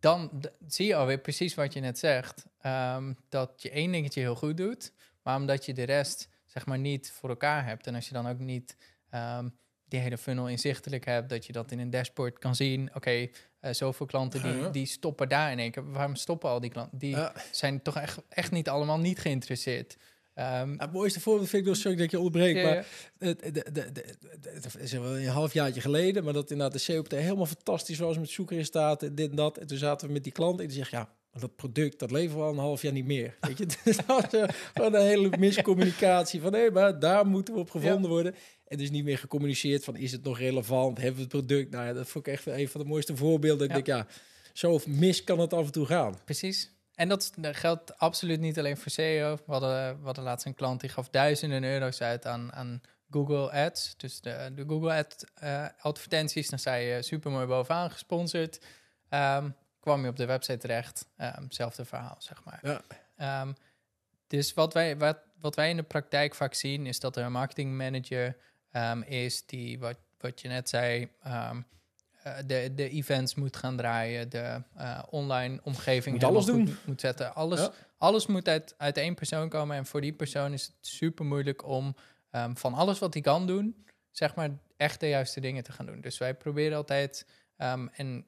dan 0.00 0.42
zie 0.66 0.86
je 0.86 0.94
alweer 0.94 1.18
precies 1.18 1.54
wat 1.54 1.72
je 1.72 1.80
net 1.80 1.98
zegt. 1.98 2.46
Dat 3.28 3.62
je 3.62 3.70
één 3.70 3.92
dingetje 3.92 4.20
heel 4.20 4.34
goed 4.34 4.56
doet, 4.56 4.92
maar 5.22 5.36
omdat 5.36 5.64
je 5.64 5.74
de 5.74 5.82
rest 5.82 6.28
zeg 6.46 6.66
maar 6.66 6.78
niet 6.78 7.10
voor 7.10 7.28
elkaar 7.28 7.66
hebt. 7.66 7.86
En 7.86 7.94
als 7.94 8.06
je 8.08 8.14
dan 8.14 8.28
ook 8.28 8.38
niet 8.38 8.76
um, 9.10 9.58
die 9.92 10.00
hele 10.00 10.18
funnel 10.18 10.48
inzichtelijk 10.48 11.04
hebt, 11.04 11.28
dat 11.28 11.46
je 11.46 11.52
dat 11.52 11.70
in 11.70 11.78
een 11.78 11.90
dashboard 11.90 12.38
kan 12.38 12.54
zien. 12.54 12.88
Oké, 12.88 12.96
okay, 12.96 13.32
uh, 13.60 13.72
zoveel 13.72 14.06
klanten 14.06 14.42
die, 14.42 14.70
die 14.70 14.86
stoppen 14.86 15.28
daar 15.28 15.52
in 15.52 15.58
één 15.58 15.70
keer. 15.70 15.90
Waarom 15.92 16.14
stoppen 16.16 16.50
al 16.50 16.60
die 16.60 16.70
klanten? 16.70 16.98
Die 16.98 17.16
zijn 17.50 17.82
toch 17.82 17.96
echt, 17.96 18.18
echt 18.28 18.50
niet 18.50 18.68
allemaal 18.68 18.98
niet 18.98 19.18
geïnteresseerd. 19.18 19.96
Um, 20.34 20.74
het 20.78 20.92
mooiste 20.92 21.20
voorbeeld 21.20 21.48
vind 21.48 21.62
ik 21.62 21.68
dus, 21.68 21.80
sorry 21.80 21.96
dat 21.96 22.10
je 22.10 22.18
onderbreek, 22.18 22.62
maar 22.62 22.86
Het, 23.18 24.76
is 24.78 24.92
wel 24.92 25.18
een 25.18 25.26
halfjaartje 25.26 25.80
geleden, 25.80 26.24
maar 26.24 26.32
dat 26.32 26.50
inderdaad 26.50 26.86
de 26.86 26.94
COPT 26.94 27.12
helemaal 27.12 27.46
fantastisch 27.46 27.98
was 27.98 28.18
met 28.18 28.30
zoekresultaten, 28.30 29.14
dit 29.14 29.30
en 29.30 29.36
dat. 29.36 29.58
En 29.58 29.66
toen 29.66 29.78
zaten 29.78 30.06
we 30.06 30.12
met 30.12 30.24
die 30.24 30.32
klant 30.32 30.60
en 30.60 30.66
die 30.66 30.76
zegt, 30.76 30.90
ja, 30.90 31.08
dat 31.40 31.56
product, 31.56 31.98
dat 31.98 32.10
leveren 32.10 32.38
we 32.38 32.44
al 32.44 32.52
een 32.52 32.58
half 32.58 32.82
jaar 32.82 32.92
niet 32.92 33.06
meer. 33.06 33.36
Weet 33.40 33.58
je, 33.58 33.66
dus 33.84 33.96
dat 33.96 34.06
was 34.06 34.24
gewoon 34.74 34.94
een 34.94 35.06
hele 35.06 35.36
miscommunicatie 35.38 36.40
van, 36.40 36.54
hé, 36.54 36.70
maar 36.70 36.98
daar 36.98 37.26
moeten 37.26 37.54
we 37.54 37.60
op 37.60 37.70
gevonden 37.70 38.10
worden. 38.10 38.34
En 38.72 38.78
dus 38.78 38.90
niet 38.90 39.04
meer 39.04 39.18
gecommuniceerd 39.18 39.84
van, 39.84 39.96
is 39.96 40.12
het 40.12 40.22
nog 40.22 40.38
relevant? 40.38 40.98
Hebben 40.98 41.14
we 41.14 41.20
het 41.20 41.28
product? 41.28 41.70
Nou 41.70 41.86
ja, 41.86 41.92
dat 41.92 42.08
vond 42.08 42.26
ik 42.26 42.32
echt 42.32 42.46
een 42.46 42.68
van 42.68 42.80
de 42.80 42.86
mooiste 42.86 43.16
voorbeelden. 43.16 43.66
Ik 43.66 43.72
denk, 43.74 43.86
ja, 43.86 44.06
zo 44.52 44.80
mis 44.86 45.24
kan 45.24 45.38
het 45.38 45.52
af 45.52 45.66
en 45.66 45.72
toe 45.72 45.86
gaan. 45.86 46.18
Precies. 46.24 46.70
En 46.94 47.08
dat, 47.08 47.32
geldt 47.38 47.98
absoluut 47.98 48.40
niet 48.40 48.58
alleen 48.58 48.76
voor 48.76 48.90
SEO. 48.90 49.36
We 49.46 49.52
hadden, 49.52 49.98
we 49.98 50.04
hadden 50.04 50.24
laatst 50.24 50.46
een 50.46 50.54
klant 50.54 50.80
die 50.80 50.90
gaf 50.90 51.08
duizenden 51.08 51.64
euro's 51.64 52.00
uit 52.00 52.26
aan, 52.26 52.52
aan 52.52 52.80
Google 53.10 53.50
Ads. 53.50 53.94
Dus 53.96 54.20
de, 54.20 54.52
de 54.54 54.64
Google 54.66 54.94
Ad 54.94 55.24
uh, 55.42 55.66
advertenties. 55.78 56.48
Dan 56.48 56.58
zei 56.58 56.86
je 56.86 57.02
super 57.02 57.30
mooi 57.30 57.46
bovenaan 57.46 57.90
gesponsord. 57.90 58.64
Um, 59.10 59.54
kwam 59.80 60.02
je 60.02 60.08
op 60.08 60.16
de 60.16 60.26
website 60.26 60.58
terecht. 60.58 61.08
Um, 61.18 61.46
zelfde 61.48 61.84
verhaal, 61.84 62.16
zeg 62.18 62.44
maar. 62.44 62.82
Ja. 63.16 63.42
Um, 63.42 63.54
dus 64.26 64.54
wat 64.54 64.72
wij, 64.72 64.96
wat, 64.96 65.18
wat 65.40 65.56
wij 65.56 65.70
in 65.70 65.76
de 65.76 65.82
praktijk 65.82 66.34
vaak 66.34 66.54
zien, 66.54 66.86
is 66.86 67.00
dat 67.00 67.16
er 67.16 67.24
een 67.24 67.32
marketingmanager 67.32 68.36
um, 68.72 69.02
is 69.02 69.46
die, 69.46 69.78
wat, 69.78 69.96
wat 70.18 70.40
je 70.40 70.48
net 70.48 70.68
zei, 70.68 71.08
uh, 71.26 71.50
de, 72.46 72.72
de 72.74 72.88
events 72.88 73.34
moet 73.34 73.56
gaan 73.56 73.76
draaien, 73.76 74.28
de 74.30 74.62
uh, 74.76 75.02
online 75.10 75.60
omgeving 75.62 76.14
moet 76.14 76.24
alles 76.24 76.44
doen. 76.44 76.76
Moet, 76.84 77.00
zetten. 77.00 77.34
Alles, 77.34 77.68
alles 77.98 78.26
moet 78.26 78.48
uit, 78.48 78.74
uit 78.78 78.96
één 78.96 79.14
persoon 79.14 79.48
komen. 79.48 79.76
En 79.76 79.86
voor 79.86 80.00
die 80.00 80.12
persoon 80.12 80.52
is 80.52 80.66
het 80.66 80.86
super 80.86 81.24
moeilijk 81.24 81.66
om 81.66 81.96
um, 82.30 82.56
van 82.56 82.74
alles 82.74 82.98
wat 82.98 83.12
hij 83.12 83.22
kan 83.22 83.46
doen, 83.46 83.84
zeg 84.10 84.34
maar 84.34 84.50
echt 84.76 85.00
de 85.00 85.08
juiste 85.08 85.40
dingen 85.40 85.62
te 85.62 85.72
gaan 85.72 85.86
doen. 85.86 86.00
Dus 86.00 86.18
wij 86.18 86.34
proberen 86.34 86.76
altijd, 86.76 87.26
um, 87.58 87.88
en 87.88 88.26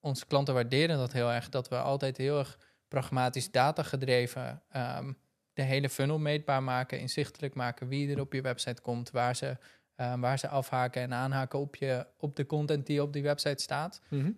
onze 0.00 0.26
klanten 0.26 0.54
waarderen 0.54 0.96
dat 0.96 1.12
heel 1.12 1.30
erg, 1.30 1.48
dat 1.48 1.68
we 1.68 1.76
altijd 1.76 2.16
heel 2.16 2.38
erg 2.38 2.58
pragmatisch 2.88 3.50
data 3.50 3.82
gedreven 3.82 4.62
um, 4.76 5.16
de 5.52 5.62
hele 5.62 5.88
funnel 5.88 6.18
meetbaar 6.18 6.62
maken, 6.62 6.98
inzichtelijk 6.98 7.54
maken 7.54 7.88
wie 7.88 8.10
er 8.10 8.20
op 8.20 8.32
je 8.32 8.40
website 8.40 8.82
komt, 8.82 9.10
waar 9.10 9.36
ze 9.36 9.56
Ehm, 9.96 10.20
waar 10.20 10.38
ze 10.38 10.48
afhaken 10.48 11.02
en 11.02 11.14
aanhaken 11.14 11.58
op, 11.58 11.76
je, 11.76 12.06
op 12.16 12.36
de 12.36 12.46
content 12.46 12.86
die 12.86 13.02
op 13.02 13.12
die 13.12 13.22
website 13.22 13.62
staat. 13.62 14.00
Mhm. 14.08 14.30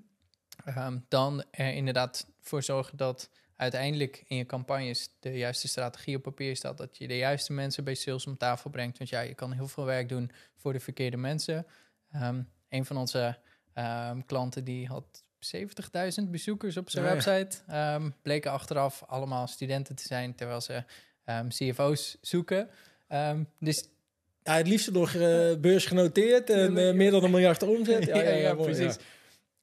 Ehm, 0.65 0.99
dan 1.09 1.45
er 1.51 1.73
inderdaad 1.73 2.27
voor 2.41 2.63
zorgen 2.63 2.97
dat 2.97 3.31
uiteindelijk 3.57 4.25
in 4.27 4.37
je 4.37 4.47
campagnes 4.47 5.09
de 5.21 5.39
juiste 5.39 5.69
strategie 5.69 6.17
op 6.17 6.23
papier 6.23 6.57
staat. 6.57 6.79
Dat 6.79 6.97
je 6.97 7.09
de 7.09 7.17
juiste 7.17 7.53
mensen 7.53 7.85
bij 7.85 7.95
sales 7.95 8.27
om 8.27 8.37
tafel 8.37 8.71
brengt. 8.71 8.99
Want 8.99 9.11
ja, 9.11 9.21
je 9.21 9.35
kan 9.35 9.53
heel 9.53 9.69
veel 9.69 9.85
werk 9.85 10.09
doen 10.09 10.31
voor 10.57 10.73
de 10.73 10.81
verkeerde 10.81 11.17
mensen. 11.17 11.67
Um, 12.15 12.49
een 12.69 12.85
van 12.85 12.97
onze 12.97 13.39
klanten 14.27 14.65
die 14.65 14.87
had 14.87 15.25
70.000 15.39 16.31
bezoekers 16.31 16.77
op 16.77 16.91
zijn 16.91 17.05
website. 17.05 17.57
bleken 18.23 18.51
achteraf 18.51 19.03
allemaal 19.07 19.47
studenten 19.47 19.95
te 19.95 20.07
zijn 20.07 20.35
terwijl 20.35 20.61
ze 20.61 20.85
CFO's 21.49 22.17
zoeken. 22.21 22.71
dus 23.59 23.89
ja, 24.45 24.57
het 24.57 24.69
liefst 24.69 24.91
nog 24.91 25.15
uh, 25.15 25.55
beursgenoteerd 25.57 26.51
en 26.51 26.77
uh, 26.77 26.95
meer 26.95 27.11
dan 27.11 27.25
een 27.25 27.31
miljard 27.31 27.63
omzet. 27.63 28.05
Ja, 28.15 28.23
ja, 28.23 28.31
ja, 28.31 28.55
precies. 28.55 28.97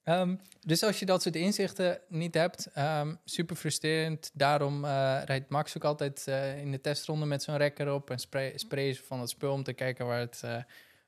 Um, 0.04 0.40
dus 0.60 0.82
als 0.82 0.98
je 0.98 1.06
dat 1.06 1.22
soort 1.22 1.36
inzichten 1.36 2.00
niet 2.08 2.34
hebt, 2.34 2.68
um, 2.78 3.18
super 3.24 3.56
frustrerend. 3.56 4.30
Daarom 4.34 4.84
uh, 4.84 5.22
rijdt 5.24 5.48
Max 5.48 5.76
ook 5.76 5.84
altijd 5.84 6.26
in 6.60 6.70
de 6.70 6.80
testronde 6.80 7.26
met 7.26 7.42
zo'n 7.42 7.56
rekker 7.56 7.92
op 7.92 8.10
en 8.10 8.18
spray, 8.54 8.94
van 8.94 9.20
het 9.20 9.28
spul 9.28 9.52
om 9.52 9.62
te 9.62 9.72
kijken 9.72 10.06
waar, 10.06 10.18
het, 10.18 10.42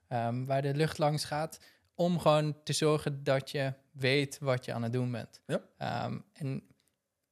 um, 0.08 0.46
waar 0.46 0.62
de 0.62 0.74
lucht 0.74 0.98
langs 0.98 1.24
gaat. 1.24 1.58
Om 1.94 2.18
gewoon 2.18 2.56
te 2.64 2.72
zorgen 2.72 3.24
dat 3.24 3.50
je 3.50 3.72
weet 3.92 4.38
wat 4.40 4.64
je 4.64 4.72
aan 4.72 4.82
het 4.82 4.92
doen 4.92 5.10
bent. 5.10 5.40
Ja. 5.46 6.10
en 6.32 6.62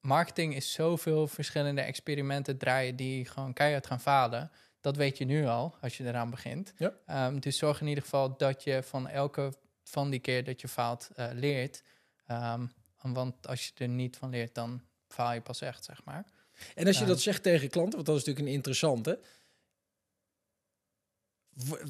marketing 0.00 0.54
is 0.54 0.72
zoveel 0.72 1.26
verschillende 1.26 1.80
experimenten 1.80 2.58
draaien 2.58 2.96
die 2.96 3.24
gewoon 3.24 3.52
keihard 3.52 3.86
gaan 3.86 4.00
falen. 4.00 4.50
Dat 4.82 4.96
weet 4.96 5.18
je 5.18 5.24
nu 5.24 5.46
al 5.46 5.74
als 5.80 5.96
je 5.96 6.04
eraan 6.04 6.30
begint. 6.30 6.72
Ja. 6.76 7.26
Um, 7.26 7.40
dus 7.40 7.58
zorg 7.58 7.80
in 7.80 7.86
ieder 7.86 8.02
geval 8.02 8.36
dat 8.36 8.64
je 8.64 8.82
van 8.82 9.08
elke 9.08 9.52
van 9.82 10.10
die 10.10 10.20
keer 10.20 10.44
dat 10.44 10.60
je 10.60 10.68
faalt 10.68 11.08
uh, 11.16 11.26
leert. 11.32 11.82
Um, 12.30 12.72
want 13.00 13.46
als 13.46 13.66
je 13.66 13.72
er 13.76 13.88
niet 13.88 14.16
van 14.16 14.30
leert, 14.30 14.54
dan 14.54 14.82
faal 15.08 15.32
je 15.32 15.40
pas 15.40 15.60
echt, 15.60 15.84
zeg 15.84 16.04
maar. 16.04 16.24
En 16.74 16.86
als 16.86 16.98
je 16.98 17.04
dat 17.04 17.20
zegt 17.20 17.42
tegen 17.42 17.68
klanten, 17.68 17.94
want 17.94 18.06
dat 18.06 18.16
is 18.16 18.24
natuurlijk 18.24 18.48
een 18.48 18.54
interessante. 18.56 19.18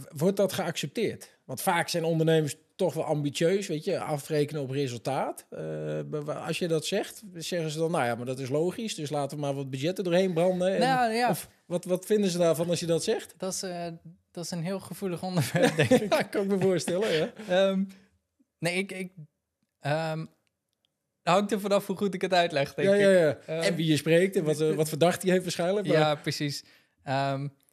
Wordt 0.09 0.37
dat 0.37 0.53
geaccepteerd? 0.53 1.39
Want 1.45 1.61
vaak 1.61 1.89
zijn 1.89 2.05
ondernemers 2.05 2.57
toch 2.77 2.95
wel 2.95 3.05
ambitieus, 3.05 3.67
weet 3.67 3.85
je, 3.85 4.01
afrekenen 4.01 4.63
op 4.63 4.71
resultaat. 4.71 5.47
Uh, 5.51 6.47
als 6.47 6.59
je 6.59 6.69
dat 6.69 6.87
zegt, 6.87 7.23
zeggen 7.35 7.71
ze 7.71 7.79
dan, 7.79 7.91
nou 7.91 8.05
ja, 8.05 8.15
maar 8.15 8.27
dat 8.27 8.39
is 8.39 8.49
logisch, 8.49 8.95
dus 8.95 9.11
laten 9.11 9.37
we 9.37 9.43
maar 9.43 9.55
wat 9.55 9.71
budgetten 9.71 10.05
doorheen 10.05 10.33
branden. 10.33 10.75
En, 10.75 10.81
nou, 10.81 11.13
ja. 11.13 11.31
Of 11.31 11.49
wat, 11.73 11.85
wat 11.85 12.07
vinden 12.07 12.31
ze 12.31 12.39
daarvan 12.39 12.69
als 12.69 12.81
je 12.81 12.87
dat 12.87 13.05
zegt? 13.05 13.35
Dat 13.37 13.53
is, 13.53 13.63
uh, 13.63 13.87
dat 14.31 14.45
is 14.45 14.51
een 14.51 14.63
heel 14.63 14.81
gevoelig 14.81 15.23
onderwerp, 15.29 15.77
denk 15.77 15.91
ik. 15.91 16.13
ja, 16.13 16.23
kan 16.23 16.43
ik 16.43 16.49
me 16.49 16.59
voorstellen, 16.59 17.33
ja. 17.47 17.69
um, 17.69 17.89
nee, 18.59 18.77
ik... 18.77 18.93
ik 18.93 19.13
um, 19.81 20.31
hangt 21.23 21.53
er 21.53 21.61
vanaf 21.61 21.87
hoe 21.87 21.97
goed 21.97 22.15
ik 22.15 22.21
het 22.21 22.33
uitleg, 22.33 22.75
denk 22.75 22.89
ja, 22.89 22.95
ik. 22.95 23.01
Ja, 23.01 23.11
ja. 23.11 23.29
Um, 23.29 23.63
en 23.63 23.75
wie 23.75 23.87
je 23.87 23.97
spreekt 23.97 24.37
en 24.37 24.45
wat, 24.45 24.59
wat 24.59 24.89
verdacht 24.89 25.23
hij 25.23 25.31
heeft 25.31 25.43
waarschijnlijk. 25.43 25.87
Maar... 25.87 25.97
Ja, 25.97 26.15
precies. 26.15 26.65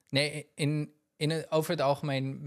nee, 0.09 0.51
in, 0.55 0.93
in 1.15 1.29
het, 1.29 1.51
over 1.51 1.71
het 1.71 1.81
algemeen 1.81 2.45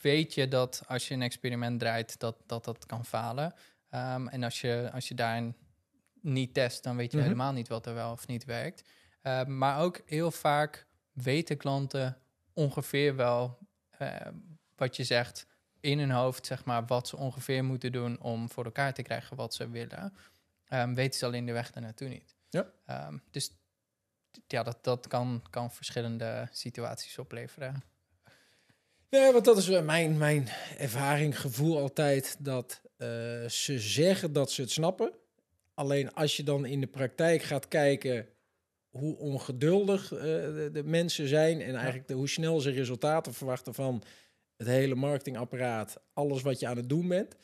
weet, 0.00 0.34
je 0.34 0.48
dat 0.48 0.82
als 0.86 1.08
je 1.08 1.14
een 1.14 1.22
experiment 1.22 1.80
draait, 1.80 2.18
dat 2.18 2.36
dat, 2.46 2.64
dat 2.64 2.86
kan 2.86 3.04
falen. 3.04 3.54
Um, 3.90 4.28
en 4.28 4.42
als 4.42 4.60
je, 4.60 4.90
als 4.92 5.08
je 5.08 5.14
daarin 5.14 5.56
niet 6.20 6.54
test, 6.54 6.82
dan 6.82 6.96
weet 6.96 7.10
je 7.10 7.16
mhm. 7.16 7.26
helemaal 7.26 7.52
niet 7.52 7.68
wat 7.68 7.86
er 7.86 7.94
wel 7.94 8.12
of 8.12 8.26
niet 8.26 8.44
werkt. 8.44 8.82
Uh, 9.26 9.44
maar 9.44 9.80
ook 9.80 10.00
heel 10.06 10.30
vaak 10.30 10.86
weten 11.12 11.56
klanten 11.56 12.18
ongeveer 12.52 13.16
wel 13.16 13.58
uh, 14.02 14.16
wat 14.76 14.96
je 14.96 15.04
zegt 15.04 15.46
in 15.80 15.98
hun 15.98 16.10
hoofd, 16.10 16.46
zeg 16.46 16.64
maar, 16.64 16.86
wat 16.86 17.08
ze 17.08 17.16
ongeveer 17.16 17.64
moeten 17.64 17.92
doen 17.92 18.20
om 18.20 18.50
voor 18.50 18.64
elkaar 18.64 18.94
te 18.94 19.02
krijgen 19.02 19.36
wat 19.36 19.54
ze 19.54 19.70
willen. 19.70 20.14
Um, 20.68 20.94
weten 20.94 21.18
ze 21.18 21.26
alleen 21.26 21.46
de 21.46 21.52
weg 21.52 21.74
naartoe 21.74 22.08
niet. 22.08 22.34
Ja. 22.48 22.72
Um, 23.08 23.22
dus 23.30 23.50
ja, 24.46 24.62
dat, 24.62 24.84
dat 24.84 25.06
kan, 25.06 25.42
kan 25.50 25.70
verschillende 25.70 26.48
situaties 26.52 27.18
opleveren. 27.18 27.82
Ja, 29.08 29.32
want 29.32 29.44
dat 29.44 29.56
is 29.56 29.68
mijn, 29.80 30.18
mijn 30.18 30.48
ervaring, 30.78 31.40
gevoel 31.40 31.78
altijd, 31.78 32.36
dat 32.38 32.80
uh, 32.98 33.08
ze 33.48 33.78
zeggen 33.78 34.32
dat 34.32 34.50
ze 34.50 34.60
het 34.60 34.70
snappen. 34.70 35.12
Alleen 35.74 36.14
als 36.14 36.36
je 36.36 36.42
dan 36.42 36.64
in 36.64 36.80
de 36.80 36.86
praktijk 36.86 37.42
gaat 37.42 37.68
kijken 37.68 38.28
hoe 38.96 39.16
ongeduldig 39.16 40.12
uh, 40.12 40.20
de, 40.20 40.70
de, 40.72 40.84
mensen 40.84 41.28
zijn 41.28 41.60
en 41.60 41.74
eigenlijk 41.74 42.08
de, 42.08 42.14
hoe 42.14 42.28
snel 42.28 42.60
ze 42.60 42.70
resultaten 42.70 43.34
verwachten 43.34 43.74
van 43.74 44.02
het 44.56 44.66
hele 44.66 44.94
marketingapparaat, 44.94 46.00
alles 46.12 46.42
wat 46.42 46.60
je 46.60 46.66
aan 46.66 46.76
het 46.76 46.88
doen 46.88 47.08
bent. 47.08 47.36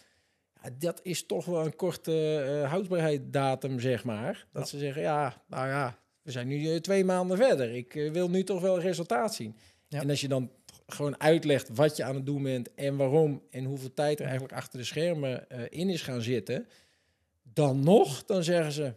Ja, 0.63 0.71
dat 0.79 1.01
is 1.03 1.27
toch 1.27 1.45
wel 1.45 1.65
een 1.65 1.77
korte 1.77 2.45
uh, 2.47 2.71
houdbaarheidsdatum, 2.71 3.81
zeg 3.81 4.05
maar. 4.05 4.47
Dat 4.53 4.69
ze 4.69 4.79
zeggen, 4.79 5.03
ja, 5.03 5.43
nou 5.47 5.69
ja, 5.69 5.99
we 6.23 6.31
zijn 6.31 6.47
nu 6.47 6.81
twee 6.81 7.05
maanden 7.05 7.37
verder. 7.37 7.75
Ik 7.75 7.93
wil 7.93 8.31
nu 8.31 8.45
toch 8.45 8.61
wel 8.61 8.81
resultaat 8.81 9.35
zien. 9.35 9.57
Ja. 9.89 10.01
En 10.01 10.11
als 10.11 10.21
je 10.21 10.29
dan 10.29 10.51
gewoon 10.87 11.21
uitlegt 11.21 11.69
wat 11.75 11.97
je 11.97 12.05
aan 12.05 12.15
het 12.15 12.27
doen 12.27 12.43
bent 12.43 12.75
en 12.75 12.97
waarom 12.97 13.43
en 13.51 13.65
hoeveel 13.65 13.95
tijd 13.95 14.19
er 14.19 14.25
eigenlijk 14.25 14.55
achter 14.55 14.79
de 14.79 14.85
schermen 14.85 15.47
in 15.71 15.89
is 15.89 16.03
gaan 16.03 16.23
zitten, 16.23 16.67
dan 17.43 17.85
nog, 17.85 18.25
dan 18.25 18.45
zeggen 18.45 18.73
ze, 18.73 18.95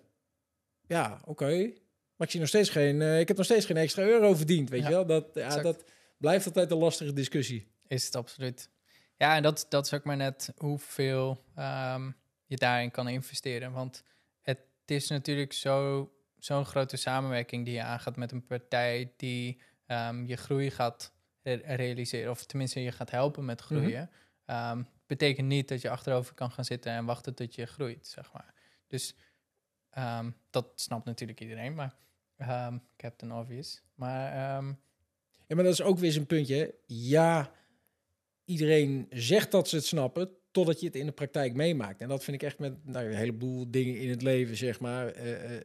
ja, 0.88 1.22
oké, 1.26 1.72
maar 2.16 2.28
ik 2.28 2.30
zie 2.30 2.40
nog 2.40 2.50
steeds 2.50 2.70
geen, 2.70 3.02
uh, 3.02 3.20
ik 3.20 3.28
heb 3.28 3.38
nog 3.38 3.46
steeds 3.46 3.66
geen 3.66 3.78
extra 3.78 4.04
euro 4.04 4.34
verdiend, 4.34 4.70
weet 4.70 4.84
je 4.84 4.90
wel? 4.90 5.06
Dat, 5.06 5.28
ja, 5.34 5.62
dat 5.62 5.84
blijft 6.18 6.46
altijd 6.46 6.72
een 6.72 6.78
lastige 6.78 7.14
discussie. 7.14 7.68
Is 7.88 8.06
het 8.06 8.16
absoluut. 8.16 8.70
Ja, 9.18 9.36
en 9.36 9.44
dat, 9.44 9.66
dat 9.70 9.86
is 9.86 9.94
ook 9.94 10.04
maar 10.04 10.18
net 10.18 10.54
hoeveel 10.58 11.44
um, 11.58 12.16
je 12.46 12.56
daarin 12.56 12.92
kan 12.92 13.08
investeren, 13.08 13.72
want 13.72 14.04
het 14.42 14.60
is 14.86 15.10
natuurlijk 15.10 15.54
zo 15.54 16.10
zo'n 16.40 16.66
grote 16.66 16.98
samenwerking 16.98 17.66
die 17.66 17.74
je 17.74 17.84
aangaat 17.84 18.16
met 18.16 18.32
een 18.32 18.46
partij 18.46 19.14
die 19.18 19.62
um, 19.88 20.26
je 20.26 20.36
groei 20.36 20.72
gaat 20.72 21.14
realiseren. 21.64 22.32
Of 22.32 22.46
tenminste, 22.46 22.82
je 22.82 22.92
gaat 22.92 23.12
helpen 23.12 23.46
met 23.46 23.62
groeien. 23.62 24.10
Mm 24.46 24.88
betekent 25.08 25.48
niet 25.48 25.68
dat 25.68 25.82
je 25.82 25.90
achterover 25.90 26.34
kan 26.34 26.52
gaan 26.52 26.66
zitten 26.66 26.92
en 26.92 27.06
wachten 27.06 27.36
tot 27.36 27.56
je 27.56 27.66
groeit, 27.66 28.08
zeg 28.08 28.32
maar. 28.34 28.54
Dus 28.88 29.16
dat 30.50 30.72
snapt 30.76 31.06
natuurlijk 31.06 31.40
iedereen, 31.40 31.74
maar 31.74 31.96
um, 32.42 32.82
Captain 32.98 33.34
Obvious. 33.34 33.82
Maar, 33.96 34.34
ja, 35.48 35.56
maar 35.56 35.64
dat 35.64 35.74
is 35.74 35.82
ook 35.82 35.98
weer 35.98 36.18
een 36.18 36.26
puntje. 36.26 36.76
Ja, 36.86 37.52
iedereen 38.46 39.08
zegt 39.10 39.52
dat 39.52 39.70
ze 39.70 39.76
het 39.76 39.86
snappen, 39.86 40.30
totdat 40.52 40.80
je 40.80 40.86
het 40.86 40.96
in 40.96 41.06
de 41.06 41.12
praktijk 41.12 41.54
meemaakt. 41.54 42.02
En 42.02 42.08
dat 42.08 42.24
vind 42.24 42.42
ik 42.42 42.48
echt 42.48 42.60
met 42.60 42.86
nou, 42.86 43.06
een 43.06 43.16
heleboel 43.16 43.72
dingen 43.72 43.98
in 43.98 44.10
het 44.10 44.22
leven, 44.22 44.56
zeg 44.56 44.80
maar. 44.80 45.18
Uh, 45.18 45.52
uh, 45.52 45.60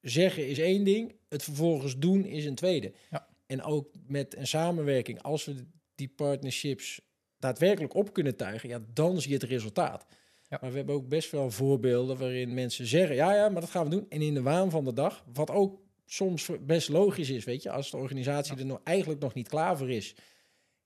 zeggen 0.00 0.48
is 0.48 0.58
één 0.58 0.84
ding, 0.84 1.14
het 1.28 1.42
vervolgens 1.42 1.98
doen 1.98 2.24
is 2.24 2.44
een 2.44 2.54
tweede. 2.54 2.92
Ja. 3.10 3.28
en 3.46 3.62
ook 3.62 3.88
met 4.06 4.36
een 4.36 4.46
samenwerking, 4.46 5.22
als 5.22 5.44
we 5.44 5.66
die 5.94 6.08
partnerships 6.08 7.00
daadwerkelijk 7.38 7.94
op 7.94 8.12
kunnen 8.12 8.36
tuigen, 8.36 8.68
ja, 8.68 8.80
dan 8.92 9.20
zie 9.20 9.30
je 9.30 9.36
het 9.36 9.48
resultaat. 9.48 10.06
Ja. 10.48 10.58
Maar 10.60 10.70
we 10.70 10.76
hebben 10.76 10.94
ook 10.94 11.08
best 11.08 11.30
wel 11.30 11.50
voorbeelden 11.50 12.18
waarin 12.18 12.54
mensen 12.54 12.86
zeggen: 12.86 13.16
ja, 13.16 13.34
ja, 13.34 13.48
maar 13.48 13.60
dat 13.60 13.70
gaan 13.70 13.84
we 13.84 13.90
doen. 13.90 14.06
En 14.08 14.22
in 14.22 14.34
de 14.34 14.42
waan 14.42 14.70
van 14.70 14.84
de 14.84 14.92
dag, 14.92 15.24
wat 15.32 15.50
ook 15.50 15.80
soms 16.06 16.50
best 16.60 16.88
logisch 16.88 17.30
is, 17.30 17.44
weet 17.44 17.62
je, 17.62 17.70
als 17.70 17.90
de 17.90 17.96
organisatie 17.96 18.56
er 18.56 18.66
nog 18.66 18.80
eigenlijk 18.84 19.20
nog 19.20 19.34
niet 19.34 19.48
klaar 19.48 19.76
voor 19.76 19.90
is, 19.90 20.14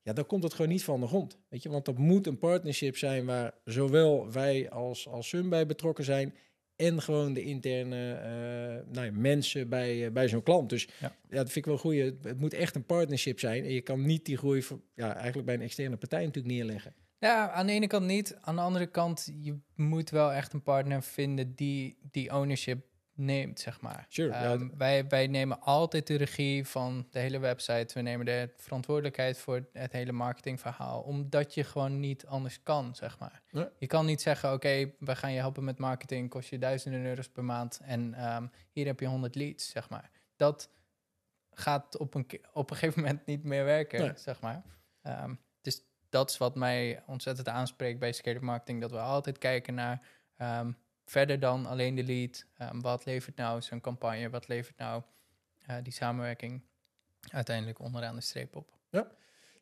ja, 0.02 0.12
dan 0.12 0.26
komt 0.26 0.42
het 0.42 0.54
gewoon 0.54 0.70
niet 0.70 0.84
van 0.84 1.00
de 1.00 1.06
grond. 1.06 1.38
Weet 1.48 1.62
je, 1.62 1.68
want 1.68 1.84
dat 1.84 1.98
moet 1.98 2.26
een 2.26 2.38
partnership 2.38 2.96
zijn 2.96 3.26
waar 3.26 3.54
zowel 3.64 4.32
wij 4.32 4.70
als, 4.70 5.08
als 5.08 5.28
Sun 5.28 5.48
bij 5.48 5.66
betrokken 5.66 6.04
zijn. 6.04 6.34
En 6.76 7.02
gewoon 7.02 7.32
de 7.32 7.42
interne 7.42 8.12
uh, 8.14 8.92
nou 8.94 9.06
ja, 9.06 9.12
mensen 9.12 9.68
bij, 9.68 9.96
uh, 9.96 10.10
bij 10.10 10.28
zo'n 10.28 10.42
klant. 10.42 10.68
Dus 10.68 10.88
ja. 11.00 11.16
ja. 11.28 11.36
dat 11.36 11.50
vind 11.50 11.56
ik 11.56 11.64
wel 11.64 11.78
goed. 11.78 11.96
Het 11.96 12.40
moet 12.40 12.54
echt 12.54 12.74
een 12.74 12.84
partnership 12.84 13.38
zijn. 13.38 13.64
En 13.64 13.72
je 13.72 13.80
kan 13.80 14.06
niet 14.06 14.24
die 14.24 14.36
groei 14.36 14.62
voor, 14.62 14.80
ja, 14.94 15.14
eigenlijk 15.14 15.46
bij 15.46 15.54
een 15.54 15.60
externe 15.60 15.96
partij 15.96 16.24
natuurlijk 16.24 16.54
neerleggen. 16.54 16.94
Ja, 17.20 17.50
aan 17.50 17.66
de 17.66 17.72
ene 17.72 17.86
kant 17.86 18.06
niet. 18.06 18.38
Aan 18.40 18.56
de 18.56 18.62
andere 18.62 18.86
kant, 18.86 19.32
je 19.40 19.58
moet 19.74 20.10
wel 20.10 20.32
echt 20.32 20.52
een 20.52 20.62
partner 20.62 21.02
vinden 21.02 21.54
die 21.54 21.98
die 22.10 22.34
ownership 22.34 22.84
neemt, 23.14 23.60
zeg 23.60 23.80
maar. 23.80 24.06
Sure, 24.08 24.52
um, 24.52 24.72
wij, 24.76 25.06
wij 25.06 25.26
nemen 25.26 25.60
altijd 25.60 26.06
de 26.06 26.16
regie 26.16 26.66
van 26.66 27.06
de 27.10 27.18
hele 27.18 27.38
website. 27.38 27.94
We 27.94 28.00
nemen 28.00 28.26
de 28.26 28.52
verantwoordelijkheid 28.56 29.38
voor 29.38 29.68
het 29.72 29.92
hele 29.92 30.12
marketingverhaal. 30.12 31.00
Omdat 31.00 31.54
je 31.54 31.64
gewoon 31.64 32.00
niet 32.00 32.26
anders 32.26 32.62
kan, 32.62 32.94
zeg 32.94 33.18
maar. 33.18 33.42
Je 33.78 33.86
kan 33.86 34.06
niet 34.06 34.20
zeggen, 34.20 34.52
oké, 34.52 34.92
we 34.98 35.16
gaan 35.16 35.32
je 35.32 35.38
helpen 35.38 35.64
met 35.64 35.78
marketing. 35.78 36.30
Kost 36.30 36.48
je 36.48 36.58
duizenden 36.58 37.04
euro's 37.04 37.28
per 37.28 37.44
maand. 37.44 37.80
En 37.82 38.34
um, 38.34 38.50
hier 38.72 38.86
heb 38.86 39.00
je 39.00 39.06
100 39.06 39.34
leads, 39.34 39.70
zeg 39.70 39.88
maar. 39.88 40.10
Dat 40.36 40.70
gaat 41.50 41.96
op 41.96 42.14
een, 42.14 42.26
op 42.52 42.70
een 42.70 42.76
gegeven 42.76 43.02
moment 43.02 43.26
niet 43.26 43.44
meer 43.44 43.64
werken, 43.64 44.18
zeg 44.18 44.40
maar. 44.40 44.62
Um, 45.02 45.38
dat 46.10 46.30
is 46.30 46.38
wat 46.38 46.54
mij 46.54 47.02
ontzettend 47.06 47.48
aanspreekt 47.48 47.98
bij 47.98 48.12
scale 48.12 48.40
marketing. 48.40 48.80
Dat 48.80 48.90
we 48.90 48.98
altijd 48.98 49.38
kijken 49.38 49.74
naar 49.74 50.02
verder 51.04 51.40
dan 51.40 51.66
alleen 51.66 51.94
de 51.94 52.04
lead. 52.04 52.46
Um, 52.58 52.80
wat 52.80 53.04
levert 53.04 53.36
nou 53.36 53.62
zo'n 53.62 53.80
campagne? 53.80 54.30
Wat 54.30 54.48
levert 54.48 54.76
nou 54.76 55.02
uh, 55.70 55.76
die 55.82 55.92
samenwerking 55.92 56.62
uiteindelijk 57.30 57.78
onderaan 57.78 58.14
de 58.14 58.20
streep 58.20 58.56
op? 58.56 58.72
Ja. 58.90 59.10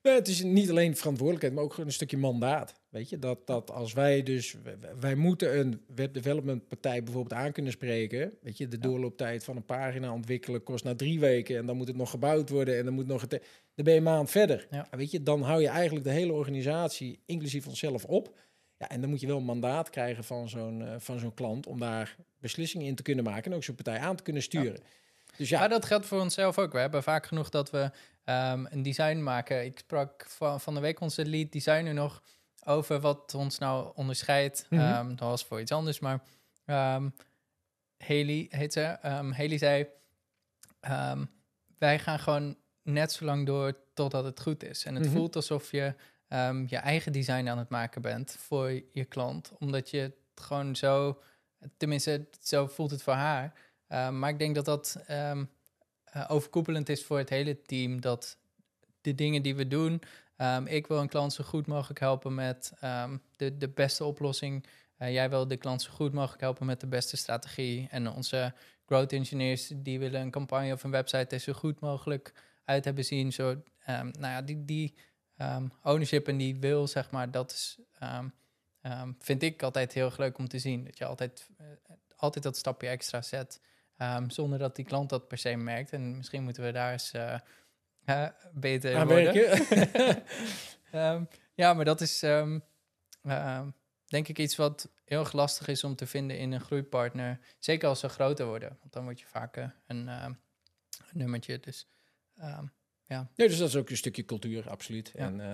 Ja. 0.08 0.18
het 0.18 0.28
is 0.28 0.42
niet 0.42 0.70
alleen 0.70 0.96
verantwoordelijkheid, 0.96 1.54
maar 1.54 1.64
ook 1.64 1.78
een 1.78 1.92
stukje 1.92 2.16
mandaat. 2.16 2.74
Weet 2.88 3.08
je, 3.08 3.18
dat, 3.18 3.46
dat 3.46 3.70
als 3.70 3.92
wij 3.92 4.22
dus, 4.22 4.56
wij 5.00 5.14
moeten 5.14 5.58
een 5.58 5.80
webdevelopment 5.94 6.68
partij 6.68 7.02
bijvoorbeeld 7.02 7.40
aan 7.40 7.52
kunnen 7.52 7.72
spreken. 7.72 8.32
Weet 8.42 8.58
je, 8.58 8.68
de 8.68 8.78
doorlooptijd 8.78 9.44
van 9.44 9.56
een 9.56 9.64
pagina 9.64 10.12
ontwikkelen 10.12 10.62
kost 10.62 10.84
na 10.84 10.94
drie 10.94 11.20
weken 11.20 11.56
en 11.56 11.66
dan 11.66 11.76
moet 11.76 11.88
het 11.88 11.96
nog 11.96 12.10
gebouwd 12.10 12.48
worden 12.48 12.78
en 12.78 12.84
dan 12.84 12.94
moet 12.94 13.06
nog 13.06 13.20
het, 13.20 13.30
dan 13.30 13.84
ben 13.84 13.92
je 13.92 13.98
een 13.98 14.04
maand 14.04 14.30
verder. 14.30 14.66
Ja. 14.70 14.88
Weet 14.90 15.10
je, 15.10 15.22
dan 15.22 15.42
hou 15.42 15.60
je 15.60 15.68
eigenlijk 15.68 16.04
de 16.04 16.12
hele 16.12 16.32
organisatie, 16.32 17.20
inclusief 17.26 17.66
onszelf, 17.66 18.04
op. 18.04 18.36
Ja, 18.78 18.88
en 18.88 19.00
dan 19.00 19.10
moet 19.10 19.20
je 19.20 19.26
wel 19.26 19.36
een 19.36 19.44
mandaat 19.44 19.90
krijgen 19.90 20.24
van 20.24 20.48
zo'n 20.48 20.80
uh, 20.80 20.94
van 20.98 21.18
zo'n 21.18 21.34
klant 21.34 21.66
om 21.66 21.80
daar 21.80 22.16
beslissingen 22.40 22.86
in 22.86 22.94
te 22.94 23.02
kunnen 23.02 23.24
maken 23.24 23.50
en 23.50 23.56
ook 23.56 23.64
zo'n 23.64 23.74
partij 23.74 23.98
aan 23.98 24.16
te 24.16 24.22
kunnen 24.22 24.42
sturen. 24.42 24.80
Dus 25.38 25.48
ja. 25.48 25.58
Maar 25.58 25.68
dat 25.68 25.84
geldt 25.84 26.06
voor 26.06 26.20
onszelf 26.20 26.58
ook. 26.58 26.72
We 26.72 26.78
hebben 26.78 27.02
vaak 27.02 27.26
genoeg 27.26 27.48
dat 27.48 27.70
we 27.70 27.90
um, 28.24 28.66
een 28.70 28.82
design 28.82 29.22
maken. 29.22 29.64
Ik 29.64 29.78
sprak 29.78 30.26
van, 30.28 30.60
van 30.60 30.74
de 30.74 30.80
week 30.80 31.00
onze 31.00 31.26
lead 31.26 31.52
designer 31.52 31.94
nog 31.94 32.22
over 32.64 33.00
wat 33.00 33.34
ons 33.34 33.58
nou 33.58 33.92
onderscheidt. 33.94 34.66
Mm 34.68 34.78
-hmm. 34.78 35.08
um, 35.08 35.16
dat 35.16 35.28
was 35.28 35.44
voor 35.44 35.60
iets 35.60 35.72
anders, 35.72 35.98
maar 35.98 36.22
um, 36.66 37.14
Haley 37.98 38.46
heet 38.50 38.72
ze. 38.72 38.96
Haley 39.32 39.58
zei, 39.58 39.86
wij 41.78 41.98
gaan 41.98 42.18
gewoon 42.18 42.56
net 42.82 43.12
zo 43.12 43.24
lang 43.24 43.46
door 43.46 43.78
totdat 43.94 44.24
het 44.24 44.40
goed 44.40 44.62
is. 44.62 44.84
En 44.84 44.94
het 44.94 45.04
mm 45.04 45.10
-hmm. 45.10 45.18
voelt 45.18 45.36
alsof 45.36 45.70
je 45.70 45.94
je 46.66 46.76
eigen 46.76 47.12
design 47.12 47.48
aan 47.48 47.58
het 47.58 47.68
maken 47.68 48.02
bent 48.02 48.36
voor 48.38 48.70
je 48.92 49.04
klant. 49.04 49.52
Omdat 49.58 49.90
je 49.90 49.98
het 49.98 50.14
gewoon 50.34 50.76
zo, 50.76 51.22
tenminste, 51.76 52.26
zo 52.40 52.66
voelt 52.66 52.90
het 52.90 53.02
voor 53.02 53.12
haar. 53.12 53.52
Um, 53.88 54.18
maar 54.18 54.30
ik 54.30 54.38
denk 54.38 54.54
dat 54.54 54.64
dat 54.64 55.04
um, 55.10 55.50
uh, 56.16 56.24
overkoepelend 56.28 56.88
is 56.88 57.04
voor 57.04 57.18
het 57.18 57.28
hele 57.28 57.62
team. 57.62 58.00
Dat 58.00 58.38
de 59.00 59.14
dingen 59.14 59.42
die 59.42 59.56
we 59.56 59.66
doen, 59.66 60.02
ik 60.64 60.86
wil 60.86 60.98
een 60.98 61.08
klant 61.08 61.32
zo 61.32 61.44
goed 61.44 61.66
mogelijk 61.66 62.00
helpen 62.00 62.34
met 62.34 62.72
de, 63.36 63.56
de 63.56 63.68
beste 63.68 64.04
oplossing. 64.04 64.66
Uh, 64.98 65.12
jij 65.12 65.30
wil 65.30 65.48
de 65.48 65.56
klant 65.56 65.82
zo 65.82 65.90
goed 65.90 66.12
mogelijk 66.12 66.40
helpen 66.40 66.66
met 66.66 66.80
de 66.80 66.86
beste 66.86 67.16
strategie. 67.16 67.86
En 67.90 68.10
onze 68.10 68.54
growth 68.86 69.12
engineers, 69.12 69.72
die 69.76 69.98
willen 69.98 70.20
een 70.20 70.30
campagne 70.30 70.72
of 70.72 70.84
een 70.84 70.90
website 70.90 71.34
er 71.34 71.40
zo 71.40 71.52
goed 71.52 71.80
mogelijk 71.80 72.32
uit 72.64 72.84
hebben 72.84 73.04
zien. 73.04 73.32
Zo, 73.32 73.62
nou 73.86 74.18
ja, 74.20 74.42
die, 74.42 74.64
die 74.64 74.94
ownership 75.82 76.28
en 76.28 76.36
die 76.36 76.56
wil, 76.56 76.86
zeg 76.86 77.10
maar, 77.10 77.30
dat 77.30 77.52
is, 77.52 77.78
vind 79.18 79.42
ik 79.42 79.62
altijd 79.62 79.92
heel 79.92 80.06
erg 80.06 80.18
leuk 80.18 80.38
om 80.38 80.48
te 80.48 80.58
zien. 80.58 80.84
Dat 80.84 80.98
je 80.98 81.04
altijd, 81.04 81.48
uh, 81.60 81.66
altijd 82.16 82.44
dat 82.44 82.56
stapje 82.56 82.88
extra 82.88 83.22
zet, 83.22 83.60
zonder 84.26 84.58
dat 84.58 84.76
die 84.76 84.84
klant 84.84 85.08
dat 85.08 85.28
per 85.28 85.38
se 85.38 85.56
merkt. 85.56 85.92
En 85.92 86.16
misschien 86.16 86.42
moeten 86.42 86.64
we 86.64 86.72
daar 86.72 86.92
eens 86.92 87.14
uh, 87.14 87.38
uh, 88.06 88.28
beter 88.52 88.96
Aan 88.96 89.06
worden. 89.06 89.52
ja, 91.54 91.74
maar 91.74 91.84
dat 91.84 92.00
is 92.00 92.20
denk 94.06 94.28
ik 94.28 94.38
iets 94.38 94.56
wat 94.56 94.88
heel 95.04 95.20
erg 95.20 95.32
lastig 95.32 95.68
is 95.68 95.84
om 95.84 95.96
te 95.96 96.06
vinden 96.06 96.38
in 96.38 96.52
een 96.52 96.60
groeipartner. 96.60 97.38
Zeker 97.58 97.88
als 97.88 98.00
ze 98.00 98.08
groter 98.08 98.46
worden, 98.46 98.76
want 98.80 98.92
dan 98.92 99.04
word 99.04 99.20
je 99.20 99.26
vaak 99.26 99.56
een, 99.56 100.06
een 100.06 100.38
nummertje. 101.12 101.60
Dus 101.60 101.88
ja. 103.08 103.30
Nee, 103.36 103.48
dus 103.48 103.58
dat 103.58 103.68
is 103.68 103.76
ook 103.76 103.90
een 103.90 103.96
stukje 103.96 104.24
cultuur, 104.24 104.70
absoluut. 104.70 105.12
En, 105.14 105.38
uh, 105.38 105.52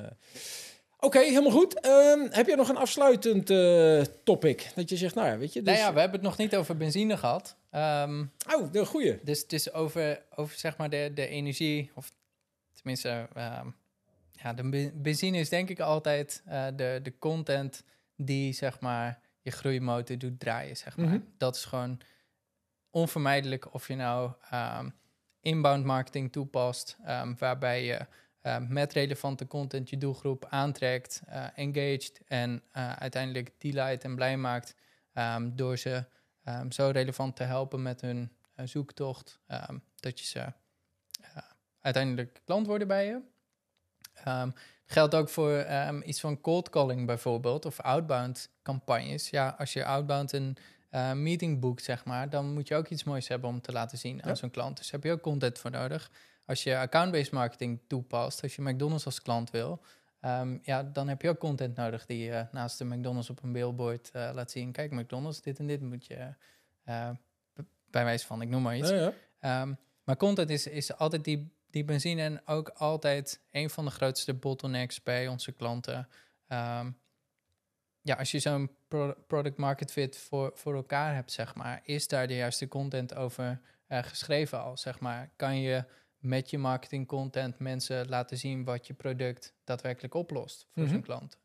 Oké, 0.97 1.17
okay, 1.17 1.29
helemaal 1.29 1.51
goed. 1.51 1.87
Um, 1.87 2.29
heb 2.31 2.47
je 2.47 2.57
nog 2.57 2.69
een 2.69 2.77
afsluitend 2.77 3.51
uh, 3.51 4.03
topic? 4.25 4.73
Dat 4.75 4.89
je 4.89 4.97
zegt, 4.97 5.15
nou 5.15 5.29
ja, 5.29 5.39
weet 5.39 5.53
je... 5.53 5.63
Dus... 5.63 5.73
Nou 5.75 5.85
ja, 5.87 5.93
we 5.93 6.01
hebben 6.01 6.19
het 6.19 6.29
nog 6.29 6.39
niet 6.39 6.57
over 6.57 6.77
benzine 6.77 7.17
gehad. 7.17 7.57
Um, 7.75 8.33
oh, 8.55 8.73
de 8.73 8.87
goede. 8.87 9.21
Dus 9.23 9.41
het 9.41 9.53
is 9.53 9.73
over, 9.73 10.23
over 10.35 10.57
zeg 10.57 10.77
maar 10.77 10.91
de, 10.91 11.11
de 11.15 11.27
energie, 11.27 11.91
of 11.95 12.13
tenminste... 12.73 13.29
Um, 13.37 13.75
ja, 14.33 14.53
de 14.53 14.93
benzine 14.95 15.39
is 15.39 15.49
denk 15.49 15.69
ik 15.69 15.81
altijd 15.81 16.43
uh, 16.49 16.67
de, 16.77 17.01
de 17.03 17.19
content 17.19 17.85
die, 18.17 18.53
zeg 18.53 18.81
maar, 18.81 19.21
je 19.41 19.51
groeimotor 19.51 20.19
doet 20.19 20.41
draaien, 20.41 20.77
zeg 20.77 20.97
maar. 20.97 21.07
Mm 21.07 21.13
-hmm. 21.13 21.33
Dat 21.39 21.57
is 21.57 21.65
gewoon 21.65 22.01
onvermijdelijk 22.91 23.75
of 23.75 23.89
je 23.89 23.95
nou... 23.95 24.33
Um, 24.55 24.95
inbound 25.45 25.85
marketing 25.85 26.33
toepast, 26.33 26.97
waarbij 27.39 27.85
je 27.85 28.07
uh, 28.43 28.57
met 28.69 28.93
relevante 28.93 29.47
content 29.47 29.91
je 29.91 29.99
doelgroep 29.99 30.47
aantrekt, 30.49 31.23
uh, 31.29 31.47
engaged 31.55 32.21
en 32.27 32.63
uiteindelijk 32.99 33.51
delight 33.59 34.05
en 34.05 34.15
blij 34.15 34.37
maakt 34.37 34.75
door 35.53 35.79
ze 35.79 36.05
um, 36.45 36.73
zo 36.73 36.91
relevant 36.93 37.37
te 37.37 37.43
helpen 37.43 37.83
met 37.83 38.01
hun 38.01 38.33
zoektocht, 38.65 39.39
dat 40.01 40.21
je 40.21 40.27
ze 40.27 40.53
uiteindelijk 41.81 42.41
klant 42.45 42.67
worden 42.67 42.89
bij 42.89 43.07
je. 43.07 43.21
geldt 44.87 45.15
ook 45.15 45.29
voor 45.29 45.67
iets 46.05 46.21
van 46.21 46.41
cold 46.41 46.71
calling 46.71 47.07
bijvoorbeeld 47.07 47.65
of 47.65 47.81
outbound 47.81 48.51
campagnes. 48.63 49.31
Ja, 49.31 49.55
als 49.59 49.73
je 49.73 49.85
outbound 49.85 50.33
een 50.33 50.57
uh, 50.91 51.13
meeting 51.13 51.61
boekt, 51.61 51.83
zeg 51.83 52.05
maar, 52.05 52.31
dan 52.31 52.53
moet 52.53 52.69
je 52.69 52.75
ook 52.75 52.89
iets 52.89 53.05
moois 53.05 53.29
hebben 53.29 53.49
om 53.51 53.61
te 53.61 53.73
laten 53.73 53.99
zien 53.99 54.23
aan 54.25 54.37
zo'n 54.37 54.51
klant. 54.51 54.77
Dus 54.77 54.91
heb 54.91 55.05
je 55.05 55.13
ook 55.13 55.21
content 55.21 55.59
voor 55.59 55.71
nodig. 55.71 56.11
Als 56.47 56.63
je 56.63 56.79
account-based 56.79 57.33
marketing 57.33 57.81
toepast, 57.87 58.43
als 58.43 58.57
je 58.57 58.63
McDonald's 58.63 59.05
als 59.05 59.23
klant 59.23 59.51
wil, 59.51 59.85
um, 60.25 60.61
ja, 60.63 60.83
dan 60.83 61.09
heb 61.09 61.23
je 61.23 61.29
ook 61.29 61.39
content 61.39 61.77
nodig 61.77 62.07
die 62.07 62.19
je 62.19 62.47
naast 62.53 62.79
de 62.79 62.85
McDonald's 62.85 63.31
op 63.31 63.43
een 63.43 63.53
billboard 63.53 64.11
uh, 64.17 64.31
laat 64.35 64.51
zien. 64.51 64.73
Kijk, 64.73 64.91
McDonald's, 64.91 65.41
dit 65.41 65.59
en 65.59 65.67
dit 65.67 65.81
moet 65.81 66.07
je, 66.07 66.35
uh, 66.85 67.11
bij 67.91 68.05
wijze 68.05 68.27
van, 68.27 68.43
ik 68.43 68.49
noem 68.49 68.63
maar 68.63 68.77
iets. 68.77 68.91
Ja, 68.91 69.13
ja. 69.41 69.63
Um, 69.63 69.79
maar 70.05 70.17
content 70.17 70.51
is, 70.51 70.67
is 70.67 70.97
altijd 70.97 71.25
die, 71.25 71.53
die 71.71 71.85
benzine 71.85 72.23
en 72.23 72.47
ook 72.47 72.69
altijd 72.69 73.41
een 73.51 73.71
van 73.71 73.85
de 73.85 73.91
grootste 73.91 74.35
bottlenecks 74.35 75.03
bij 75.03 75.29
onze 75.29 75.53
klanten. 75.53 76.09
Um, 76.49 76.99
ja, 78.01 78.15
als 78.15 78.31
je 78.31 78.39
zo'n 78.39 78.71
product 79.27 79.57
market 79.57 79.93
fit 79.93 80.19
voor, 80.19 80.51
voor 80.55 80.75
elkaar 80.75 81.15
hebt, 81.15 81.33
zeg 81.33 81.55
maar, 81.55 81.81
is 81.85 82.09
daar 82.09 82.27
de 82.27 82.35
juiste 82.35 82.69
content 82.69 83.15
over 83.15 83.61
uh, 83.89 84.03
geschreven 84.03 84.63
al, 84.63 84.77
zeg 84.77 85.01
maar? 85.01 85.31
Kan 85.37 85.61
je 85.61 85.85
met 86.25 86.51
je 86.51 86.59
marketing 86.59 87.07
content 87.07 87.59
mensen 87.59 88.09
laten 88.09 88.39
zien 88.39 88.65
wat 88.65 88.87
je 88.87 88.95
product 88.95 89.55
daadwerkelijk 89.65 90.15
oplost 90.15 90.67
voor 90.73 90.83
mm 90.83 90.89
zijn 90.89 91.03
klanten? 91.03 91.39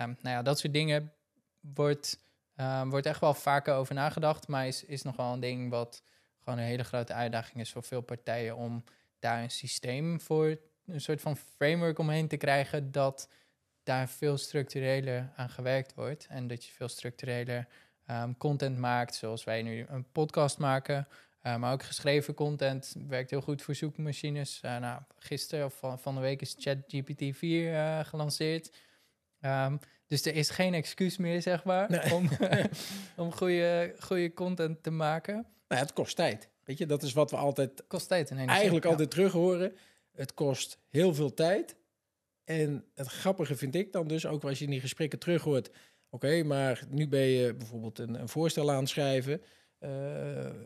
Um, 0.00 0.16
nou 0.20 0.36
ja, 0.36 0.42
dat 0.42 0.58
soort 0.58 0.72
dingen 0.72 1.12
wordt, 1.60 2.20
um, 2.56 2.90
wordt 2.90 3.06
echt 3.06 3.20
wel 3.20 3.34
vaker 3.34 3.74
over 3.74 3.94
nagedacht, 3.94 4.48
maar 4.48 4.66
is, 4.66 4.84
is 4.84 5.02
nog 5.02 5.16
wel 5.16 5.32
een 5.32 5.40
ding 5.40 5.70
wat 5.70 6.02
gewoon 6.42 6.58
een 6.58 6.64
hele 6.64 6.84
grote 6.84 7.12
uitdaging 7.12 7.60
is 7.60 7.72
voor 7.72 7.82
veel 7.82 8.00
partijen 8.00 8.56
om 8.56 8.84
daar 9.18 9.42
een 9.42 9.50
systeem 9.50 10.20
voor, 10.20 10.58
een 10.86 11.00
soort 11.00 11.20
van 11.20 11.36
framework 11.36 11.98
omheen 11.98 12.28
te 12.28 12.36
krijgen 12.36 12.92
dat 12.92 13.28
daar 13.82 14.08
veel 14.08 14.38
structureler 14.38 15.32
aan 15.36 15.50
gewerkt 15.50 15.94
wordt. 15.94 16.26
En 16.28 16.46
dat 16.46 16.64
je 16.64 16.72
veel 16.72 16.88
structureler 16.88 17.66
um, 18.10 18.36
content 18.36 18.78
maakt, 18.78 19.14
zoals 19.14 19.44
wij 19.44 19.62
nu 19.62 19.86
een 19.88 20.10
podcast 20.12 20.58
maken. 20.58 21.08
Maar 21.44 21.72
ook 21.72 21.82
geschreven 21.82 22.34
content 22.34 22.94
werkt 23.08 23.30
heel 23.30 23.40
goed 23.40 23.62
voor 23.62 23.74
zoekmachines. 23.74 24.60
nou, 24.60 25.02
gisteren 25.18 25.64
of 25.64 25.74
van, 25.74 25.98
van 25.98 26.14
de 26.14 26.20
week 26.20 26.40
is 26.40 26.54
ChatGPT 26.58 27.36
4 27.36 28.04
gelanceerd. 28.04 28.72
Um, 29.40 29.78
dus 30.06 30.24
er 30.24 30.34
is 30.34 30.50
geen 30.50 30.74
excuus 30.74 31.16
meer, 31.16 31.42
zeg 31.42 31.64
maar, 31.64 32.12
om, 32.12 32.28
om 33.24 33.32
goede, 33.32 33.94
goede 33.98 34.32
content 34.32 34.82
te 34.82 34.90
maken. 34.90 35.46
Nou, 35.68 35.82
het 35.82 35.92
kost 35.92 36.16
tijd. 36.16 36.48
Weet 36.64 36.78
je, 36.78 36.86
dat 36.86 37.02
is 37.02 37.12
wat 37.12 37.30
we 37.30 37.36
altijd 37.36 37.84
kost 37.86 38.08
tijd 38.08 38.30
eigenlijk 38.30 38.84
altijd 38.84 39.10
terug 39.10 39.32
horen. 39.32 39.76
Het 40.12 40.34
kost 40.34 40.78
heel 40.88 41.14
veel 41.14 41.34
tijd. 41.34 41.76
En 42.44 42.84
het 42.94 43.06
grappige 43.06 43.56
vind 43.56 43.74
ik 43.74 43.92
dan 43.92 44.08
dus, 44.08 44.26
ook 44.26 44.44
als 44.44 44.58
je 44.58 44.64
in 44.64 44.70
die 44.70 44.80
gesprekken 44.80 45.18
terug 45.18 45.42
hoort... 45.42 45.70
oké, 46.10 46.42
maar 46.42 46.84
nu 46.88 47.08
ben 47.08 47.26
je 47.26 47.54
bijvoorbeeld 47.54 47.98
een, 47.98 48.20
een 48.20 48.28
voorstel 48.28 48.70
aan 48.70 48.80
het 48.80 48.88
schrijven... 48.88 49.42
Uh, 49.84 49.90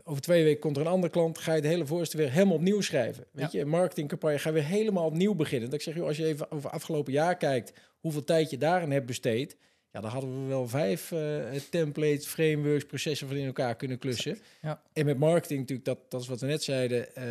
over 0.04 0.22
twee 0.22 0.44
weken 0.44 0.60
komt 0.60 0.76
er 0.76 0.82
een 0.82 0.88
andere 0.88 1.12
klant, 1.12 1.38
ga 1.38 1.54
je 1.54 1.60
het 1.60 1.70
hele 1.70 1.86
voorstel 1.86 2.20
weer 2.20 2.30
helemaal 2.30 2.54
opnieuw 2.54 2.80
schrijven. 2.80 3.24
Weet 3.30 3.52
je, 3.52 3.64
marketingcampagne 3.64 4.38
ga 4.38 4.48
je 4.48 4.54
weer 4.54 4.64
helemaal 4.64 5.06
opnieuw 5.06 5.34
beginnen. 5.34 5.70
Dat 5.70 5.78
ik 5.78 5.84
zeg, 5.84 5.94
joh, 5.94 6.06
als 6.06 6.16
je 6.16 6.24
even 6.24 6.50
over 6.50 6.70
afgelopen 6.70 7.12
jaar 7.12 7.36
kijkt, 7.36 7.72
hoeveel 8.00 8.24
tijd 8.24 8.50
je 8.50 8.58
daarin 8.58 8.90
hebt 8.90 9.06
besteed, 9.06 9.56
ja, 9.92 10.00
dan 10.00 10.10
hadden 10.10 10.42
we 10.42 10.48
wel 10.48 10.68
vijf 10.68 11.10
uh, 11.10 11.44
templates, 11.70 12.26
frameworks, 12.26 12.84
processen 12.84 13.28
van 13.28 13.36
in 13.36 13.46
elkaar 13.46 13.76
kunnen 13.76 13.98
klussen. 13.98 14.38
Ja. 14.62 14.82
En 14.92 15.04
met 15.04 15.18
marketing 15.18 15.60
natuurlijk, 15.60 15.86
dat, 15.86 15.98
dat 16.08 16.20
is 16.20 16.28
wat 16.28 16.40
we 16.40 16.46
net 16.46 16.62
zeiden, 16.62 17.06
uh, 17.18 17.22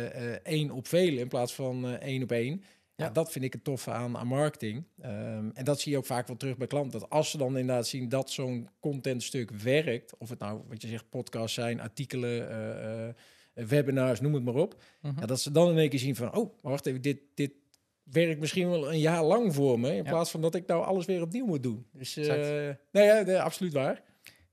één 0.42 0.70
op 0.70 0.86
vele 0.86 1.20
in 1.20 1.28
plaats 1.28 1.54
van 1.54 1.98
één 1.98 2.22
op 2.22 2.32
één. 2.32 2.62
Ja. 3.02 3.10
dat 3.10 3.32
vind 3.32 3.44
ik 3.44 3.52
het 3.52 3.64
toffe 3.64 3.90
aan, 3.90 4.16
aan 4.16 4.26
marketing. 4.26 4.84
Um, 5.04 5.50
en 5.54 5.64
dat 5.64 5.80
zie 5.80 5.92
je 5.92 5.98
ook 5.98 6.06
vaak 6.06 6.26
wel 6.26 6.36
terug 6.36 6.56
bij 6.56 6.66
klanten. 6.66 7.00
Dat 7.00 7.10
als 7.10 7.30
ze 7.30 7.38
dan 7.38 7.58
inderdaad 7.58 7.86
zien 7.86 8.08
dat 8.08 8.30
zo'n 8.30 8.68
contentstuk 8.80 9.50
werkt, 9.50 10.16
of 10.16 10.28
het 10.28 10.38
nou, 10.38 10.60
wat 10.68 10.82
je 10.82 10.88
zegt, 10.88 11.10
podcasts 11.10 11.54
zijn, 11.54 11.80
artikelen, 11.80 12.50
uh, 13.54 13.66
webinars, 13.66 14.20
noem 14.20 14.34
het 14.34 14.44
maar 14.44 14.54
op. 14.54 14.82
Mm 15.00 15.12
ja, 15.20 15.26
dat 15.26 15.40
ze 15.40 15.50
dan 15.50 15.70
in 15.70 15.78
één 15.78 15.88
keer 15.88 15.98
zien 15.98 16.16
van, 16.16 16.36
oh, 16.36 16.54
wacht 16.60 16.86
even, 16.86 17.02
dit, 17.02 17.20
dit 17.34 17.52
werkt 18.02 18.40
misschien 18.40 18.70
wel 18.70 18.92
een 18.92 18.98
jaar 18.98 19.24
lang 19.24 19.54
voor 19.54 19.80
me. 19.80 19.94
In 19.94 20.04
plaats 20.04 20.30
van 20.30 20.40
dat 20.40 20.54
ik 20.54 20.66
nou 20.66 20.84
alles 20.84 21.06
weer 21.06 21.22
opnieuw 21.22 21.46
moet 21.46 21.62
doen. 21.62 21.86
Dus 21.92 22.16
uh, 22.16 22.74
nee, 22.92 23.04
ja, 23.06 23.42
absoluut 23.42 23.72
waar. 23.72 24.02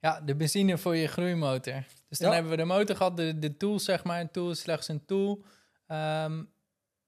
Ja, 0.01 0.21
de 0.21 0.35
benzine 0.35 0.77
voor 0.77 0.95
je 0.95 1.07
groeimotor. 1.07 1.83
Dus 2.09 2.17
dan 2.17 2.33
hebben 2.33 2.51
we 2.51 2.57
de 2.57 2.65
motor 2.65 2.95
gehad, 2.95 3.17
de, 3.17 3.39
de 3.39 3.57
tool 3.57 3.79
zeg 3.79 4.03
maar. 4.03 4.19
Een 4.19 4.31
tool 4.31 4.49
is 4.49 4.59
slechts 4.59 4.87
een 4.87 5.05
tool. 5.05 5.43
Um, 5.87 6.53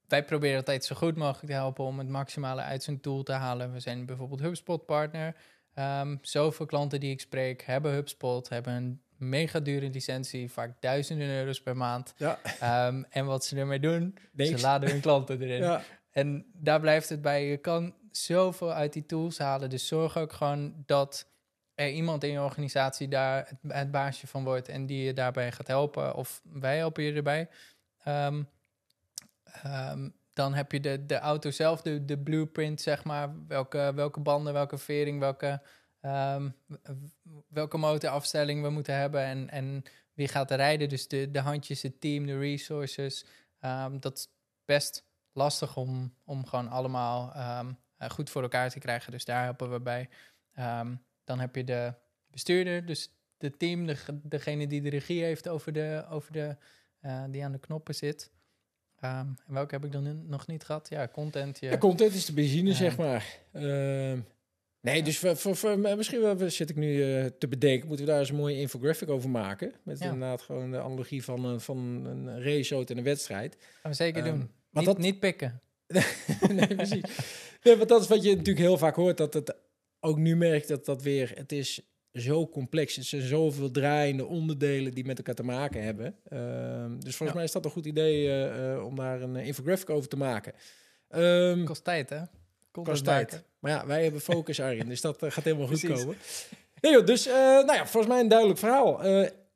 wij 0.08 0.26
proberen 0.26 0.58
altijd 0.58 0.86
zo 0.86 0.96
goed 0.96 1.16
mogelijk 1.16 1.48
te 1.48 1.54
helpen 1.54 1.86
om 1.86 1.98
het 1.98 2.10
maximale 2.10 2.62
uit 2.62 2.84
zijn 2.84 3.02
tool 3.02 3.24
te 3.24 3.32
halen. 3.32 3.74
We 3.74 3.80
zijn 3.80 4.06
bijvoorbeeld 4.06 4.42
HubSpot-partner. 4.42 5.36
Um, 5.76 6.20
zoveel 6.22 6.66
klanten 6.66 7.00
die 7.00 7.12
ik 7.12 7.20
spreek 7.20 7.62
hebben 7.62 7.94
HubSpot, 7.94 8.50
hebben 8.50 8.74
een 8.74 9.02
mega 9.18 9.60
dure 9.60 9.90
licentie, 9.90 10.52
vaak 10.52 10.82
duizenden 10.82 11.30
euro's 11.30 11.62
per 11.62 11.78
maand. 11.78 12.14
Ja. 12.18 12.40
Um, 12.88 13.06
en 13.10 13.26
wat 13.26 13.46
ze 13.46 13.56
ermee 13.56 13.80
doen, 13.80 14.18
ze 14.38 14.60
laden 14.60 14.90
hun 14.90 15.02
klanten 15.02 15.42
erin. 15.42 15.62
Ja. 15.62 15.82
En 16.12 16.46
daar 16.54 16.80
blijft 16.80 17.10
het 17.10 17.22
bij. 17.22 17.46
Je 17.46 17.58
kan 17.58 17.96
zoveel 18.12 18.74
uit 18.74 18.94
die 18.94 19.06
tools 19.06 19.38
halen. 19.38 19.70
Dus 19.70 19.88
zorg 19.88 20.18
ook 20.18 20.34
gewoon 20.34 20.84
dat 20.86 21.32
er 21.76 21.90
iemand 21.90 22.24
in 22.24 22.32
je 22.32 22.42
organisatie 22.42 23.08
daar 23.08 23.52
het, 23.68 23.92
baasje 23.92 24.28
van 24.28 24.44
wordt 24.44 24.70
en 24.70 24.86
die 24.86 25.04
je 25.04 25.14
daarbij 25.14 25.52
gaat 25.52 25.68
helpen. 25.68 26.16
Of 26.16 26.42
wij 26.44 26.78
helpen 26.78 27.04
je 27.04 27.14
erbij. 27.14 27.50
Um, 28.08 28.50
Um, 29.66 30.16
dan 30.34 30.54
heb 30.54 30.72
je 30.72 30.80
de, 30.80 31.06
de 31.06 31.18
auto 31.18 31.52
zelf, 31.52 31.82
de, 31.82 32.06
de 32.06 32.18
blueprint, 32.18 32.82
zeg 32.82 33.04
maar. 33.04 33.48
Welke, 33.48 33.92
welke 33.96 34.20
banden, 34.20 34.54
welke 34.54 34.78
vering, 34.78 35.20
welke, 35.20 35.62
um, 36.02 36.56
welke 37.48 37.78
motorafstelling 37.78 38.62
we 38.62 38.70
moeten 38.70 38.96
hebben 38.96 39.24
en, 39.24 39.50
en 39.50 39.84
wie 40.14 40.28
gaat 40.28 40.52
er 40.52 40.58
rijden. 40.58 40.90
Dus 40.90 41.08
de, 41.08 41.32
de 41.32 41.40
handjes, 41.40 41.82
het 41.82 42.02
team, 42.02 42.26
de 42.26 42.40
resources. 42.40 43.26
Um, 43.62 44.00
dat 44.00 44.18
is 44.18 44.28
best 44.66 45.06
lastig 45.32 45.78
om, 45.78 46.14
om 46.26 46.46
gewoon 46.46 46.68
allemaal 46.68 47.34
goed 48.00 48.30
voor 48.30 48.42
elkaar 48.42 48.70
te 48.70 48.80
krijgen. 48.80 49.12
Dus 49.12 49.26
daar 49.26 49.44
helpen 49.44 49.72
we 49.72 49.80
bij. 49.80 50.10
dan 51.24 51.40
heb 51.40 51.56
je 51.56 51.64
de 51.64 51.94
bestuurder, 52.28 52.86
dus 52.86 53.12
de 53.38 53.58
team, 53.58 53.86
de, 53.86 54.20
degene 54.24 54.68
die 54.68 54.82
de 54.82 54.90
regie 54.90 55.24
heeft 55.24 55.48
over 55.48 55.74
de, 55.74 56.06
over 56.10 56.32
de, 56.32 56.58
uh, 57.02 57.24
die 57.30 57.44
aan 57.44 57.52
de 57.52 57.60
knoppen 57.60 57.96
zit. 57.96 58.32
Um, 59.04 59.36
en 59.48 59.54
welke 59.54 59.76
heb 59.76 59.86
ik 59.86 59.92
dan 59.92 60.28
nog 60.28 60.48
niet 60.48 60.64
gehad? 60.64 60.90
Ja, 60.90 61.08
content. 61.08 61.60
Ja, 61.60 61.78
content 61.78 62.14
is 62.14 62.26
de 62.26 62.34
benzine, 62.34 62.74
zeg 62.74 62.98
maar. 62.98 63.40
Uh, 63.54 64.14
nee, 64.82 65.04
dus 65.04 65.20
voor, 65.20 65.38
voor, 65.38 65.56
voor, 65.56 65.80
misschien 65.80 66.22
wel, 66.22 66.50
zit 66.50 66.70
ik 66.70 66.76
nu 66.76 66.96
uh, 66.96 67.26
te 67.26 67.48
bedenken, 67.48 67.88
moeten 67.88 68.06
we 68.06 68.12
daar 68.12 68.20
eens 68.20 68.30
een 68.30 68.36
mooie 68.36 68.60
infographic 68.60 69.10
over 69.10 69.30
maken. 69.30 69.74
Met 69.84 70.00
inderdaad 70.00 70.42
gewoon 70.42 70.72
de 70.72 70.80
analogie 70.80 71.24
van, 71.24 71.54
uh, 71.54 71.60
van 71.60 71.78
een 72.06 72.44
raceauto 72.44 72.92
en 72.92 72.98
een 72.98 73.04
wedstrijd. 73.04 73.58
Gaan 73.82 73.92
we 73.92 73.98
zeker 73.98 74.26
um, 74.26 74.30
doen. 74.30 74.50
Maar 74.70 74.84
niet, 74.84 74.86
dat... 74.86 74.98
niet 74.98 75.20
pikken. 75.20 75.62
nee, 76.48 76.76
precies. 76.76 77.04
nee, 77.64 77.76
want 77.76 77.90
dat 77.90 78.02
is 78.02 78.08
wat 78.08 78.24
je 78.24 78.30
natuurlijk 78.30 78.66
heel 78.66 78.78
vaak 78.78 78.96
hoort, 78.96 79.18
dat 79.18 79.34
het 79.34 79.56
ook 80.00 80.18
nu 80.18 80.36
merkt 80.36 80.68
dat 80.68 80.86
dat 80.86 81.04
weer, 81.04 81.32
het 81.36 81.52
is 81.52 81.82
zo 82.20 82.50
complex. 82.50 82.96
Het 82.96 83.06
zijn 83.06 83.22
zoveel 83.22 83.72
draaiende 83.72 84.26
onderdelen 84.26 84.94
die 84.94 85.06
met 85.06 85.18
elkaar 85.18 85.36
te 85.36 85.44
maken 85.44 85.84
hebben. 85.84 86.16
Ehm, 86.30 87.00
dus 87.00 87.16
volgens 87.16 87.38
mij 87.38 87.44
is 87.44 87.52
dat 87.52 87.66
een 87.66 87.72
goed 87.72 87.86
idee 87.86 88.26
uh, 88.28 88.74
uh, 88.74 88.86
om 88.86 88.96
daar 88.96 89.22
een 89.22 89.36
infographic 89.36 89.90
over 89.90 90.10
te 90.10 90.18
maken. 90.18 90.54
Um, 91.10 91.66
kost 91.66 91.84
tijd, 91.84 92.10
hè? 92.10 92.22
kost 92.72 93.04
tijd. 93.04 93.44
Maar 93.60 93.72
ja, 93.72 93.86
wij 93.86 94.04
hebben 94.04 94.22
focus 94.22 94.58
erin, 94.58 94.90
dus 94.90 95.02
dat 95.02 95.18
gaat 95.20 95.44
helemaal 95.44 95.68
goed 95.68 95.88
komen. 95.88 96.16
Nee, 96.82 97.04
dus 97.04 97.26
nou 97.26 97.74
ja, 97.74 97.86
volgens 97.88 98.14
mij 98.14 98.22
een 98.22 98.28
duidelijk 98.28 98.60
verhaal 98.60 99.04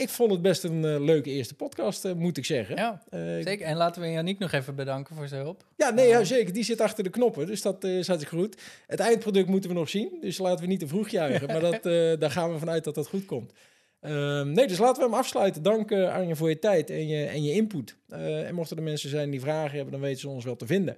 ik 0.02 0.10
vond 0.10 0.32
het 0.32 0.42
best 0.42 0.64
een 0.64 0.84
uh, 0.84 1.00
leuke 1.00 1.30
eerste 1.30 1.56
podcast, 1.56 2.06
uh, 2.06 2.14
moet 2.14 2.38
ik 2.38 2.46
zeggen. 2.46 2.76
Ja, 2.76 3.04
uh, 3.14 3.20
zeker. 3.44 3.66
En 3.66 3.78
laten 3.78 4.02
we 4.02 4.08
Janiek 4.08 4.40
nog 4.40 4.52
even 4.52 4.76
bedanken 4.76 5.16
voor 5.16 5.28
zijn 5.28 5.42
hulp. 5.42 5.66
Ja, 5.76 5.90
nee, 5.90 6.08
ja, 6.08 6.24
zeker. 6.24 6.54
Die 6.54 6.64
zit 6.64 6.82
achter 6.82 7.04
de 7.04 7.10
knoppen, 7.10 7.48
dus 7.48 7.62
dat 7.62 7.84
is 7.84 8.08
hartstikke 8.08 8.38
goed. 8.38 8.62
Het 8.88 9.00
eindproduct 9.00 9.48
moeten 9.48 9.70
we 9.70 9.76
nog 9.76 9.90
zien, 9.90 10.18
dus 10.22 10.38
laten 10.38 10.62
we 10.62 10.68
niet 10.68 10.80
te 10.80 10.88
vroeg 10.88 11.10
juichen. 11.10 11.48
maar 11.48 11.60
dat, 11.60 11.84
daar 12.22 12.32
gaan 12.32 12.52
we 12.52 12.60
vanuit 12.60 12.84
dat 12.84 12.96
dat 12.96 13.08
goed 13.08 13.26
komt. 13.26 13.54
Ehm, 14.00 14.52
nee, 14.52 14.68
dus 14.68 14.78
laten 14.78 15.04
we 15.04 15.10
hem 15.10 15.20
afsluiten. 15.20 15.64
Dank 15.64 15.92
Arjen 15.92 16.38
voor 16.38 16.50
je 16.50 16.60
tijd 16.60 16.90
en 16.90 17.08
je, 17.08 17.26
en 17.26 17.44
je 17.44 17.54
input. 17.54 17.96
en 18.10 18.56
mochten 18.56 18.78
er 18.78 18.84
mensen 18.84 19.10
zijn 19.10 19.30
die 19.30 19.42
vragen 19.42 19.76
hebben, 19.76 19.92
dan 19.92 20.02
weten 20.02 20.20
ze 20.20 20.30
ons 20.30 20.46
wel 20.46 20.56
te 20.56 20.66
vinden. 20.66 20.98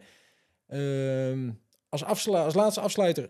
Ehm, 0.68 1.50
als, 1.90 2.06
als 2.06 2.56
laatste 2.56 2.82
afsluiter 2.82 3.30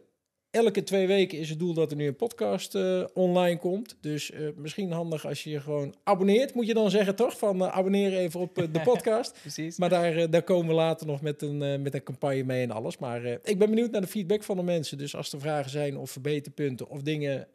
elke 0.53 0.83
twee 0.83 1.07
weken 1.07 1.37
is 1.37 1.49
het 1.49 1.59
doel 1.59 1.73
dat 1.73 1.91
er 1.91 1.97
nu 1.97 2.07
een 2.07 2.15
podcast 2.15 2.75
uh, 2.75 3.03
online 3.13 3.59
komt. 3.59 3.97
Dus 4.01 4.31
uh, 4.31 4.47
misschien 4.55 4.91
handig 4.91 5.25
als 5.25 5.43
je 5.43 5.49
je 5.49 5.61
gewoon 5.61 5.95
abonneert, 6.03 6.53
moet 6.53 6.67
je 6.67 6.73
dan 6.73 6.89
zeggen 6.89 7.15
toch? 7.15 7.37
Van 7.37 7.61
uh, 7.61 7.67
abonneer 7.67 8.13
even 8.13 8.39
op 8.39 8.55
de 8.55 8.81
podcast. 8.91 9.37
Precies. 9.41 9.77
Maar 9.77 9.89
daar, 9.89 10.29
daar 10.29 10.43
komen 10.43 10.67
we 10.67 10.73
later 10.73 11.07
nog 11.07 11.21
met 11.21 11.41
een, 11.41 11.81
met 11.81 11.93
een 11.93 12.03
campagne 12.03 12.43
mee 12.43 12.63
en 12.63 12.71
alles. 12.71 12.97
Maar 12.97 13.25
ik 13.25 13.57
ben 13.57 13.69
benieuwd 13.69 13.91
naar 13.91 14.01
de 14.01 14.07
feedback 14.07 14.43
van 14.43 14.57
de 14.57 14.63
mensen. 14.63 14.97
Dus 14.97 15.15
als 15.15 15.33
er 15.33 15.39
vragen 15.39 15.71
zijn 15.71 15.97
of 15.97 16.11
verbeterpunten 16.11 16.89
of 16.89 17.01
dingen 17.01 17.47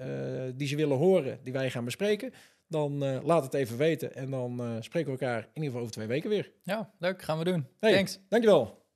die 0.57 0.69
ze 0.69 0.77
willen 0.77 0.97
horen, 0.97 1.39
die 1.43 1.53
wij 1.53 1.71
gaan 1.71 1.85
bespreken, 1.85 2.33
dan 2.69 3.23
laat 3.25 3.45
het 3.45 3.55
even 3.55 3.77
weten. 3.77 4.15
En 4.15 4.31
dan 4.31 4.77
spreken 4.81 5.13
we 5.13 5.19
elkaar 5.19 5.41
in 5.41 5.49
ieder 5.55 5.65
geval 5.65 5.81
over 5.81 5.93
twee 5.93 6.07
weken 6.07 6.31
weer. 6.31 6.51
Ja, 6.63 6.91
leuk. 6.99 7.23
Gaan 7.23 7.39
we 7.39 7.45
doen. 7.45 7.67
Hey, 7.81 7.93
Thanks. 7.93 8.19
Dankjewel. 8.29 8.87